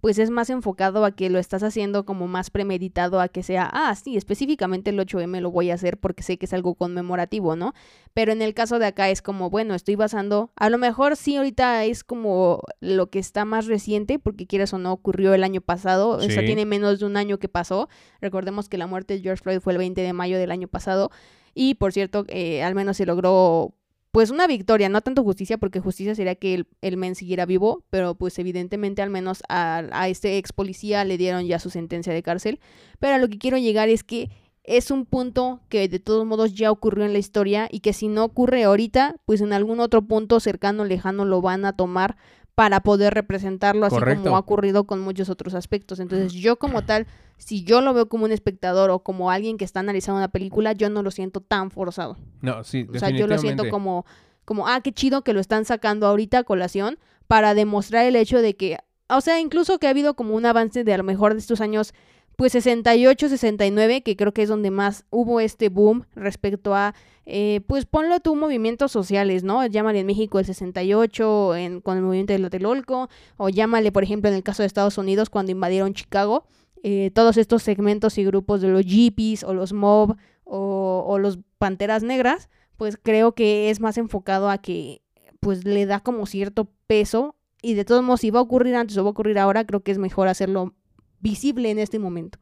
pues 0.00 0.20
es 0.20 0.30
más 0.30 0.50
enfocado 0.50 1.04
a 1.04 1.10
que 1.10 1.28
lo 1.30 1.40
estás 1.40 1.64
haciendo 1.64 2.06
como 2.06 2.28
más 2.28 2.50
premeditado 2.50 3.18
a 3.18 3.26
que 3.26 3.42
sea, 3.42 3.68
ah, 3.72 3.92
sí, 3.96 4.16
específicamente 4.16 4.90
el 4.90 5.00
8M 5.00 5.40
lo 5.40 5.50
voy 5.50 5.72
a 5.72 5.74
hacer 5.74 5.98
porque 5.98 6.22
sé 6.22 6.38
que 6.38 6.46
es 6.46 6.52
algo 6.52 6.76
conmemorativo, 6.76 7.56
¿no? 7.56 7.74
Pero 8.14 8.30
en 8.30 8.40
el 8.40 8.54
caso 8.54 8.78
de 8.78 8.86
acá 8.86 9.10
es 9.10 9.20
como, 9.20 9.50
bueno, 9.50 9.74
estoy 9.74 9.96
basando, 9.96 10.52
a 10.54 10.70
lo 10.70 10.78
mejor 10.78 11.16
sí 11.16 11.34
ahorita 11.34 11.84
es 11.86 12.04
como 12.04 12.62
lo 12.78 13.10
que 13.10 13.18
está 13.18 13.44
más 13.44 13.66
reciente, 13.66 14.20
porque 14.20 14.46
quieras 14.46 14.72
o 14.74 14.78
no, 14.78 14.92
ocurrió 14.92 15.34
el 15.34 15.42
año 15.42 15.60
pasado, 15.60 16.10
o 16.10 16.20
sea, 16.20 16.44
tiene 16.44 16.66
menos 16.66 17.00
de 17.00 17.06
un 17.06 17.16
año 17.16 17.40
que 17.40 17.48
pasó. 17.48 17.88
Recordemos 18.20 18.68
que 18.68 18.78
la 18.78 18.86
muerte 18.86 19.14
de 19.14 19.22
George 19.22 19.42
Floyd 19.42 19.58
fue 19.58 19.72
el 19.72 19.80
20 19.80 20.02
de 20.02 20.12
mayo 20.12 20.38
del 20.38 20.52
año 20.52 20.68
pasado. 20.68 21.10
Y 21.52 21.74
por 21.74 21.92
cierto, 21.92 22.26
eh, 22.28 22.62
al 22.62 22.76
menos 22.76 22.98
se 22.98 23.06
logró 23.06 23.74
pues 24.16 24.30
una 24.30 24.46
victoria, 24.46 24.88
no 24.88 25.02
tanto 25.02 25.22
justicia, 25.22 25.58
porque 25.58 25.78
justicia 25.78 26.14
sería 26.14 26.36
que 26.36 26.54
el, 26.54 26.66
el 26.80 26.96
men 26.96 27.14
siguiera 27.14 27.44
vivo, 27.44 27.84
pero 27.90 28.14
pues 28.14 28.38
evidentemente 28.38 29.02
al 29.02 29.10
menos 29.10 29.42
a, 29.50 29.82
a, 29.92 30.08
este 30.08 30.38
ex 30.38 30.54
policía 30.54 31.04
le 31.04 31.18
dieron 31.18 31.44
ya 31.44 31.58
su 31.58 31.68
sentencia 31.68 32.14
de 32.14 32.22
cárcel. 32.22 32.58
Pero 32.98 33.16
a 33.16 33.18
lo 33.18 33.28
que 33.28 33.36
quiero 33.36 33.58
llegar 33.58 33.90
es 33.90 34.04
que 34.04 34.30
es 34.64 34.90
un 34.90 35.04
punto 35.04 35.60
que 35.68 35.86
de 35.86 35.98
todos 35.98 36.24
modos 36.24 36.54
ya 36.54 36.70
ocurrió 36.70 37.04
en 37.04 37.12
la 37.12 37.18
historia 37.18 37.68
y 37.70 37.80
que 37.80 37.92
si 37.92 38.08
no 38.08 38.24
ocurre 38.24 38.64
ahorita, 38.64 39.16
pues 39.26 39.42
en 39.42 39.52
algún 39.52 39.80
otro 39.80 40.00
punto 40.00 40.40
cercano, 40.40 40.86
lejano 40.86 41.26
lo 41.26 41.42
van 41.42 41.66
a 41.66 41.76
tomar 41.76 42.16
para 42.56 42.80
poder 42.80 43.12
representarlo 43.12 43.84
así 43.84 43.96
como 44.00 44.34
ha 44.34 44.38
ocurrido 44.38 44.84
con 44.84 44.98
muchos 44.98 45.28
otros 45.28 45.52
aspectos. 45.54 46.00
Entonces 46.00 46.32
yo 46.32 46.56
como 46.56 46.82
tal, 46.86 47.06
si 47.36 47.62
yo 47.64 47.82
lo 47.82 47.92
veo 47.92 48.08
como 48.08 48.24
un 48.24 48.32
espectador 48.32 48.88
o 48.88 49.00
como 49.00 49.30
alguien 49.30 49.58
que 49.58 49.64
está 49.66 49.80
analizando 49.80 50.16
una 50.16 50.28
película, 50.28 50.72
yo 50.72 50.88
no 50.88 51.02
lo 51.02 51.10
siento 51.10 51.42
tan 51.42 51.70
forzado. 51.70 52.16
No, 52.40 52.64
sí, 52.64 52.86
O 52.92 52.98
sea, 52.98 53.10
yo 53.10 53.26
lo 53.26 53.36
siento 53.36 53.68
como, 53.68 54.06
como, 54.46 54.68
ah, 54.68 54.80
qué 54.80 54.90
chido 54.90 55.20
que 55.22 55.34
lo 55.34 55.40
están 55.40 55.66
sacando 55.66 56.06
ahorita 56.06 56.38
a 56.38 56.44
colación 56.44 56.98
para 57.26 57.52
demostrar 57.52 58.06
el 58.06 58.16
hecho 58.16 58.40
de 58.40 58.56
que, 58.56 58.78
o 59.10 59.20
sea, 59.20 59.38
incluso 59.38 59.78
que 59.78 59.86
ha 59.86 59.90
habido 59.90 60.14
como 60.14 60.34
un 60.34 60.46
avance 60.46 60.82
de 60.82 60.94
a 60.94 60.96
lo 60.96 61.04
mejor 61.04 61.34
de 61.34 61.40
estos 61.40 61.60
años 61.60 61.92
pues 62.36 62.52
68, 62.52 63.30
69, 63.30 64.02
que 64.02 64.14
creo 64.14 64.32
que 64.32 64.42
es 64.42 64.48
donde 64.48 64.70
más 64.70 65.06
hubo 65.10 65.40
este 65.40 65.70
boom 65.70 66.04
respecto 66.14 66.74
a, 66.74 66.94
eh, 67.24 67.62
pues 67.66 67.86
ponlo 67.86 68.20
tú, 68.20 68.36
movimientos 68.36 68.92
sociales, 68.92 69.42
¿no? 69.42 69.64
Llámale 69.66 70.00
en 70.00 70.06
México 70.06 70.38
el 70.38 70.44
68 70.44 71.56
en, 71.56 71.80
con 71.80 71.96
el 71.96 72.02
movimiento 72.02 72.34
del 72.34 72.42
Tlatelolco, 72.42 73.08
o 73.38 73.48
llámale, 73.48 73.90
por 73.90 74.02
ejemplo, 74.02 74.28
en 74.28 74.36
el 74.36 74.42
caso 74.42 74.62
de 74.62 74.66
Estados 74.66 74.98
Unidos 74.98 75.30
cuando 75.30 75.50
invadieron 75.50 75.94
Chicago, 75.94 76.44
eh, 76.82 77.10
todos 77.14 77.38
estos 77.38 77.62
segmentos 77.62 78.18
y 78.18 78.24
grupos 78.24 78.60
de 78.60 78.68
los 78.68 78.84
Jeepies 78.84 79.42
o 79.42 79.54
los 79.54 79.72
Mob 79.72 80.16
o, 80.44 81.04
o 81.08 81.18
los 81.18 81.38
Panteras 81.58 82.02
Negras, 82.02 82.50
pues 82.76 82.98
creo 83.02 83.34
que 83.34 83.70
es 83.70 83.80
más 83.80 83.96
enfocado 83.96 84.50
a 84.50 84.58
que 84.58 85.00
pues 85.40 85.64
le 85.64 85.86
da 85.86 86.00
como 86.00 86.26
cierto 86.26 86.68
peso 86.86 87.34
y 87.62 87.74
de 87.74 87.84
todos 87.84 88.02
modos 88.02 88.20
si 88.20 88.30
va 88.30 88.40
a 88.40 88.42
ocurrir 88.42 88.74
antes 88.74 88.96
o 88.98 89.04
va 89.04 89.08
a 89.08 89.12
ocurrir 89.12 89.38
ahora, 89.38 89.64
creo 89.64 89.80
que 89.80 89.90
es 89.90 89.98
mejor 89.98 90.28
hacerlo 90.28 90.74
visible 91.20 91.70
en 91.70 91.78
este 91.78 91.98
momento. 91.98 92.38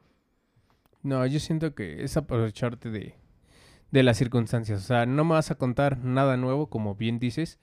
No, 1.02 1.26
yo 1.26 1.38
siento 1.40 1.74
que 1.74 2.02
es 2.02 2.16
aprovecharte 2.16 2.90
de, 2.90 3.14
de 3.90 4.02
las 4.02 4.16
circunstancias. 4.16 4.82
O 4.82 4.86
sea, 4.86 5.06
no 5.06 5.24
me 5.24 5.34
vas 5.34 5.50
a 5.50 5.56
contar 5.56 5.98
nada 5.98 6.36
nuevo, 6.36 6.68
como 6.68 6.94
bien 6.94 7.18
dices. 7.18 7.58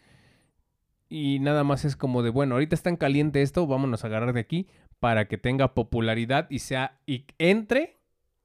Y 1.09 1.39
nada 1.39 1.64
más 1.64 1.84
es 1.84 1.95
como 1.95 2.24
de, 2.24 2.30
bueno, 2.30 2.55
ahorita 2.55 2.76
está 2.76 2.89
en 2.89 2.95
caliente 2.95 3.41
esto, 3.41 3.68
vámonos 3.68 4.03
a 4.03 4.07
agarrar 4.07 4.34
de 4.34 4.39
aquí 4.39 4.68
para 4.99 5.28
que 5.28 5.38
tenga 5.38 5.74
popularidad 5.74 6.47
y 6.49 6.59
sea 6.59 6.99
y 7.05 7.26
entre 7.38 8.01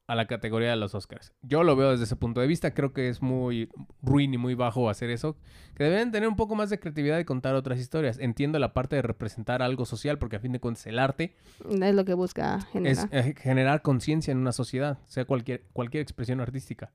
a 0.06 0.14
la 0.14 0.26
categoría 0.26 0.70
de 0.70 0.76
los 0.76 0.94
Oscars. 0.94 1.32
Yo 1.42 1.64
lo 1.64 1.74
veo 1.74 1.90
desde 1.90 2.04
ese 2.04 2.16
punto 2.16 2.40
de 2.40 2.46
vista, 2.46 2.74
creo 2.74 2.92
que 2.92 3.08
es 3.08 3.22
muy 3.22 3.68
ruin 4.02 4.34
y 4.34 4.38
muy 4.38 4.54
bajo 4.54 4.88
hacer 4.88 5.10
eso, 5.10 5.36
que 5.74 5.84
deben 5.84 6.12
tener 6.12 6.28
un 6.28 6.36
poco 6.36 6.54
más 6.54 6.70
de 6.70 6.78
creatividad 6.78 7.18
y 7.18 7.24
contar 7.24 7.54
otras 7.54 7.78
historias. 7.78 8.18
Entiendo 8.18 8.58
la 8.58 8.72
parte 8.72 8.96
de 8.96 9.02
representar 9.02 9.62
algo 9.62 9.84
social, 9.84 10.18
porque 10.18 10.36
a 10.36 10.40
fin 10.40 10.52
de 10.52 10.60
cuentas 10.60 10.86
el 10.86 10.98
arte 10.98 11.34
es 11.68 11.94
lo 11.94 12.04
que 12.04 12.14
busca 12.14 12.60
generar. 12.72 13.08
Es 13.10 13.26
eh, 13.26 13.34
generar 13.36 13.82
conciencia 13.82 14.32
en 14.32 14.38
una 14.38 14.52
sociedad, 14.52 14.98
sea 15.06 15.24
cualquier, 15.24 15.64
cualquier 15.72 16.02
expresión 16.02 16.40
artística. 16.40 16.92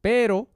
Pero 0.00 0.50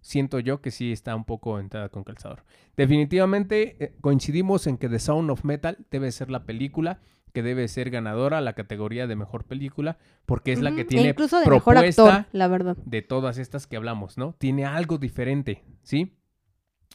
siento 0.00 0.38
yo 0.40 0.60
que 0.60 0.70
sí 0.70 0.92
está 0.92 1.16
un 1.16 1.24
poco 1.24 1.58
entrada 1.58 1.88
con 1.88 2.04
calzador. 2.04 2.44
Definitivamente 2.76 3.76
eh, 3.82 3.94
coincidimos 4.00 4.66
en 4.66 4.76
que 4.76 4.88
The 4.88 4.98
Sound 4.98 5.30
of 5.30 5.44
Metal 5.44 5.78
debe 5.90 6.12
ser 6.12 6.30
la 6.30 6.44
película 6.44 7.00
que 7.32 7.42
debe 7.42 7.68
ser 7.68 7.90
ganadora 7.90 8.40
la 8.40 8.54
categoría 8.54 9.06
de 9.06 9.16
mejor 9.16 9.44
película, 9.44 9.98
porque 10.26 10.52
es 10.52 10.60
la 10.60 10.74
que 10.74 10.84
tiene 10.84 11.10
incluso 11.10 11.40
de 11.40 11.46
mejor 11.46 11.78
actor, 11.78 12.26
la 12.32 12.48
verdad. 12.48 12.76
De 12.84 13.02
todas 13.02 13.38
estas 13.38 13.66
que 13.66 13.76
hablamos, 13.76 14.18
¿no? 14.18 14.34
Tiene 14.38 14.64
algo 14.64 14.98
diferente, 14.98 15.64
¿sí? 15.82 16.14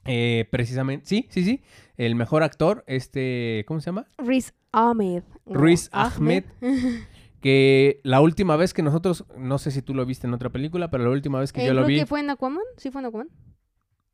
Eh, 0.05 0.47
precisamente, 0.51 1.05
sí, 1.05 1.27
sí, 1.29 1.43
sí. 1.43 1.63
El 1.97 2.15
mejor 2.15 2.43
actor, 2.43 2.83
este, 2.87 3.63
¿cómo 3.67 3.79
se 3.79 3.87
llama? 3.87 4.07
Riz 4.17 4.53
Ahmed. 4.71 5.23
Riz 5.45 5.89
Ahmed. 5.91 6.43
que 7.41 7.99
la 8.03 8.21
última 8.21 8.55
vez 8.55 8.73
que 8.73 8.83
nosotros, 8.83 9.25
no 9.37 9.57
sé 9.57 9.71
si 9.71 9.81
tú 9.81 9.93
lo 9.93 10.05
viste 10.05 10.27
en 10.27 10.33
otra 10.33 10.49
película, 10.49 10.89
pero 10.89 11.03
la 11.03 11.09
última 11.09 11.39
vez 11.39 11.51
que 11.51 11.63
eh, 11.63 11.67
yo 11.67 11.73
lo 11.73 11.85
vi. 11.85 11.99
que 11.99 12.05
fue 12.05 12.21
en 12.21 12.29
Aquaman? 12.29 12.63
¿Sí 12.77 12.89
fue 12.89 13.01
en 13.01 13.07
Aquaman? 13.07 13.29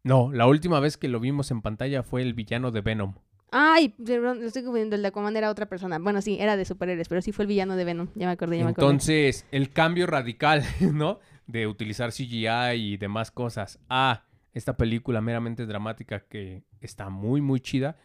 No, 0.04 0.32
la 0.32 0.48
última 0.48 0.80
vez 0.80 0.98
que 0.98 1.08
lo 1.08 1.20
vimos 1.20 1.52
en 1.52 1.62
pantalla 1.62 2.04
fue 2.04 2.22
el 2.22 2.34
villano 2.34 2.72
de 2.72 2.82
Venom. 2.82 3.14
Ay, 3.52 3.96
lo 3.98 4.34
estoy 4.34 4.62
confundiendo, 4.64 4.96
el 4.96 5.02
de 5.02 5.08
Aquaman 5.08 5.36
era 5.36 5.50
otra 5.50 5.68
persona. 5.68 5.98
Bueno, 6.00 6.22
sí, 6.22 6.38
era 6.40 6.56
de 6.56 6.66
superhéroes, 6.66 7.08
pero 7.08 7.22
sí 7.22 7.32
fue 7.32 7.44
el 7.44 7.48
villano 7.48 7.76
de 7.76 7.84
Venom. 7.84 8.10
Ya 8.16 8.28
me 8.28 8.34
acordé, 8.34 8.58
ya 8.58 8.64
me 8.64 8.72
acordé. 8.72 8.88
Entonces, 8.88 9.46
el 9.52 9.72
cambio 9.72 10.06
radical, 10.08 10.64
¿no? 10.94 11.20
De 11.48 11.68
utilizar 11.68 12.12
CGI 12.12 12.74
y 12.76 12.98
demás 12.98 13.32
cosas 13.32 13.80
a 13.90 14.26
esta 14.54 14.78
película 14.78 15.22
meramente 15.22 15.66
dramática 15.66 16.22
que 16.22 16.64
está 16.82 17.10
muy, 17.10 17.42
muy 17.42 17.60
chida, 17.60 17.98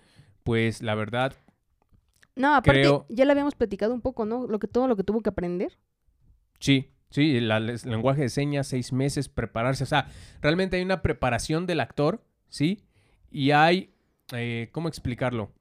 pues 0.42 0.82
la 0.82 0.94
verdad. 0.94 1.34
No, 2.36 2.54
aparte, 2.54 2.90
ya 3.08 3.24
le 3.24 3.32
habíamos 3.32 3.54
platicado 3.54 3.94
un 3.94 4.00
poco, 4.00 4.24
¿no? 4.24 4.46
Lo 4.46 4.58
que, 4.58 4.66
todo 4.66 4.88
lo 4.88 4.96
que 4.96 5.04
tuvo 5.04 5.20
que 5.20 5.30
aprender. 5.30 5.78
Sí, 6.58 6.90
sí, 7.10 7.36
el 7.36 7.48
lenguaje 7.84 8.22
de 8.22 8.28
señas, 8.28 8.66
seis 8.66 8.92
meses, 8.92 9.28
prepararse. 9.28 9.84
O 9.84 9.86
sea, 9.86 10.08
realmente 10.40 10.76
hay 10.76 10.82
una 10.82 11.02
preparación 11.02 11.66
del 11.66 11.80
actor, 11.80 12.24
¿sí? 12.48 12.82
Y 13.30 13.50
hay 13.52 13.93
eh, 14.32 14.68
¿cómo 14.72 14.88
explicarlo? 14.88 15.52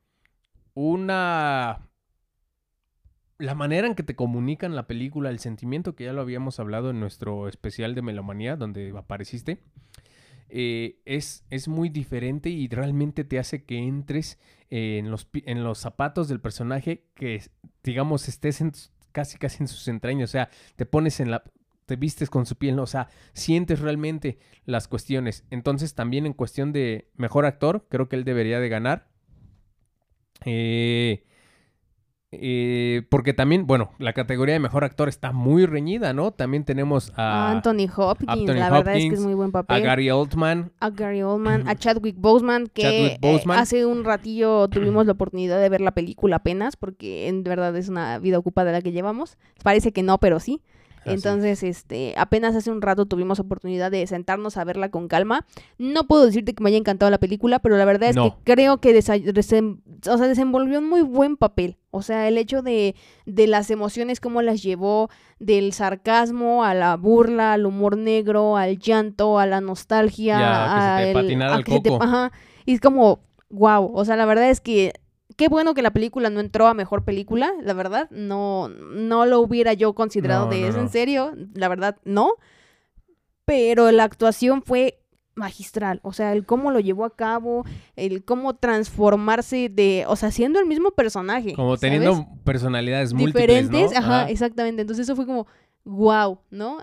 Una... 0.73 1.89
La 3.39 3.55
manera 3.55 3.87
en 3.87 3.95
que 3.95 4.03
te 4.03 4.15
comunican 4.15 4.75
la 4.75 4.87
película, 4.87 5.29
el 5.29 5.39
sentimiento 5.39 5.95
que 5.95 6.05
ya 6.05 6.13
lo 6.13 6.21
habíamos 6.21 6.59
hablado 6.59 6.91
en 6.91 6.99
nuestro 6.99 7.47
especial 7.49 7.95
de 7.95 8.01
Melomanía, 8.01 8.55
donde 8.55 8.93
apareciste, 8.95 9.59
eh, 10.49 11.01
es, 11.05 11.43
es, 11.49 11.67
muy 11.67 11.89
diferente 11.89 12.49
y 12.49 12.67
realmente 12.69 13.23
te 13.23 13.39
hace 13.39 13.65
que 13.65 13.79
entres 13.79 14.39
en, 14.69 15.09
los, 15.09 15.27
en 15.33 15.63
los 15.63 15.79
zapatos 15.79 16.27
del 16.27 16.39
personaje, 16.39 17.07
que 17.15 17.41
digamos 17.83 18.27
estés 18.27 18.61
en, 18.61 18.71
casi 19.11 19.37
casi 19.37 19.63
en 19.63 19.67
sus 19.67 19.87
entrañas, 19.87 20.29
o 20.29 20.31
sea, 20.31 20.49
te 20.75 20.85
pones 20.85 21.19
en 21.19 21.31
la, 21.31 21.43
te 21.85 21.95
vistes 21.95 22.29
con 22.29 22.45
su 22.45 22.55
piel, 22.55 22.79
o 22.79 22.87
sea, 22.87 23.07
sientes 23.33 23.79
realmente 23.79 24.37
las 24.65 24.87
cuestiones. 24.87 25.45
Entonces, 25.49 25.95
también 25.95 26.25
en 26.25 26.33
cuestión 26.33 26.71
de 26.71 27.09
mejor 27.15 27.45
actor, 27.45 27.85
creo 27.89 28.09
que 28.09 28.15
él 28.15 28.23
debería 28.23 28.59
de 28.59 28.69
ganar. 28.69 29.07
Eh, 30.45 31.23
eh, 32.41 33.03
porque 33.09 33.33
también, 33.33 33.67
bueno, 33.67 33.91
la 33.99 34.13
categoría 34.13 34.53
de 34.53 34.59
mejor 34.59 34.83
actor 34.83 35.07
está 35.07 35.31
muy 35.31 35.65
reñida, 35.65 36.13
¿no? 36.13 36.31
También 36.31 36.63
tenemos 36.63 37.13
a 37.15 37.51
Anthony 37.51 37.87
Hopkins, 37.95 38.55
la 38.55 38.69
verdad 38.69 38.95
es 38.95 39.09
que 39.09 39.15
es 39.15 39.19
muy 39.19 39.35
buen 39.35 39.51
papel. 39.51 39.77
A 39.77 39.79
Gary 39.79 40.09
Oldman. 40.09 40.71
A 40.79 40.89
Gary 40.89 41.21
Oldman, 41.21 41.67
a 41.67 41.75
Chadwick 41.75 42.15
Boseman, 42.17 42.67
que 42.67 43.17
eh, 43.21 43.43
hace 43.49 43.85
un 43.85 44.03
ratillo 44.03 44.67
tuvimos 44.67 45.05
la 45.05 45.11
oportunidad 45.11 45.61
de 45.61 45.69
ver 45.69 45.81
la 45.81 45.91
película 45.91 46.37
apenas, 46.37 46.75
porque 46.75 47.27
en 47.27 47.43
verdad 47.43 47.75
es 47.77 47.89
una 47.89 48.17
vida 48.17 48.39
ocupada 48.39 48.71
la 48.71 48.81
que 48.81 48.91
llevamos. 48.91 49.37
Parece 49.61 49.91
que 49.91 50.01
no, 50.01 50.17
pero 50.17 50.39
sí. 50.39 50.61
Entonces, 51.05 51.63
este, 51.63 52.13
apenas 52.17 52.55
hace 52.55 52.71
un 52.71 52.81
rato 52.81 53.05
tuvimos 53.05 53.39
oportunidad 53.39 53.91
de 53.91 54.05
sentarnos 54.07 54.57
a 54.57 54.63
verla 54.63 54.89
con 54.89 55.07
calma. 55.07 55.45
No 55.77 56.07
puedo 56.07 56.25
decirte 56.25 56.53
que 56.53 56.63
me 56.63 56.69
haya 56.69 56.77
encantado 56.77 57.09
la 57.09 57.19
película, 57.19 57.59
pero 57.59 57.77
la 57.77 57.85
verdad 57.85 58.09
es 58.09 58.15
que 58.15 58.33
creo 58.43 58.77
que 58.77 58.97
o 58.97 59.01
sea, 60.17 60.27
desenvolvió 60.27 60.79
un 60.79 60.89
muy 60.89 61.01
buen 61.01 61.37
papel. 61.37 61.77
O 61.91 62.01
sea, 62.01 62.27
el 62.27 62.37
hecho 62.37 62.61
de, 62.61 62.95
de 63.25 63.47
las 63.47 63.69
emociones, 63.69 64.19
cómo 64.19 64.41
las 64.41 64.63
llevó, 64.63 65.09
del 65.39 65.73
sarcasmo 65.73 66.63
a 66.63 66.73
la 66.73 66.95
burla, 66.97 67.53
al 67.53 67.65
humor 67.65 67.97
negro, 67.97 68.57
al 68.57 68.79
llanto, 68.79 69.39
a 69.39 69.45
la 69.45 69.61
nostalgia, 69.61 70.95
a, 70.95 70.99
que 70.99 71.13
se 71.13 71.27
te 71.27 71.35
al, 71.35 71.41
al 71.41 71.63
coco. 71.63 72.01
ajá, 72.01 72.31
y 72.65 72.73
es 72.73 72.81
como 72.81 73.19
wow. 73.49 73.91
O 73.93 74.05
sea, 74.05 74.15
la 74.15 74.25
verdad 74.25 74.49
es 74.49 74.59
que 74.61 74.93
qué 75.35 75.47
bueno 75.47 75.73
que 75.73 75.81
la 75.81 75.91
película 75.91 76.29
no 76.29 76.39
entró 76.39 76.67
a 76.67 76.73
mejor 76.73 77.03
película, 77.03 77.53
la 77.61 77.73
verdad. 77.73 78.09
No, 78.11 78.69
no 78.69 79.25
lo 79.25 79.39
hubiera 79.39 79.73
yo 79.73 79.93
considerado 79.93 80.45
No, 80.45 80.51
de 80.51 80.61
no, 80.61 80.67
eso, 80.67 80.77
no. 80.77 80.83
en 80.83 80.89
serio. 80.89 81.33
La 81.53 81.67
verdad, 81.67 81.97
no. 82.03 82.33
Pero 83.45 83.91
la 83.91 84.03
actuación 84.05 84.61
fue 84.63 84.99
magistral. 85.35 85.99
O 86.03 86.13
sea, 86.13 86.33
el 86.33 86.45
cómo 86.45 86.71
lo 86.71 86.79
llevó 86.79 87.05
a 87.05 87.15
cabo, 87.15 87.65
el 87.95 88.23
cómo 88.23 88.55
transformarse 88.55 89.69
de, 89.69 90.05
o 90.07 90.15
sea, 90.15 90.31
siendo 90.31 90.59
el 90.59 90.65
mismo 90.65 90.91
personaje. 90.91 91.53
Como 91.53 91.75
¿sabes? 91.75 91.81
teniendo 91.81 92.27
personalidades 92.43 93.13
múltiples, 93.13 93.69
diferentes, 93.69 93.97
ajá, 93.97 94.29
exactamente. 94.29 94.81
Entonces 94.81 95.05
eso 95.05 95.15
fue 95.15 95.25
como, 95.25 95.47
wow, 95.83 96.39
¿no? 96.51 96.79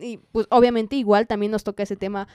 Y 0.00 0.18
pues 0.32 0.46
obviamente 0.50 0.96
igual 0.96 1.26
también 1.26 1.52
nos 1.52 1.64
toca 1.64 1.82
ese 1.82 1.96
tema 1.96 2.28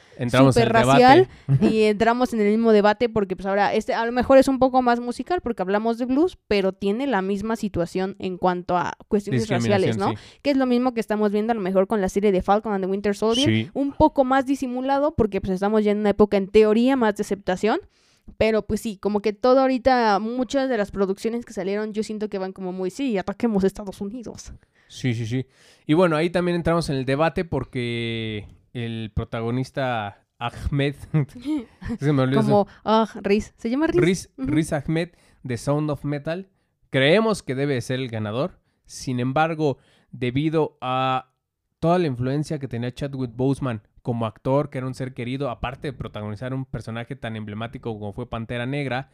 superracial 0.54 1.28
debate. 1.48 1.66
y 1.76 1.84
entramos 1.84 2.34
en 2.34 2.42
el 2.42 2.50
mismo 2.50 2.72
debate 2.72 3.08
porque 3.10 3.36
pues 3.36 3.46
ahora 3.46 3.74
este 3.74 3.94
a 3.94 4.06
lo 4.06 4.12
mejor 4.12 4.38
es 4.38 4.48
un 4.48 4.58
poco 4.60 4.82
más 4.82 5.00
musical 5.00 5.42
porque 5.42 5.62
hablamos 5.62 5.98
de 5.98 6.06
blues, 6.06 6.38
pero 6.48 6.74
tiene 6.74 7.08
la 7.08 7.22
misma 7.22 7.56
situación 7.56 8.16
en 8.20 8.38
cuanto 8.38 8.78
a 8.78 8.94
cuestiones 9.08 9.48
raciales, 9.48 9.98
¿no? 9.98 10.14
Que 10.42 10.52
es 10.52 10.58
lo 10.58 10.66
mismo 10.66 10.94
que 10.94 11.00
estamos 11.00 11.32
viendo 11.32 11.52
a 11.52 11.56
lo 11.56 11.62
mejor 11.62 11.88
con 11.88 12.02
la 12.02 12.10
serie 12.10 12.32
de 12.32 12.42
Falcon 12.42 12.74
and 12.74 12.84
the 12.84 12.90
Winter. 12.90 13.16
Soldier, 13.16 13.48
Sí. 13.48 13.70
un 13.74 13.92
poco 13.94 14.24
más 14.24 14.46
disimulado 14.46 15.14
porque 15.16 15.42
pues 15.42 15.54
estamos 15.54 15.84
ya 15.84 15.92
en 15.92 16.00
una 16.00 16.10
época 16.12 16.38
en 16.38 16.48
teoría 16.48 16.96
más 16.96 17.16
de 17.16 17.22
aceptación. 17.22 17.80
Pero 18.38 18.62
pues 18.66 18.82
sí, 18.82 18.98
como 18.98 19.20
que 19.22 19.34
todo 19.34 19.60
ahorita, 19.62 20.20
muchas 20.20 20.70
de 20.70 20.78
las 20.78 20.92
producciones 20.92 21.44
que 21.44 21.54
salieron, 21.54 21.92
yo 21.92 22.04
siento 22.04 22.30
que 22.30 22.38
van 22.38 22.54
como 22.54 22.72
muy, 22.72 22.90
sí, 22.90 23.18
ataquemos 23.18 23.64
Estados 23.64 24.00
Unidos. 24.00 24.54
Sí, 24.92 25.14
sí, 25.14 25.26
sí. 25.26 25.48
Y 25.88 25.94
bueno, 25.94 26.18
ahí 26.18 26.30
también 26.30 26.56
entramos 26.56 26.90
en 26.90 26.98
el 26.98 27.06
debate 27.06 27.46
porque 27.46 28.46
el 28.74 29.14
protagonista 29.16 30.26
Ahmed, 30.38 30.96
se 32.00 32.12
me 32.12 32.36
Como, 32.36 32.68
ah, 32.84 33.08
Riz, 33.22 33.54
¿se 33.56 33.70
llama 33.70 33.88
Riz? 33.88 34.30
Riz 34.36 34.74
Ahmed 34.74 35.12
de 35.44 35.58
Sound 35.58 35.90
of 35.90 36.04
Metal, 36.04 36.50
creemos 36.90 37.42
que 37.42 37.56
debe 37.56 37.80
ser 37.80 38.02
el 38.02 38.10
ganador. 38.10 38.60
Sin 38.84 39.22
embargo, 39.22 39.78
debido 40.12 40.78
a 40.82 41.36
toda 41.80 41.98
la 41.98 42.08
influencia 42.08 42.60
que 42.60 42.68
tenía 42.68 42.94
Chadwick 42.94 43.32
Boseman 43.34 43.84
como 44.02 44.26
actor, 44.26 44.70
que 44.70 44.80
era 44.80 44.88
un 44.88 44.94
ser 44.94 45.14
querido, 45.14 45.50
aparte 45.50 45.88
de 45.88 45.94
protagonizar 45.94 46.54
un 46.54 46.66
personaje 46.66 47.16
tan 47.16 47.38
emblemático 47.38 47.98
como 47.98 48.12
fue 48.12 48.30
Pantera 48.30 48.66
Negra, 48.66 49.10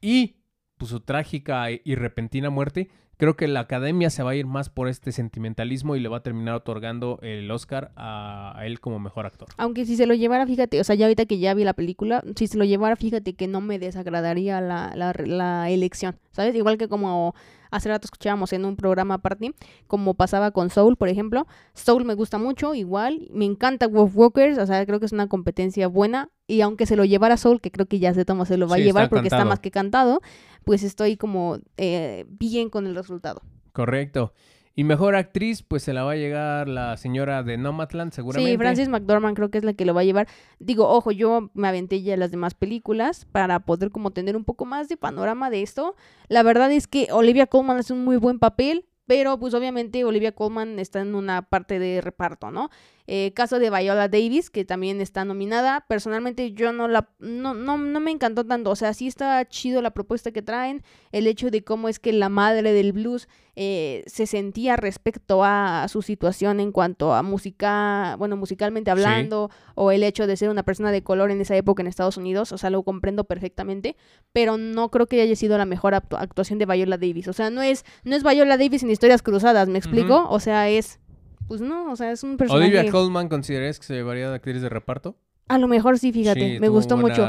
y 0.00 0.39
pues, 0.80 0.90
su 0.90 0.98
trágica 1.00 1.70
y 1.70 1.94
repentina 1.94 2.50
muerte, 2.50 2.88
creo 3.18 3.36
que 3.36 3.46
la 3.48 3.60
academia 3.60 4.08
se 4.08 4.22
va 4.22 4.30
a 4.30 4.34
ir 4.34 4.46
más 4.46 4.70
por 4.70 4.88
este 4.88 5.12
sentimentalismo 5.12 5.94
y 5.94 6.00
le 6.00 6.08
va 6.08 6.16
a 6.16 6.22
terminar 6.22 6.54
otorgando 6.54 7.18
el 7.20 7.50
Oscar 7.50 7.92
a, 7.94 8.54
a 8.58 8.64
él 8.66 8.80
como 8.80 8.98
mejor 8.98 9.26
actor. 9.26 9.48
Aunque 9.58 9.84
si 9.84 9.94
se 9.96 10.06
lo 10.06 10.14
llevara, 10.14 10.46
fíjate, 10.46 10.80
o 10.80 10.84
sea, 10.84 10.94
ya 10.96 11.04
ahorita 11.04 11.26
que 11.26 11.38
ya 11.38 11.52
vi 11.52 11.62
la 11.64 11.74
película, 11.74 12.24
si 12.34 12.46
se 12.46 12.56
lo 12.56 12.64
llevara, 12.64 12.96
fíjate 12.96 13.34
que 13.34 13.46
no 13.46 13.60
me 13.60 13.78
desagradaría 13.78 14.60
la, 14.62 14.92
la, 14.96 15.12
la 15.18 15.68
elección, 15.68 16.16
¿sabes? 16.32 16.54
Igual 16.54 16.78
que 16.78 16.88
como 16.88 17.34
hace 17.70 17.88
rato 17.88 18.06
escuchábamos 18.06 18.52
en 18.52 18.64
un 18.64 18.74
programa 18.74 19.14
aparte, 19.14 19.54
como 19.86 20.14
pasaba 20.14 20.50
con 20.50 20.70
Soul, 20.70 20.96
por 20.96 21.08
ejemplo. 21.08 21.46
Soul 21.74 22.04
me 22.04 22.14
gusta 22.14 22.38
mucho, 22.38 22.74
igual, 22.74 23.28
me 23.32 23.44
encanta 23.44 23.86
Wolf 23.86 24.16
Walkers, 24.16 24.58
o 24.58 24.66
sea, 24.66 24.84
creo 24.86 24.98
que 24.98 25.06
es 25.06 25.12
una 25.12 25.28
competencia 25.28 25.86
buena. 25.88 26.30
Y 26.48 26.62
aunque 26.62 26.84
se 26.84 26.96
lo 26.96 27.04
llevara 27.04 27.36
Soul, 27.36 27.60
que 27.60 27.70
creo 27.70 27.86
que 27.86 28.00
ya 28.00 28.12
se 28.12 28.24
toma, 28.24 28.44
se 28.44 28.56
lo 28.56 28.66
va 28.66 28.74
Sí, 28.76 28.82
a 28.82 28.84
llevar 28.86 29.08
porque 29.08 29.28
está 29.28 29.44
más 29.44 29.60
que 29.60 29.70
cantado, 29.70 30.20
pues 30.64 30.82
estoy 30.82 31.16
como 31.16 31.58
eh, 31.76 32.26
bien 32.28 32.70
con 32.70 32.86
el 32.86 32.94
resultado. 32.94 33.42
Correcto. 33.72 34.32
Y 34.80 34.84
mejor 34.84 35.16
actriz, 35.16 35.62
pues 35.62 35.82
se 35.82 35.92
la 35.92 36.04
va 36.04 36.12
a 36.12 36.16
llegar 36.16 36.68
la 36.68 36.96
señora 36.96 37.42
de 37.42 37.58
Nomadland, 37.58 38.12
seguramente. 38.12 38.50
Sí, 38.50 38.56
Francis 38.56 38.88
McDormand 38.88 39.36
creo 39.36 39.50
que 39.50 39.58
es 39.58 39.64
la 39.64 39.74
que 39.74 39.84
lo 39.84 39.94
va 39.94 40.02
a 40.02 40.04
llevar. 40.04 40.28
Digo, 40.58 40.88
ojo, 40.88 41.10
yo 41.10 41.50
me 41.54 41.68
aventé 41.68 42.02
ya 42.02 42.16
las 42.16 42.30
demás 42.30 42.54
películas 42.54 43.26
para 43.30 43.60
poder 43.60 43.90
como 43.90 44.12
tener 44.12 44.36
un 44.36 44.44
poco 44.44 44.64
más 44.64 44.88
de 44.88 44.96
panorama 44.96 45.50
de 45.50 45.62
esto. 45.62 45.96
La 46.28 46.42
verdad 46.42 46.70
es 46.72 46.86
que 46.86 47.08
Olivia 47.10 47.46
Colman 47.46 47.78
hace 47.78 47.92
un 47.92 48.04
muy 48.04 48.16
buen 48.16 48.38
papel, 48.38 48.86
pero 49.10 49.40
pues 49.40 49.54
obviamente 49.54 50.04
Olivia 50.04 50.30
Colman 50.30 50.78
está 50.78 51.00
en 51.00 51.16
una 51.16 51.42
parte 51.42 51.80
de 51.80 52.00
reparto, 52.00 52.52
¿no? 52.52 52.70
Eh, 53.08 53.32
caso 53.34 53.58
de 53.58 53.70
Viola 53.70 54.06
Davis, 54.06 54.50
que 54.50 54.64
también 54.64 55.00
está 55.00 55.24
nominada. 55.24 55.84
Personalmente 55.88 56.52
yo 56.52 56.72
no 56.72 56.86
la 56.86 57.08
no, 57.18 57.54
no, 57.54 57.76
no 57.76 57.98
me 57.98 58.12
encantó 58.12 58.46
tanto. 58.46 58.70
O 58.70 58.76
sea, 58.76 58.94
sí 58.94 59.08
está 59.08 59.44
chido 59.48 59.82
la 59.82 59.90
propuesta 59.90 60.30
que 60.30 60.42
traen. 60.42 60.84
El 61.10 61.26
hecho 61.26 61.50
de 61.50 61.64
cómo 61.64 61.88
es 61.88 61.98
que 61.98 62.12
la 62.12 62.28
madre 62.28 62.72
del 62.72 62.92
blues 62.92 63.26
eh, 63.56 64.04
se 64.06 64.26
sentía 64.26 64.76
respecto 64.76 65.42
a 65.42 65.86
su 65.88 66.02
situación 66.02 66.60
en 66.60 66.70
cuanto 66.70 67.12
a 67.12 67.24
música, 67.24 68.14
bueno, 68.16 68.36
musicalmente 68.36 68.92
hablando, 68.92 69.50
o 69.74 69.90
el 69.90 70.04
hecho 70.04 70.28
de 70.28 70.36
ser 70.36 70.48
una 70.48 70.62
persona 70.62 70.92
de 70.92 71.02
color 71.02 71.32
en 71.32 71.40
esa 71.40 71.56
época 71.56 71.82
en 71.82 71.88
Estados 71.88 72.16
Unidos, 72.16 72.52
o 72.52 72.58
sea, 72.58 72.70
lo 72.70 72.84
comprendo 72.84 73.24
perfectamente, 73.24 73.96
pero 74.32 74.56
no 74.56 74.88
creo 74.90 75.08
que 75.08 75.20
haya 75.20 75.34
sido 75.34 75.58
la 75.58 75.66
mejor 75.66 75.94
actu- 75.94 76.16
actuación 76.16 76.60
de 76.60 76.66
Viola 76.66 76.96
Davis, 76.96 77.26
o 77.26 77.32
sea, 77.32 77.50
no 77.50 77.60
es, 77.60 77.84
no 78.04 78.14
es 78.14 78.22
Viola 78.22 78.56
Davis 78.56 78.84
en 78.84 78.90
historias 79.00 79.22
cruzadas, 79.22 79.66
¿me 79.66 79.78
explico? 79.78 80.26
O 80.28 80.40
sea, 80.40 80.68
es, 80.68 81.00
pues 81.48 81.62
no, 81.62 81.90
o 81.90 81.96
sea, 81.96 82.12
es 82.12 82.22
un 82.22 82.36
personaje... 82.36 82.66
Olivia 82.66 82.92
Colman, 82.92 83.30
¿consideras 83.30 83.80
que 83.80 83.86
se 83.86 83.94
llevaría 83.94 84.28
de 84.28 84.36
actriz 84.36 84.60
de 84.60 84.68
reparto? 84.68 85.16
A 85.48 85.56
lo 85.56 85.68
mejor 85.68 85.98
sí, 85.98 86.12
fíjate, 86.12 86.56
Sí, 86.56 86.60
me 86.60 86.68
gustó 86.68 86.98
mucho. 86.98 87.26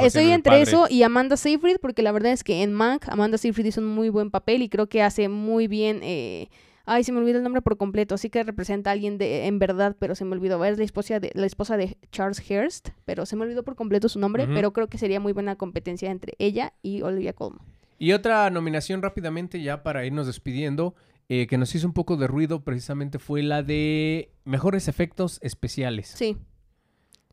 Estoy 0.00 0.30
entre 0.30 0.52
Padre. 0.52 0.62
eso 0.62 0.86
y 0.88 1.02
Amanda 1.02 1.36
Seyfried, 1.36 1.76
porque 1.82 2.02
la 2.02 2.12
verdad 2.12 2.32
es 2.32 2.42
que 2.42 2.62
en 2.62 2.72
Mank 2.72 3.08
Amanda 3.10 3.36
Seyfried 3.36 3.66
hizo 3.66 3.82
un 3.82 3.88
muy 3.88 4.08
buen 4.08 4.30
papel 4.30 4.62
y 4.62 4.70
creo 4.70 4.88
que 4.88 5.02
hace 5.02 5.28
muy 5.28 5.68
bien. 5.68 6.00
eh, 6.02 6.48
Ay, 6.86 7.04
se 7.04 7.12
me 7.12 7.18
olvidó 7.18 7.36
el 7.38 7.44
nombre 7.44 7.62
por 7.62 7.76
completo. 7.76 8.16
Sí 8.18 8.30
que 8.30 8.42
representa 8.42 8.90
a 8.90 8.94
alguien 8.94 9.18
de, 9.18 9.46
en 9.46 9.58
verdad, 9.58 9.94
pero 10.00 10.14
se 10.16 10.24
me 10.24 10.32
olvidó. 10.32 10.64
Es 10.64 10.78
la 10.78 10.84
esposa 10.84 11.20
de, 11.20 11.30
la 11.34 11.46
esposa 11.46 11.76
de 11.76 11.96
Charles 12.10 12.40
Hearst, 12.50 12.88
pero 13.04 13.26
se 13.26 13.36
me 13.36 13.42
olvidó 13.42 13.62
por 13.62 13.76
completo 13.76 14.08
su 14.08 14.18
nombre. 14.18 14.44
Ujú. 14.44 14.54
Pero 14.54 14.72
creo 14.72 14.88
que 14.88 14.98
sería 14.98 15.20
muy 15.20 15.32
buena 15.32 15.54
competencia 15.54 16.10
entre 16.10 16.34
ella 16.38 16.72
y 16.82 17.02
Olivia 17.02 17.34
Colman. 17.34 17.64
Y 18.02 18.14
otra 18.14 18.50
nominación 18.50 19.00
rápidamente 19.00 19.62
ya 19.62 19.84
para 19.84 20.04
irnos 20.04 20.26
despidiendo, 20.26 20.96
eh, 21.28 21.46
que 21.46 21.56
nos 21.56 21.72
hizo 21.76 21.86
un 21.86 21.92
poco 21.92 22.16
de 22.16 22.26
ruido 22.26 22.64
precisamente 22.64 23.20
fue 23.20 23.44
la 23.44 23.62
de 23.62 24.32
mejores 24.44 24.88
efectos 24.88 25.38
especiales. 25.40 26.08
Sí. 26.08 26.36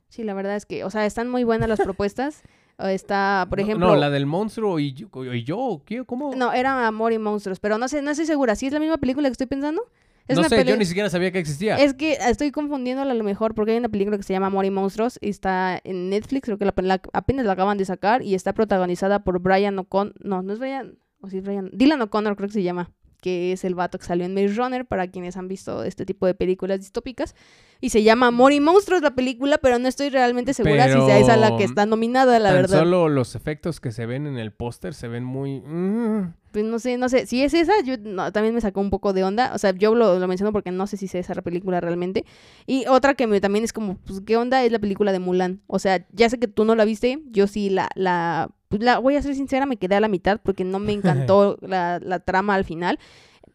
Sí, 0.10 0.24
la 0.24 0.36
verdad 0.36 0.56
es 0.56 0.68
que, 0.68 0.84
o 0.84 0.92
sea, 0.92 1.08
están 1.08 1.28
muy 1.28 1.44
buenas 1.44 1.70
las 1.70 1.80
propuestas. 1.80 2.44
Está, 2.78 3.48
por 3.50 3.58
No, 3.58 3.64
ejemplo. 3.64 3.88
No, 3.88 3.96
la 3.96 4.12
del 4.12 4.28
monstruo 4.28 4.80
y 4.80 4.94
yo, 4.94 5.10
y 5.34 5.44
yo 5.44 5.82
¿qué? 5.88 6.06
¿Cómo? 6.06 6.36
No, 6.36 6.54
era 6.54 6.86
Amor 6.86 7.14
y 7.14 7.18
Monstruos, 7.18 7.60
pero 7.60 7.80
no 7.80 7.88
sé, 7.88 8.04
no 8.04 8.12
estoy 8.12 8.28
segura. 8.28 8.56
¿Sí 8.56 8.68
es 8.68 8.74
la 8.74 8.80
misma 8.80 9.00
película 9.00 9.28
que 9.28 9.32
estoy 9.32 9.48
pensando? 9.48 9.82
Es 10.30 10.38
No 10.38 10.44
sé, 10.44 10.56
peli- 10.56 10.70
yo 10.72 10.78
ni 10.78 10.86
siquiera 10.86 11.10
sabía 11.10 11.32
que 11.32 11.40
existía. 11.40 11.76
Es 11.78 11.94
que 11.94 12.14
estoy 12.14 12.52
confundiéndola 12.52 13.12
a 13.12 13.16
lo 13.16 13.24
mejor 13.24 13.54
porque 13.56 13.72
hay 13.74 13.78
una 13.78 13.90
película 13.90 14.16
que 14.18 14.24
se 14.24 14.32
llama 14.34 14.48
Amor 14.48 14.64
y 14.66 14.70
Monstruos 14.72 15.18
y 15.22 15.30
está 15.30 15.80
en 15.84 16.10
Netflix, 16.10 16.46
creo 16.46 16.58
que 16.58 16.66
la, 16.66 16.74
la- 16.78 17.02
apenas 17.14 17.46
la 17.46 17.54
acaban 17.54 17.78
de 17.78 17.86
sacar 17.86 18.22
y 18.22 18.36
está 18.36 18.54
protagonizada 18.54 19.24
por 19.24 19.40
Brian 19.42 19.78
O'Connor, 19.80 20.14
no, 20.24 20.42
no 20.42 20.54
es 20.54 20.60
Brian, 20.60 20.98
o 21.22 21.30
sí 21.30 21.38
es 21.40 21.44
Brian, 21.44 21.70
Dylan 21.74 22.02
O'Connor 22.02 22.36
creo 22.36 22.48
que 22.48 22.54
se 22.54 22.64
llama, 22.64 22.92
que 23.22 23.52
es 23.52 23.64
el 23.64 23.76
vato 23.76 23.98
que 24.00 24.06
salió 24.06 24.26
en 24.26 24.34
Maze 24.34 24.56
Runner 24.56 24.86
para 24.86 25.08
quienes 25.08 25.38
han 25.38 25.48
visto 25.48 25.84
este 25.84 26.06
tipo 26.06 26.26
de 26.26 26.34
películas 26.34 26.80
distópicas 26.80 27.36
y 27.82 27.90
se 27.90 28.04
llama 28.04 28.28
Amor 28.28 28.52
y 28.54 28.60
Monstruos 28.60 29.02
la 29.02 29.12
película, 29.16 29.58
pero 29.58 29.80
no 29.80 29.88
estoy 29.88 30.10
realmente 30.10 30.54
segura 30.54 30.86
si 30.88 31.00
sea 31.06 31.20
esa 31.20 31.38
la 31.38 31.56
que 31.58 31.64
está 31.64 31.86
nominada, 31.86 32.38
la 32.40 32.50
Tan 32.50 32.62
verdad. 32.62 32.80
solo 32.80 33.08
los 33.10 33.36
efectos 33.36 33.80
que 33.80 33.92
se 33.92 34.06
ven 34.06 34.28
en 34.28 34.38
el 34.38 34.52
póster 34.52 34.94
se 34.94 35.08
ven 35.08 35.24
muy... 35.24 35.62
mm, 35.62 36.34
Pues 36.52 36.66
no 36.66 36.80
sé, 36.80 36.98
no 36.98 37.08
sé. 37.08 37.26
Si 37.26 37.42
es 37.44 37.54
esa, 37.54 37.72
yo 37.86 37.96
no, 37.98 38.32
también 38.34 38.54
me 38.56 38.60
sacó 38.62 38.82
un 38.82 38.90
poco 38.90 39.14
de 39.14 39.24
onda. 39.24 39.52
O 39.54 39.58
sea, 39.60 39.72
yo 39.72 39.96
lo, 39.96 40.20
lo 40.20 40.28
menciono 40.28 40.52
porque 40.52 40.72
no 40.72 40.88
sé 40.88 40.98
si 40.98 41.06
es 41.06 41.16
esa 41.16 41.42
película 41.42 41.80
realmente. 41.80 42.26
Y 42.68 42.86
otra 42.88 43.14
que 43.14 43.28
me, 43.28 43.40
también 43.40 43.64
es 43.64 43.72
como, 43.72 43.98
pues, 44.00 44.22
¿qué 44.26 44.36
onda? 44.36 44.64
Es 44.66 44.72
la 44.72 44.80
película 44.80 45.12
de 45.14 45.20
Mulan. 45.20 45.62
O 45.68 45.80
sea, 45.80 46.06
ya 46.12 46.30
sé 46.30 46.38
que 46.40 46.48
tú 46.48 46.66
no 46.66 46.76
la 46.76 46.84
viste. 46.86 47.22
Yo 47.32 47.48
sí 47.48 47.70
la, 47.70 47.88
la, 47.96 48.50
pues, 48.70 48.82
la 48.82 49.00
voy 49.00 49.16
a 49.16 49.22
ser 49.22 49.36
sincera, 49.36 49.66
me 49.66 49.78
quedé 49.78 49.96
a 49.96 50.00
la 50.00 50.08
mitad 50.08 50.40
porque 50.42 50.64
no 50.64 50.80
me 50.80 50.94
encantó 50.94 51.58
la, 51.62 52.00
la 52.02 52.20
trama 52.20 52.56
al 52.56 52.64
final. 52.64 52.98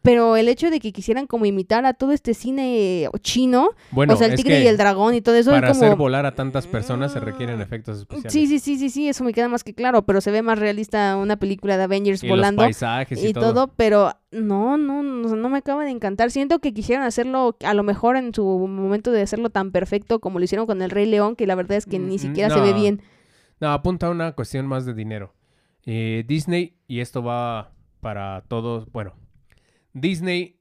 Pero 0.01 0.35
el 0.35 0.47
hecho 0.49 0.69
de 0.69 0.79
que 0.79 0.91
quisieran 0.91 1.25
como 1.25 1.47
imitar 1.47 1.83
a 1.87 1.93
todo 1.93 2.11
este 2.11 2.35
cine 2.35 3.09
chino, 3.21 3.71
Bueno, 3.89 4.13
o 4.13 4.15
sea, 4.17 4.27
el 4.27 4.35
tigre 4.35 4.61
y 4.61 4.67
el 4.67 4.77
dragón 4.77 5.15
y 5.15 5.21
todo 5.21 5.33
eso, 5.33 5.49
para 5.49 5.71
es 5.71 5.73
como... 5.73 5.85
hacer 5.85 5.97
volar 5.97 6.27
a 6.27 6.35
tantas 6.35 6.67
personas 6.67 7.11
se 7.11 7.19
requieren 7.19 7.59
efectos 7.59 7.97
especiales. 7.99 8.31
Sí, 8.31 8.45
sí, 8.45 8.59
sí, 8.59 8.77
sí, 8.77 8.91
sí, 8.91 9.09
eso 9.09 9.23
me 9.23 9.33
queda 9.33 9.47
más 9.47 9.63
que 9.63 9.73
claro, 9.73 10.05
pero 10.05 10.21
se 10.21 10.29
ve 10.29 10.43
más 10.43 10.59
realista 10.59 11.17
una 11.17 11.37
película 11.37 11.75
de 11.77 11.83
Avengers 11.85 12.23
y 12.23 12.27
volando 12.29 12.61
los 12.61 12.67
paisajes 12.67 13.23
y, 13.23 13.29
y 13.29 13.33
todo. 13.33 13.71
pero 13.75 14.13
no, 14.29 14.77
no, 14.77 15.01
no, 15.01 15.35
no 15.35 15.49
me 15.49 15.57
acaba 15.57 15.83
de 15.85 15.89
encantar. 15.89 16.29
Siento 16.29 16.59
que 16.59 16.71
quisieran 16.71 17.03
hacerlo, 17.03 17.57
a 17.63 17.73
lo 17.73 17.81
mejor 17.81 18.15
en 18.15 18.31
su 18.31 18.43
momento 18.45 19.11
de 19.11 19.23
hacerlo 19.23 19.49
tan 19.49 19.71
perfecto 19.71 20.19
como 20.19 20.37
lo 20.37 20.45
hicieron 20.45 20.67
con 20.67 20.83
el 20.83 20.91
Rey 20.91 21.07
León, 21.07 21.35
que 21.35 21.47
la 21.47 21.55
verdad 21.55 21.77
es 21.77 21.87
que 21.87 21.97
ni 21.97 22.17
Mm, 22.17 22.19
siquiera 22.19 22.53
se 22.53 22.61
ve 22.61 22.73
bien. 22.73 23.01
No, 23.59 23.71
apunta 23.71 24.07
a 24.07 24.09
una 24.11 24.33
cuestión 24.33 24.67
más 24.67 24.85
de 24.85 24.93
dinero. 24.93 25.33
Eh, 25.85 26.23
Disney, 26.27 26.77
y 26.87 26.99
esto 26.99 27.23
va 27.23 27.71
para 28.01 28.41
todos, 28.47 28.91
bueno, 28.91 29.13
Disney 29.93 30.59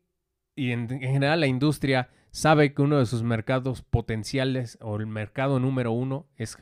y 0.54 0.70
en, 0.70 0.90
en 0.92 1.00
general 1.00 1.40
la 1.40 1.46
industria 1.46 2.08
sabe 2.30 2.74
que 2.74 2.82
uno 2.82 2.98
de 2.98 3.06
sus 3.06 3.22
mercados 3.22 3.82
potenciales 3.82 4.78
o 4.80 4.96
el 4.96 5.06
mercado 5.06 5.58
número 5.60 5.92
uno 5.92 6.26
es 6.36 6.56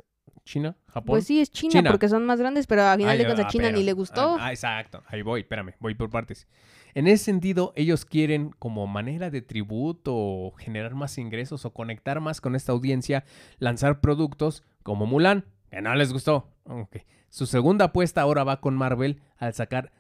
China, 0.45 0.77
Japón. 0.87 1.15
Pues 1.15 1.27
sí, 1.27 1.41
es 1.41 1.51
China, 1.51 1.73
China. 1.73 1.91
porque 1.91 2.09
son 2.09 2.25
más 2.27 2.39
grandes, 2.41 2.67
pero 2.67 2.83
a 2.83 2.97
final 2.97 3.11
Ay, 3.13 3.19
de 3.19 3.25
cuentas 3.25 3.45
ah, 3.45 3.49
a 3.49 3.51
China 3.51 3.65
pero- 3.67 3.79
ni 3.79 3.85
le 3.85 3.93
gustó. 3.93 4.37
Ah, 4.39 4.47
ah, 4.47 4.51
exacto, 4.53 5.03
ahí 5.07 5.23
voy, 5.23 5.41
espérame, 5.43 5.75
voy 5.79 5.95
por 5.95 6.11
partes. 6.11 6.47
En 6.95 7.07
ese 7.07 7.25
sentido, 7.25 7.73
ellos 7.77 8.05
quieren 8.05 8.51
como 8.59 8.87
manera 8.87 9.31
de 9.31 9.41
tributo 9.41 10.15
o 10.15 10.53
generar 10.53 10.95
más 10.95 11.17
ingresos 11.17 11.65
o 11.65 11.73
conectar 11.73 12.21
más 12.21 12.41
con 12.41 12.55
esta 12.55 12.73
audiencia, 12.73 13.25
lanzar 13.59 14.01
productos 14.01 14.63
como 14.83 15.07
Mulan, 15.07 15.45
que 15.73 15.81
no 15.81 15.95
les 15.95 16.13
gustó. 16.13 16.49
Ok. 16.65 16.99
Su 17.31 17.47
segunda 17.47 17.87
apuesta 17.87 18.21
ahora 18.21 18.45
va 18.45 18.61
con 18.61 18.75
Marvel 18.77 19.21
al 19.39 19.55
sacar 19.55 19.91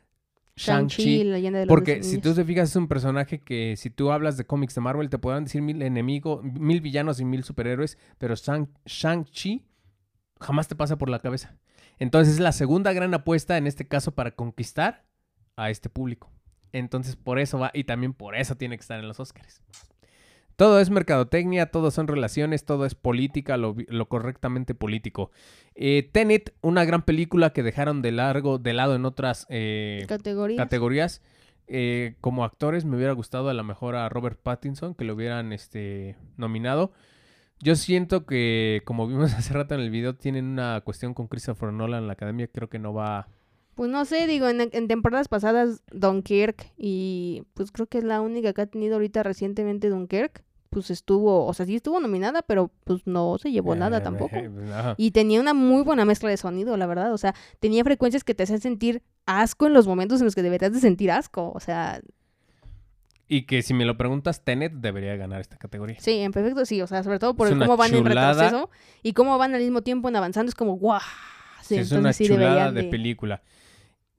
Shang-Chi, 0.54 1.04
Porque 1.66 2.02
si 2.02 2.18
tú 2.18 2.34
te 2.34 2.44
fijas, 2.44 2.68
es 2.68 2.76
un 2.76 2.88
personaje 2.88 3.40
que 3.42 3.74
si 3.78 3.88
tú 3.88 4.12
hablas 4.12 4.36
de 4.36 4.44
cómics 4.44 4.74
de 4.74 4.82
Marvel, 4.82 5.08
te 5.08 5.18
podrán 5.18 5.44
decir 5.44 5.62
mil 5.62 5.80
enemigos, 5.80 6.44
mil 6.44 6.82
villanos 6.82 7.20
y 7.20 7.24
mil 7.24 7.42
superhéroes, 7.42 7.96
pero 8.18 8.34
Shang- 8.34 8.68
Shang-Chi 8.84 9.64
jamás 10.40 10.68
te 10.68 10.74
pasa 10.76 10.98
por 10.98 11.08
la 11.08 11.20
cabeza. 11.20 11.56
Entonces 11.98 12.34
es 12.34 12.40
la 12.40 12.52
segunda 12.52 12.92
gran 12.92 13.14
apuesta 13.14 13.56
en 13.56 13.66
este 13.66 13.88
caso 13.88 14.14
para 14.14 14.32
conquistar 14.32 15.06
a 15.56 15.70
este 15.70 15.88
público. 15.88 16.30
Entonces 16.72 17.16
por 17.16 17.38
eso 17.38 17.58
va 17.58 17.70
y 17.72 17.84
también 17.84 18.12
por 18.12 18.36
eso 18.36 18.56
tiene 18.56 18.76
que 18.76 18.82
estar 18.82 18.98
en 19.00 19.08
los 19.08 19.20
Oscars. 19.20 19.62
Todo 20.56 20.80
es 20.80 20.90
mercadotecnia, 20.90 21.66
todo 21.66 21.90
son 21.90 22.08
relaciones, 22.08 22.64
todo 22.64 22.86
es 22.86 22.94
política, 22.94 23.56
lo, 23.56 23.74
correctamente 24.08 24.74
político. 24.74 25.30
Eh, 25.74 26.08
Tenet, 26.12 26.54
una 26.60 26.84
gran 26.84 27.02
película 27.02 27.52
que 27.52 27.62
dejaron 27.62 28.02
de 28.02 28.12
largo, 28.12 28.58
de 28.58 28.72
lado 28.72 28.94
en 28.94 29.04
otras 29.04 29.46
eh, 29.48 30.04
categorías. 30.08 30.58
categorías. 30.58 31.22
Eh, 31.68 32.16
como 32.20 32.44
actores 32.44 32.84
me 32.84 32.96
hubiera 32.96 33.12
gustado 33.12 33.48
a 33.48 33.54
lo 33.54 33.64
mejor 33.64 33.94
a 33.94 34.08
Robert 34.08 34.38
Pattinson 34.42 34.94
que 34.94 35.04
lo 35.04 35.14
hubieran 35.14 35.52
este, 35.52 36.16
nominado. 36.36 36.92
Yo 37.60 37.76
siento 37.76 38.26
que, 38.26 38.82
como 38.84 39.06
vimos 39.06 39.32
hace 39.34 39.54
rato 39.54 39.74
en 39.74 39.80
el 39.80 39.90
video, 39.90 40.14
tienen 40.14 40.46
una 40.46 40.80
cuestión 40.82 41.14
con 41.14 41.28
Christopher 41.28 41.72
Nolan 41.72 42.02
en 42.02 42.06
la 42.08 42.14
academia. 42.14 42.48
Creo 42.48 42.68
que 42.68 42.78
no 42.78 42.92
va. 42.92 43.28
Pues 43.74 43.90
no 43.90 44.04
sé, 44.04 44.26
digo, 44.26 44.48
en, 44.48 44.60
en 44.60 44.88
temporadas 44.88 45.28
pasadas 45.28 45.82
Dunkirk 45.92 46.72
y 46.76 47.42
pues 47.54 47.72
creo 47.72 47.86
que 47.86 47.98
es 47.98 48.04
la 48.04 48.20
única 48.20 48.52
que 48.52 48.60
ha 48.60 48.66
tenido 48.66 48.94
ahorita 48.94 49.22
recientemente 49.22 49.88
Dunkirk, 49.88 50.44
pues 50.68 50.90
estuvo, 50.90 51.46
o 51.46 51.54
sea, 51.54 51.64
sí 51.66 51.76
estuvo 51.76 51.98
nominada, 52.00 52.42
pero 52.42 52.70
pues 52.84 53.06
no 53.06 53.36
se 53.38 53.50
llevó 53.50 53.74
nada 53.74 53.98
Eh, 53.98 54.00
tampoco. 54.02 54.36
eh, 54.36 54.50
ajá. 54.74 54.94
Y 54.98 55.10
tenía 55.12 55.40
una 55.40 55.54
muy 55.54 55.82
buena 55.82 56.04
mezcla 56.04 56.28
de 56.30 56.36
sonido, 56.36 56.76
la 56.76 56.86
verdad. 56.86 57.12
O 57.12 57.18
sea, 57.18 57.34
tenía 57.60 57.82
frecuencias 57.84 58.24
que 58.24 58.34
te 58.34 58.42
hacían 58.44 58.60
sentir 58.60 59.02
asco 59.26 59.66
en 59.66 59.72
los 59.74 59.86
momentos 59.86 60.20
en 60.20 60.26
los 60.26 60.34
que 60.34 60.42
deberías 60.42 60.72
de 60.72 60.80
sentir 60.80 61.10
asco. 61.10 61.52
O 61.54 61.60
sea, 61.60 62.00
Y 63.28 63.42
que 63.46 63.62
si 63.62 63.72
me 63.74 63.84
lo 63.86 63.96
preguntas, 63.96 64.44
Tenet 64.44 64.72
debería 64.72 65.16
ganar 65.16 65.40
esta 65.40 65.56
categoría. 65.56 65.96
sí, 66.00 66.18
en 66.18 66.32
perfecto 66.32 66.64
sí. 66.66 66.82
O 66.82 66.86
sea, 66.86 67.02
sobre 67.02 67.18
todo 67.18 67.34
por 67.34 67.48
el 67.48 67.58
cómo 67.58 67.76
van 67.78 67.94
en 67.94 68.04
retroceso 68.04 68.68
y 69.02 69.12
cómo 69.14 69.38
van 69.38 69.54
al 69.54 69.62
mismo 69.62 69.80
tiempo 69.82 70.08
en 70.08 70.16
avanzando. 70.16 70.48
Es 70.50 70.54
como, 70.54 70.74
guau. 70.76 71.00
Sí, 71.62 71.74
Sí, 71.76 71.80
es 71.80 71.92
una 71.92 72.12
chulada 72.12 72.72
de 72.72 72.82
de- 72.82 72.88
película. 72.88 73.42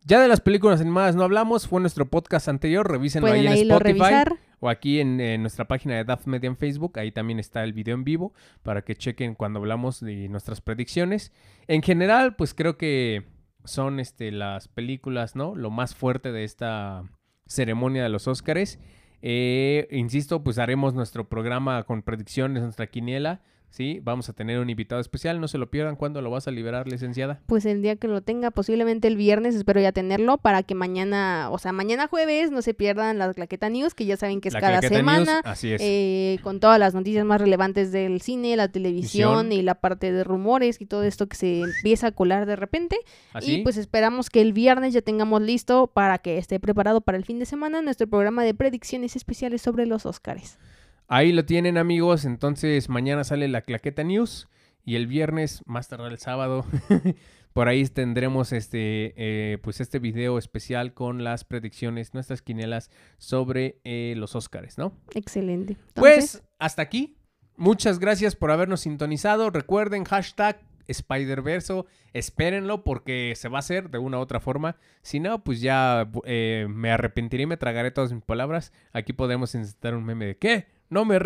Ya 0.06 0.20
de 0.20 0.28
las 0.28 0.42
películas 0.42 0.82
animadas 0.82 1.16
no 1.16 1.24
hablamos, 1.24 1.68
fue 1.68 1.80
nuestro 1.80 2.10
podcast 2.10 2.50
anterior, 2.50 2.90
revísenlo 2.90 3.32
ahí 3.32 3.48
en 3.48 3.54
Spotify. 3.54 4.36
O 4.60 4.70
aquí 4.70 5.00
en, 5.00 5.18
nuestra 5.42 5.66
página 5.66 5.96
de 5.96 6.04
DAF 6.04 6.26
Media 6.26 6.48
en 6.48 6.58
Facebook, 6.58 6.98
ahí 7.00 7.12
también 7.12 7.40
está 7.40 7.64
el 7.64 7.74
video 7.74 7.96
en 7.96 8.04
vivo 8.04 8.34
para 8.64 8.84
que 8.84 8.96
chequen 8.96 9.36
cuando 9.36 9.60
hablamos 9.60 10.00
de 10.00 10.30
nuestras 10.30 10.62
predicciones. 10.62 11.34
En 11.68 11.82
general, 11.82 12.36
pues 12.36 12.54
creo 12.54 12.78
que 12.78 13.24
son 13.66 14.00
este, 14.00 14.32
las 14.32 14.68
películas, 14.68 15.36
¿no? 15.36 15.56
Lo 15.56 15.70
más 15.70 15.96
fuerte 15.96 16.32
de 16.32 16.44
esta 16.44 17.04
ceremonia 17.46 18.04
de 18.04 18.10
los 18.10 18.28
Óscares. 18.28 18.80
Eh, 19.22 19.88
insisto, 19.92 20.44
pues 20.44 20.58
haremos 20.60 20.94
nuestro 20.94 21.30
programa 21.30 21.84
con 21.84 22.02
predicciones, 22.02 22.64
nuestra 22.64 22.88
quiniela, 22.88 23.42
¿sí? 23.74 24.00
Vamos 24.04 24.30
a 24.30 24.34
tener 24.34 24.60
un 24.60 24.70
invitado 24.70 25.02
especial, 25.02 25.42
no 25.42 25.48
se 25.48 25.58
lo 25.58 25.70
pierdan. 25.72 25.96
¿Cuándo 25.96 26.22
lo 26.22 26.30
vas 26.30 26.48
a 26.48 26.52
liberar, 26.52 26.88
licenciada? 26.88 27.42
Pues 27.48 27.66
el 27.66 27.82
día 27.82 27.96
que 27.96 28.08
lo 28.08 28.22
tenga, 28.22 28.52
posiblemente 28.52 29.08
el 29.08 29.18
viernes, 29.18 29.56
espero 29.56 29.82
ya 29.82 29.92
tenerlo 29.92 30.38
para 30.38 30.62
que 30.62 30.76
mañana, 30.76 31.50
o 31.52 31.58
sea, 31.58 31.72
mañana 31.72 32.08
jueves 32.08 32.52
no 32.52 32.62
se 32.62 32.74
pierdan 32.76 33.18
la 33.18 33.34
Claqueta 33.34 33.70
News, 33.70 33.96
que 33.96 34.06
ya 34.06 34.16
saben 34.16 34.40
que 34.42 34.50
es 34.50 34.54
La 34.54 34.62
cada 34.62 34.80
Claqueta 34.80 35.02
News, 35.02 35.26
semana. 35.26 35.42
así 35.44 35.74
es. 35.74 35.82
eh, 35.84 36.38
con 36.44 36.60
todas 36.60 36.78
las 36.80 36.94
noticias 36.94 37.26
más 37.26 37.42
relevantes 37.42 37.92
del 37.92 38.22
cine, 38.22 38.56
la 38.56 38.68
televisión 38.68 39.48
Visión. 39.48 39.52
y 39.52 39.64
la 39.64 39.76
parte 39.76 40.12
de 40.12 40.24
rumores 40.24 40.80
y 40.80 40.86
todo 40.86 41.04
esto 41.04 41.28
que 41.28 41.36
se 41.36 41.62
empieza 41.62 42.08
a 42.08 42.12
colar 42.12 42.46
de 42.46 42.56
repente. 42.56 42.98
así. 43.34 43.56
Y 43.56 43.64
pues 43.64 43.78
esperamos 43.78 44.30
que 44.30 44.42
el 44.42 44.54
viernes 44.54 44.94
ya 44.94 45.02
tengamos 45.02 45.42
listo 45.42 45.88
para 45.88 46.20
que 46.20 46.38
esté 46.38 46.60
preparado 46.60 47.02
para 47.02 47.18
el 47.18 47.26
fin 47.26 47.40
de 47.40 47.46
semana 47.48 47.82
nuestro 47.82 48.06
programa 48.08 48.44
de 48.44 48.54
predicciones 48.54 49.16
especiales 49.16 49.62
sobre 49.64 49.88
los 49.88 50.06
Óscares. 50.06 50.60
Ahí 51.08 51.32
lo 51.32 51.46
tienen 51.46 51.78
amigos, 51.78 52.26
entonces 52.26 52.90
mañana 52.90 53.24
sale 53.24 53.48
la 53.48 53.62
Claqueta 53.62 54.04
News 54.04 54.48
y 54.86 54.96
el 54.96 55.08
viernes, 55.08 55.62
más 55.66 55.88
tarde 55.88 56.08
el 56.08 56.18
sábado, 56.18 56.66
por 57.54 57.68
ahí 57.68 57.86
tendremos 57.86 58.52
este, 58.52 59.14
eh, 59.16 59.58
pues 59.60 59.80
este 59.82 60.00
video 60.00 60.38
especial 60.38 60.94
con 60.94 61.24
las 61.24 61.44
predicciones, 61.44 62.14
nuestras 62.14 62.42
quinielas 62.42 62.90
sobre 63.18 63.80
eh, 63.84 64.14
los 64.18 64.36
Óscares, 64.36 64.78
¿no? 64.78 64.98
Excelente. 65.14 65.74
Entonces, 65.74 65.94
Pues 65.94 66.44
hasta 66.60 66.82
aquí, 66.82 67.18
muchas 67.56 68.00
gracias 68.00 68.36
por 68.36 68.52
habernos 68.52 68.82
sintonizado, 68.82 69.50
recuerden 69.50 70.04
hashtag 70.06 70.60
Spider-Verso, 70.88 71.86
espérenlo 72.14 72.84
porque 72.84 73.34
se 73.36 73.50
va 73.50 73.58
a 73.58 73.60
hacer 73.60 73.90
de 73.90 73.98
una 73.98 74.18
u 74.18 74.22
otra 74.22 74.40
forma. 74.40 74.76
Si 75.02 75.20
no, 75.20 75.44
pues 75.44 75.62
ya 75.62 76.10
eh, 76.26 76.68
me 76.70 76.92
arrepentiré 76.92 77.44
y 77.44 77.48
me 77.48 77.58
tragaré 77.58 77.92
todas 77.92 78.12
mis 78.12 78.24
palabras. 78.24 78.74
Aquí 78.92 79.14
podemos 79.14 79.56
insertar 79.56 79.96
un 79.96 80.04
meme 80.04 80.26
de 80.26 80.38
¿qué? 80.38 80.68
No 80.94 81.06
me, 81.06 81.20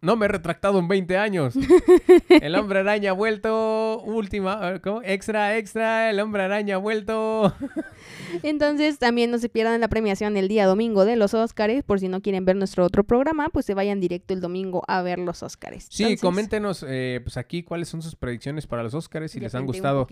no 0.00 0.16
me 0.16 0.24
he 0.24 0.28
retractado 0.28 0.80
en 0.80 0.88
20 0.88 1.16
años. 1.16 1.54
El 2.28 2.56
hombre 2.56 2.80
araña 2.80 3.10
ha 3.10 3.14
vuelto. 3.14 4.02
Última. 4.02 4.80
¿Cómo? 4.82 5.00
Extra, 5.04 5.56
extra. 5.56 6.10
El 6.10 6.18
hombre 6.18 6.42
araña 6.42 6.74
ha 6.74 6.78
vuelto. 6.78 7.54
Entonces, 8.42 8.98
también 8.98 9.30
no 9.30 9.38
se 9.38 9.48
pierdan 9.48 9.80
la 9.80 9.86
premiación 9.86 10.36
el 10.36 10.48
día 10.48 10.66
domingo 10.66 11.04
de 11.04 11.14
los 11.14 11.34
Óscares. 11.34 11.84
Por 11.84 12.00
si 12.00 12.08
no 12.08 12.20
quieren 12.20 12.44
ver 12.44 12.56
nuestro 12.56 12.84
otro 12.84 13.04
programa, 13.04 13.48
pues 13.50 13.64
se 13.64 13.74
vayan 13.74 14.00
directo 14.00 14.34
el 14.34 14.40
domingo 14.40 14.82
a 14.88 15.02
ver 15.02 15.20
los 15.20 15.44
Óscares. 15.44 15.86
Sí, 15.88 16.02
Entonces, 16.02 16.20
coméntenos 16.20 16.84
eh, 16.88 17.20
pues 17.22 17.36
aquí 17.36 17.62
cuáles 17.62 17.88
son 17.88 18.02
sus 18.02 18.16
predicciones 18.16 18.66
para 18.66 18.82
los 18.82 18.92
Óscares, 18.92 19.30
si 19.30 19.38
les 19.38 19.54
han 19.54 19.66
gustado 19.66 20.08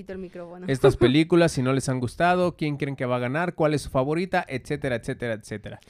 estas 0.69 0.97
películas, 0.97 1.51
si 1.51 1.63
no 1.63 1.73
les 1.73 1.89
han 1.89 1.99
gustado, 1.99 2.57
quién 2.57 2.77
creen 2.77 2.95
que 2.95 3.07
va 3.07 3.17
a 3.17 3.21
ganar, 3.21 3.55
cuál 3.57 3.75
es 3.75 3.83
su 3.83 3.91
favorita, 3.91 4.45
etcétera, 4.49 4.95
etcétera, 4.95 5.35
etcétera. 5.35 5.81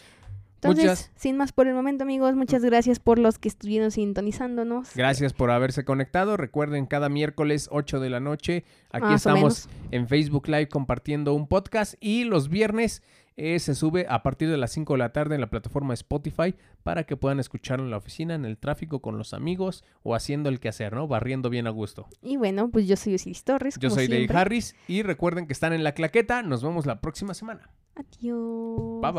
Entonces, 0.63 0.85
muchas- 0.85 1.11
sin 1.17 1.37
más 1.37 1.53
por 1.53 1.67
el 1.67 1.75
momento, 1.75 2.05
amigos, 2.05 2.35
muchas 2.35 2.63
gracias 2.63 2.99
por 2.99 3.19
los 3.19 3.39
que 3.39 3.49
estuvieron 3.49 3.91
sintonizándonos. 3.91 4.95
Gracias 4.95 5.33
por 5.33 5.51
haberse 5.51 5.85
conectado. 5.85 6.37
Recuerden, 6.37 6.87
cada 6.87 7.09
miércoles 7.09 7.69
8 7.73 7.99
de 8.01 8.11
la 8.11 8.21
noche, 8.21 8.65
aquí 8.91 9.05
Más 9.07 9.17
estamos 9.27 9.69
en 9.91 10.07
Facebook 10.09 10.47
Live 10.49 10.69
compartiendo 10.69 11.35
un 11.35 11.47
podcast 11.49 11.95
y 12.01 12.25
los 12.25 12.49
viernes 12.49 13.03
eh, 13.37 13.59
se 13.59 13.75
sube 13.75 14.05
a 14.11 14.23
partir 14.23 14.51
de 14.51 14.59
las 14.59 14.71
5 14.73 14.93
de 14.95 14.99
la 14.99 15.13
tarde 15.15 15.35
en 15.35 15.41
la 15.41 15.49
plataforma 15.49 15.95
Spotify 15.95 16.55
para 16.83 17.05
que 17.05 17.17
puedan 17.17 17.41
escucharlo 17.41 17.85
en 17.87 17.91
la 17.91 17.97
oficina, 17.97 18.35
en 18.35 18.45
el 18.45 18.59
tráfico, 18.59 19.01
con 19.01 19.17
los 19.17 19.33
amigos 19.33 19.83
o 20.03 20.15
haciendo 20.15 20.51
el 20.51 20.61
quehacer, 20.61 20.93
¿no? 20.93 21.09
Barriendo 21.09 21.49
bien 21.49 21.67
a 21.67 21.71
gusto. 21.71 22.07
Y 22.23 22.37
bueno, 22.37 22.69
pues 22.71 22.87
yo 22.87 22.97
soy 22.97 23.15
Osiris 23.15 23.45
Torres. 23.45 23.77
Yo 23.81 23.89
como 23.89 23.95
soy 24.01 24.09
Dave. 24.09 24.29
Harris 24.39 24.75
y 24.89 25.03
recuerden 25.03 25.47
que 25.47 25.55
están 25.55 25.73
en 25.73 25.85
la 25.85 25.93
claqueta. 25.93 26.43
Nos 26.43 26.63
vemos 26.63 26.85
la 26.85 27.01
próxima 27.01 27.33
semana. 27.33 27.71
Adiós. 27.95 29.01
Bye 29.01 29.13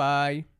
bye. 0.44 0.51